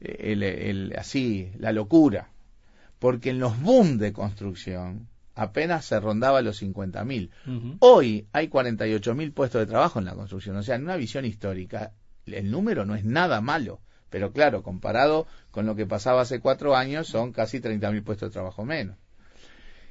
el, 0.00 0.42
el- 0.42 0.94
así, 0.98 1.50
la 1.58 1.72
locura. 1.72 2.28
Porque 2.98 3.30
en 3.30 3.38
los 3.38 3.60
boom 3.60 3.98
de 3.98 4.12
construcción, 4.12 5.06
apenas 5.36 5.84
se 5.84 6.00
rondaba 6.00 6.42
los 6.42 6.60
50.000. 6.60 7.30
Ujú. 7.46 7.76
Hoy 7.78 8.26
hay 8.32 8.48
48.000 8.48 9.32
puestos 9.32 9.60
de 9.60 9.66
trabajo 9.66 9.98
en 10.00 10.06
la 10.06 10.14
construcción. 10.14 10.56
O 10.56 10.62
sea, 10.62 10.74
en 10.74 10.82
una 10.82 10.96
visión 10.96 11.24
histórica, 11.24 11.92
el 12.24 12.50
número 12.50 12.84
no 12.84 12.96
es 12.96 13.04
nada 13.04 13.40
malo. 13.40 13.80
Pero 14.10 14.32
claro, 14.32 14.62
comparado 14.62 15.26
con 15.50 15.66
lo 15.66 15.76
que 15.76 15.86
pasaba 15.86 16.22
hace 16.22 16.40
cuatro 16.40 16.74
años, 16.74 17.06
son 17.06 17.32
casi 17.32 17.60
30.000 17.60 18.02
puestos 18.02 18.30
de 18.30 18.32
trabajo 18.32 18.64
menos. 18.64 18.96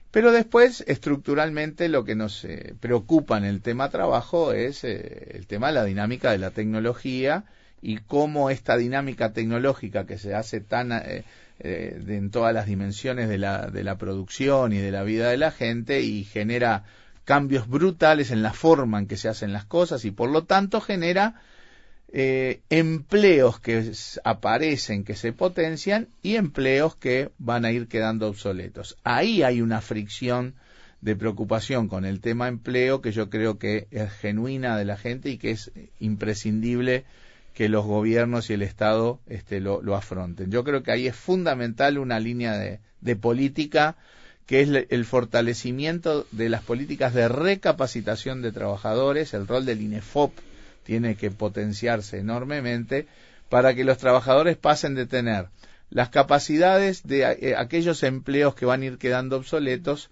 Pero 0.09 0.31
después, 0.31 0.83
estructuralmente, 0.87 1.89
lo 1.89 2.05
que 2.05 2.15
nos 2.15 2.43
eh, 2.45 2.73
preocupa 2.79 3.37
en 3.37 3.43
el 3.43 3.61
tema 3.61 3.89
trabajo 3.89 4.53
es 4.53 4.83
eh, 4.83 5.31
el 5.35 5.45
tema 5.45 5.67
de 5.67 5.73
la 5.73 5.83
dinámica 5.83 6.31
de 6.31 6.37
la 6.37 6.51
tecnología 6.51 7.43
y 7.81 7.97
cómo 7.97 8.49
esta 8.49 8.77
dinámica 8.77 9.33
tecnológica 9.33 10.05
que 10.05 10.17
se 10.17 10.33
hace 10.33 10.61
tan 10.61 10.91
eh, 10.91 11.25
eh, 11.59 11.99
de- 12.03 12.17
en 12.17 12.31
todas 12.31 12.53
las 12.53 12.65
dimensiones 12.65 13.29
de 13.29 13.37
la, 13.37 13.67
de 13.67 13.83
la 13.83 13.97
producción 13.97 14.73
y 14.73 14.77
de 14.77 14.91
la 14.91 15.03
vida 15.03 15.29
de 15.29 15.37
la 15.37 15.51
gente 15.51 16.01
y 16.01 16.23
genera 16.23 16.83
cambios 17.23 17.67
brutales 17.67 18.31
en 18.31 18.41
la 18.43 18.53
forma 18.53 18.99
en 18.99 19.07
que 19.07 19.17
se 19.17 19.29
hacen 19.29 19.51
las 19.53 19.65
cosas 19.65 20.05
y 20.05 20.11
por 20.11 20.29
lo 20.29 20.43
tanto 20.43 20.79
genera 20.81 21.41
eh, 22.13 22.61
empleos 22.69 23.59
que 23.59 23.91
aparecen, 24.23 25.03
que 25.03 25.15
se 25.15 25.33
potencian 25.33 26.07
y 26.21 26.35
empleos 26.35 26.95
que 26.95 27.31
van 27.39 27.65
a 27.65 27.71
ir 27.71 27.87
quedando 27.87 28.27
obsoletos. 28.29 28.97
Ahí 29.03 29.43
hay 29.43 29.61
una 29.61 29.81
fricción 29.81 30.53
de 31.01 31.15
preocupación 31.15 31.87
con 31.87 32.05
el 32.05 32.21
tema 32.21 32.47
empleo 32.47 33.01
que 33.01 33.11
yo 33.11 33.29
creo 33.29 33.57
que 33.59 33.87
es 33.91 34.11
genuina 34.13 34.77
de 34.77 34.85
la 34.85 34.97
gente 34.97 35.29
y 35.29 35.37
que 35.37 35.51
es 35.51 35.71
imprescindible 35.99 37.05
que 37.55 37.69
los 37.69 37.85
gobiernos 37.85 38.49
y 38.49 38.53
el 38.53 38.61
Estado 38.61 39.21
este, 39.27 39.61
lo, 39.61 39.95
afronten. 39.95 40.51
Yo 40.51 40.65
creo 40.65 40.83
que 40.83 40.91
ahí 40.91 41.07
es 41.07 41.15
fundamental 41.15 41.97
una 41.97 42.19
línea 42.19 42.57
de, 42.57 43.15
política 43.15 43.95
que 44.45 44.61
es 44.61 44.69
el 44.89 45.05
fortalecimiento 45.05 46.27
de 46.31 46.49
las 46.49 46.61
políticas 46.61 47.13
de 47.13 47.27
recapacitación 47.29 48.41
de 48.41 48.51
trabajadores, 48.51 49.33
el 49.33 49.47
rol 49.47 49.65
del 49.65 49.81
INEFOP 49.81 50.37
tiene 50.83 51.15
que 51.15 51.31
potenciarse 51.31 52.19
enormemente 52.19 53.07
para 53.49 53.73
que 53.73 53.85
los 53.85 53.97
trabajadores 53.97 54.57
pasen 54.57 54.93
de 54.93 55.07
tener 55.07 55.47
las 55.89 56.09
capacidades 56.09 57.07
de 57.07 57.21
eh, 57.21 57.55
aquellos 57.57 58.03
empleos 58.03 58.53
que 58.53 58.65
van 58.65 58.81
a 58.81 58.85
ir 58.85 58.97
quedando 58.97 59.37
obsoletos 59.37 60.09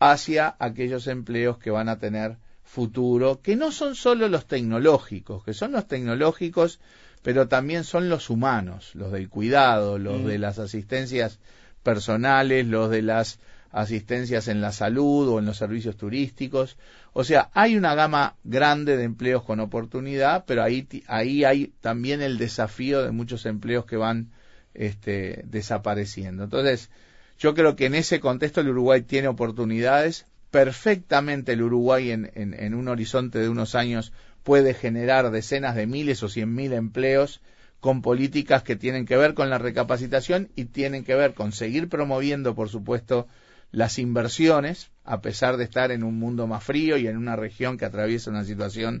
hacia 0.00 0.56
aquellos 0.58 1.06
empleos 1.06 1.58
que 1.58 1.70
van 1.70 1.88
a 1.88 1.98
tener 1.98 2.38
futuro, 2.66 3.40
que 3.40 3.56
no 3.56 3.72
son 3.72 3.94
solo 3.94 4.28
los 4.28 4.46
tecnológicos, 4.46 5.44
que 5.44 5.54
son 5.54 5.72
los 5.72 5.86
tecnológicos, 5.86 6.80
pero 7.22 7.48
también 7.48 7.84
son 7.84 8.08
los 8.08 8.28
humanos, 8.28 8.94
los 8.94 9.10
del 9.12 9.28
cuidado, 9.30 9.98
los 9.98 10.20
Mm. 10.20 10.26
de 10.26 10.38
las 10.38 10.58
asistencias 10.58 11.38
personales, 11.82 12.66
los 12.66 12.90
de 12.90 13.02
las 13.02 13.38
asistencias 13.72 14.48
en 14.48 14.60
la 14.60 14.72
salud 14.72 15.28
o 15.28 15.38
en 15.38 15.46
los 15.46 15.56
servicios 15.58 15.96
turísticos. 15.96 16.76
O 17.12 17.24
sea, 17.24 17.50
hay 17.52 17.76
una 17.76 17.94
gama 17.94 18.34
grande 18.44 18.96
de 18.96 19.04
empleos 19.04 19.42
con 19.44 19.60
oportunidad, 19.60 20.44
pero 20.46 20.62
ahí, 20.62 20.86
ahí 21.06 21.44
hay 21.44 21.72
también 21.80 22.22
el 22.22 22.38
desafío 22.38 23.02
de 23.02 23.10
muchos 23.10 23.46
empleos 23.46 23.84
que 23.86 23.96
van 23.96 24.30
este, 24.74 25.42
desapareciendo. 25.46 26.44
Entonces, 26.44 26.90
yo 27.38 27.54
creo 27.54 27.76
que 27.76 27.86
en 27.86 27.94
ese 27.94 28.18
contexto 28.20 28.60
el 28.60 28.68
Uruguay 28.70 29.02
tiene 29.02 29.28
oportunidades. 29.28 30.26
Perfectamente 30.50 31.52
el 31.52 31.62
Uruguay 31.62 32.10
en, 32.10 32.30
en- 32.34 32.54
en 32.54 32.74
un 32.74 32.88
horizonte 32.88 33.38
de 33.38 33.48
unos 33.48 33.74
años 33.74 34.12
puede 34.42 34.74
generar 34.74 35.30
decenas 35.30 35.74
de 35.74 35.86
miles 35.86 36.22
o 36.22 36.28
cien 36.28 36.54
mil 36.54 36.72
empleos 36.72 37.40
con 37.80 38.00
políticas 38.00 38.62
que 38.62 38.76
tienen 38.76 39.06
que 39.06 39.16
ver 39.16 39.34
con 39.34 39.50
la 39.50 39.58
recapacitación 39.58 40.48
y 40.56 40.64
tienen 40.66 41.04
que 41.04 41.14
ver 41.14 41.34
con 41.34 41.52
seguir 41.52 41.88
promoviendo, 41.88 42.54
por 42.54 42.68
supuesto, 42.68 43.28
las 43.70 43.98
inversiones, 43.98 44.90
a 45.04 45.20
pesar 45.20 45.56
de 45.56 45.64
estar 45.64 45.90
en 45.90 46.02
un 46.04 46.18
mundo 46.18 46.46
más 46.46 46.64
frío 46.64 46.96
y 46.96 47.06
en 47.06 47.16
una 47.16 47.36
región 47.36 47.76
que 47.76 47.84
atraviesa 47.84 48.30
una 48.30 48.44
situación 48.44 49.00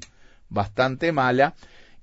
bastante 0.50 1.10
mala, 1.12 1.54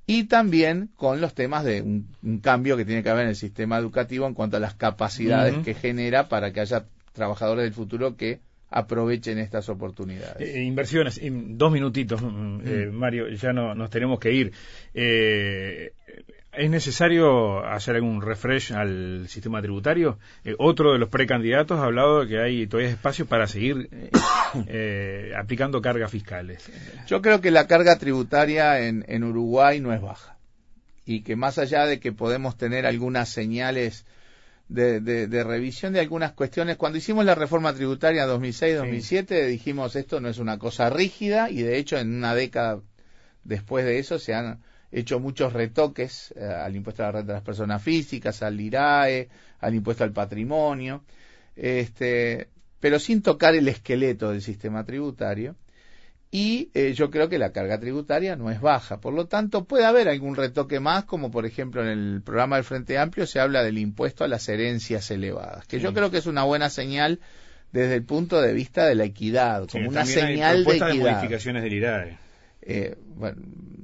y 0.08 0.24
también 0.26 0.90
con 0.96 1.22
los 1.22 1.34
temas 1.36 1.64
de 1.64 1.82
un, 1.82 2.08
un 2.24 2.40
cambio 2.40 2.76
que 2.76 2.86
tiene 2.86 3.04
que 3.04 3.10
haber 3.10 3.24
en 3.24 3.30
el 3.30 3.36
sistema 3.36 3.78
educativo 3.78 4.26
en 4.28 4.34
cuanto 4.34 4.58
a 4.58 4.60
las 4.60 4.74
capacidades 4.74 5.54
que 5.64 5.74
genera 5.76 6.28
para 6.28 6.52
que 6.52 6.60
haya 6.62 6.86
trabajadores 7.14 7.64
del 7.64 7.74
futuro 7.74 8.18
que 8.18 8.42
aprovechen 8.74 9.38
estas 9.38 9.70
oportunidades. 9.70 10.42
Eh, 10.42 10.64
inversiones, 10.64 11.20
en 11.20 11.58
dos 11.58 11.72
minutitos, 11.72 12.22
mm, 12.22 12.62
eh, 12.66 12.90
Mario, 12.92 13.30
ya 13.30 13.54
no, 13.54 13.76
nos 13.76 13.90
tenemos 13.90 14.20
que 14.20 14.32
ir. 14.34 14.52
Eh, 14.94 15.94
¿Es 16.56 16.70
necesario 16.70 17.66
hacer 17.66 17.96
algún 17.96 18.22
refresh 18.22 18.74
al 18.74 19.26
sistema 19.28 19.62
tributario? 19.62 20.20
Eh, 20.44 20.54
otro 20.60 20.94
de 20.94 21.00
los 21.00 21.10
precandidatos 21.10 21.80
ha 21.80 21.86
hablado 21.86 22.22
de 22.22 22.28
que 22.28 22.40
hay 22.40 22.68
todavía 22.68 22.92
espacio 22.92 23.26
para 23.26 23.48
seguir 23.48 23.90
eh, 23.92 24.12
eh, 24.68 25.34
aplicando 25.36 25.82
cargas 25.82 26.12
fiscales. 26.12 26.70
Yo 27.08 27.24
creo 27.24 27.42
que 27.42 27.50
la 27.50 27.66
carga 27.66 27.98
tributaria 27.98 28.88
en, 28.88 29.04
en 29.08 29.24
Uruguay 29.24 29.80
no 29.80 29.94
es 29.94 30.02
baja 30.02 30.38
y 31.06 31.22
que 31.22 31.36
más 31.36 31.58
allá 31.58 31.86
de 31.88 32.00
que 32.00 32.12
podemos 32.12 32.56
tener 32.56 32.86
algunas 32.86 33.30
señales 33.30 34.06
de, 34.68 35.00
de- 35.02 35.28
de 35.28 35.44
revisión 35.44 35.94
de 35.94 36.00
algunas 36.00 36.32
cuestiones, 36.34 36.78
cuando 36.78 36.98
hicimos 36.98 37.26
la 37.26 37.36
reforma 37.36 37.74
tributaria 37.74 38.26
2006-2007 38.28 39.46
dijimos 39.48 39.96
esto 39.96 40.20
no 40.20 40.30
es 40.30 40.40
una 40.40 40.58
cosa 40.58 40.90
rígida 40.90 41.50
y 41.50 41.62
de 41.62 41.78
hecho 41.78 41.98
en 41.98 42.16
una 42.16 42.34
década 42.34 42.80
después 43.44 43.86
de 43.86 44.00
eso 44.00 44.18
se 44.20 44.34
han 44.34 44.62
hecho 44.92 45.20
muchos 45.20 45.54
retoques 45.54 46.34
eh, 46.38 46.46
al 46.46 46.76
impuesto 46.76 47.04
a 47.04 47.08
la 47.08 47.12
renta 47.14 47.34
de 47.34 47.38
las 47.38 47.44
personas 47.44 47.82
físicas, 47.84 48.42
al 48.44 48.60
IRAE, 48.60 49.28
al 49.60 49.76
impuesto 49.76 50.04
al 50.04 50.12
patrimonio, 50.14 51.04
este, 51.56 52.48
pero 52.80 53.00
sin 53.00 53.22
tocar 53.22 53.56
el 53.56 53.68
esqueleto 53.68 54.32
del 54.32 54.42
sistema 54.42 54.84
tributario. 54.86 55.56
Y 56.36 56.72
eh, 56.74 56.94
yo 56.96 57.12
creo 57.12 57.30
que 57.30 57.38
la 57.38 57.52
carga 57.52 57.80
tributaria 57.80 58.36
no 58.36 58.50
es 58.50 58.60
baja. 58.60 59.00
Por 59.00 59.14
lo 59.14 59.28
tanto, 59.28 59.66
puede 59.66 59.86
haber 59.86 60.10
algún 60.10 60.36
retoque 60.36 60.80
más, 60.80 61.06
como 61.06 61.30
por 61.30 61.46
ejemplo 61.46 61.84
en 61.84 61.90
el 61.90 62.22
programa 62.24 62.56
del 62.56 62.66
Frente 62.66 62.98
Amplio 62.98 63.28
se 63.28 63.40
habla 63.40 63.62
del 63.64 63.78
impuesto 63.78 64.24
a 64.24 64.28
las 64.28 64.50
herencias 64.50 65.12
elevadas, 65.12 65.68
que 65.68 65.80
yo 65.80 65.90
Sí. 65.90 65.94
creo 65.96 66.10
que 66.10 66.18
es 66.18 66.26
una 66.26 66.44
buena 66.44 66.72
señal 66.72 67.20
desde 67.72 67.94
el 67.94 68.04
punto 68.04 68.42
de 68.42 68.52
vista 68.52 68.88
de 68.88 68.96
la 68.96 69.04
equidad, 69.04 69.62
Sí, 69.66 69.74
como 69.74 69.90
una 69.90 70.00
también 70.00 70.20
hay 70.26 70.32
señal 70.34 70.58
de 70.58 70.64
propuestas 70.64 70.88
de 70.90 70.96
equidad. 70.96 71.12
modificaciones 71.18 71.64
del 71.64 71.74
IRAE. 71.74 72.18
Eh, 72.64 72.96
bueno, 73.16 73.38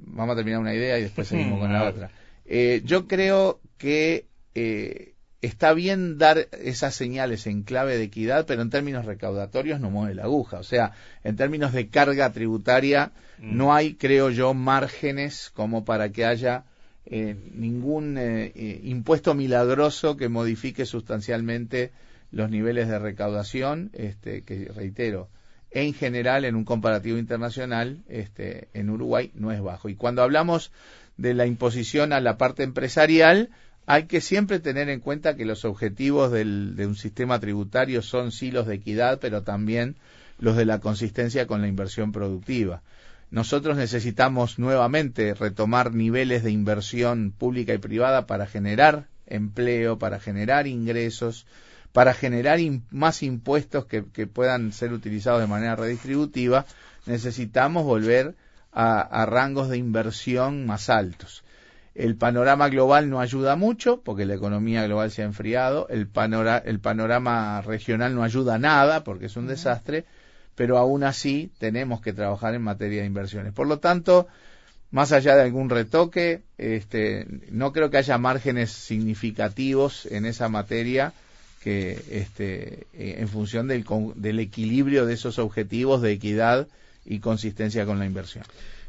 vamos 0.08 0.34
a 0.34 0.36
terminar 0.38 0.60
una 0.60 0.74
idea 0.74 0.98
y 0.98 1.04
después 1.04 1.28
seguimos 1.28 1.60
con 1.60 1.72
la 1.72 1.84
otra. 1.88 2.10
Eh, 2.46 2.82
yo 2.84 3.08
creo 3.08 3.62
que 3.78 4.26
eh, 4.56 5.14
está 5.42 5.74
bien 5.74 6.18
dar 6.18 6.48
esas 6.52 6.96
señales 6.96 7.48
en 7.48 7.64
clave 7.64 7.98
de 7.98 8.04
equidad, 8.04 8.46
pero 8.46 8.62
en 8.62 8.70
términos 8.70 9.06
recaudatorios 9.06 9.80
no 9.80 9.90
mueve 9.90 10.16
la 10.16 10.24
aguja. 10.24 10.60
O 10.60 10.64
sea, 10.64 10.92
en 11.24 11.36
términos 11.36 11.74
de 11.74 11.88
carga 11.88 12.32
tributaria, 12.32 13.12
Mm. 13.42 13.58
no 13.58 13.74
hay, 13.74 13.96
creo 13.96 14.30
yo, 14.30 14.54
márgenes 14.54 15.52
como 15.54 15.86
para 15.86 16.10
que 16.10 16.26
haya 16.26 16.66
eh, 17.06 17.36
ningún 17.54 18.18
eh, 18.18 18.52
eh, 18.56 18.82
impuesto 18.84 19.34
milagroso 19.34 20.18
que 20.18 20.30
modifique 20.30 20.86
sustancialmente 20.86 21.92
los 22.32 22.52
niveles 22.52 22.88
de 22.88 23.00
recaudación, 23.00 23.90
este, 23.94 24.44
que 24.44 24.72
reitero, 24.76 25.30
en 25.72 25.94
general, 25.94 26.46
en 26.46 26.56
un 26.56 26.66
comparativo 26.66 27.18
internacional, 27.18 28.00
este, 28.08 28.68
en 28.74 28.90
Uruguay 28.90 29.32
no 29.34 29.52
es 29.52 29.62
bajo. 29.62 29.90
Y 29.90 29.96
cuando 29.96 30.22
hablamos 30.22 30.72
de 31.18 31.34
la 31.34 31.46
imposición 31.46 32.14
a 32.14 32.22
la 32.22 32.38
parte 32.38 32.64
empresarial, 32.64 33.50
hay 33.92 34.04
que 34.04 34.22
siempre 34.22 34.60
tener 34.60 34.88
en 34.90 35.00
cuenta 35.00 35.36
que 35.36 35.46
los 35.46 35.66
objetivos 35.66 36.32
de 36.32 36.86
un 36.86 36.96
sistema 36.96 37.40
tributario 37.40 38.04
son 38.04 38.32
sí 38.32 38.52
los 38.52 38.68
de 38.68 38.76
equidad, 38.76 39.18
pero 39.20 39.42
también 39.42 39.96
los 40.38 40.56
de 40.56 40.66
la 40.66 40.80
consistencia 40.80 41.48
con 41.48 41.62
la 41.62 41.68
inversión 41.68 42.12
productiva. 42.12 42.84
Nosotros 43.32 43.78
necesitamos 43.78 44.60
nuevamente 44.60 45.34
retomar 45.34 45.92
niveles 45.92 46.44
de 46.44 46.52
inversión 46.52 47.34
pública 47.36 47.74
y 47.74 47.80
privada 47.80 48.28
para 48.28 48.46
generar 48.46 49.08
empleo, 49.26 49.98
para 49.98 50.20
generar 50.20 50.68
ingresos, 50.68 51.48
para 51.92 52.14
generar 52.14 52.60
más 52.92 53.24
impuestos 53.24 53.88
que, 53.88 54.04
puedan 54.28 54.72
ser 54.72 54.94
utilizados 54.94 55.42
de 55.42 55.48
manera 55.48 55.76
redistributiva, 55.76 56.68
necesitamos 57.08 57.86
volver 57.86 58.36
a 58.72 59.26
rangos 59.26 59.68
de 59.68 59.78
inversión 59.80 60.68
más 60.68 60.92
altos. 60.92 61.44
El 62.00 62.16
panorama 62.16 62.70
global 62.70 63.10
no 63.10 63.20
ayuda 63.20 63.58
mucho 63.58 64.00
porque 64.00 64.26
la 64.26 64.34
economía 64.34 64.86
global 64.86 65.12
se 65.12 65.22
ha 65.22 65.26
enfriado, 65.26 65.86
el, 65.90 66.08
panora- 66.08 66.64
el 66.66 66.80
panorama 66.80 67.62
regional 67.62 68.16
no 68.16 68.24
ayuda 68.24 68.58
nada 68.58 69.04
porque 69.04 69.26
es 69.26 69.36
un 69.36 69.48
desastre, 69.48 70.06
pero 70.56 70.78
aún 70.78 71.04
así 71.04 71.52
tenemos 71.60 72.00
que 72.00 72.14
trabajar 72.14 72.56
en 72.56 72.62
materia 72.62 73.02
de 73.02 73.08
inversiones. 73.08 73.52
Por 73.52 73.68
lo 73.68 73.80
tanto, 73.80 74.28
más 74.92 75.12
allá 75.12 75.36
de 75.36 75.42
algún 75.42 75.70
retoque, 75.70 76.42
este, 76.58 77.28
no 77.52 77.74
creo 77.74 77.90
que 77.90 77.98
haya 77.98 78.18
márgenes 78.18 78.72
significativos 78.72 80.06
en 80.06 80.26
esa 80.26 80.48
materia 80.48 81.12
que 81.62 82.02
este, 82.12 82.88
eh, 82.94 83.16
en 83.20 83.28
función 83.28 83.68
del, 83.68 83.84
del 84.16 84.40
equilibrio 84.40 85.06
de 85.06 85.16
esos 85.16 85.38
objetivos 85.38 86.02
de 86.02 86.14
equidad 86.14 86.70
y 87.06 87.20
consistencia 87.20 87.86
con 87.86 88.00
la 88.00 88.06
inversión. 88.06 88.46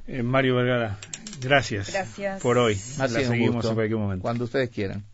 Eh, 0.07 0.23
Mario 0.23 0.57
Vergara, 0.57 0.99
gracias, 1.41 1.93
Gracias. 1.93 2.41
por 2.43 2.59
hoy. 2.59 2.75
Ha 2.99 3.03
La 3.03 3.09
sido 3.09 3.21
un 3.23 3.27
seguimos 3.29 3.55
gusto. 3.57 3.69
en 3.71 3.75
cualquier 3.75 3.99
momento. 3.99 4.23
Cuando 4.23 4.45
ustedes 4.45 4.71
quieran. 4.71 5.05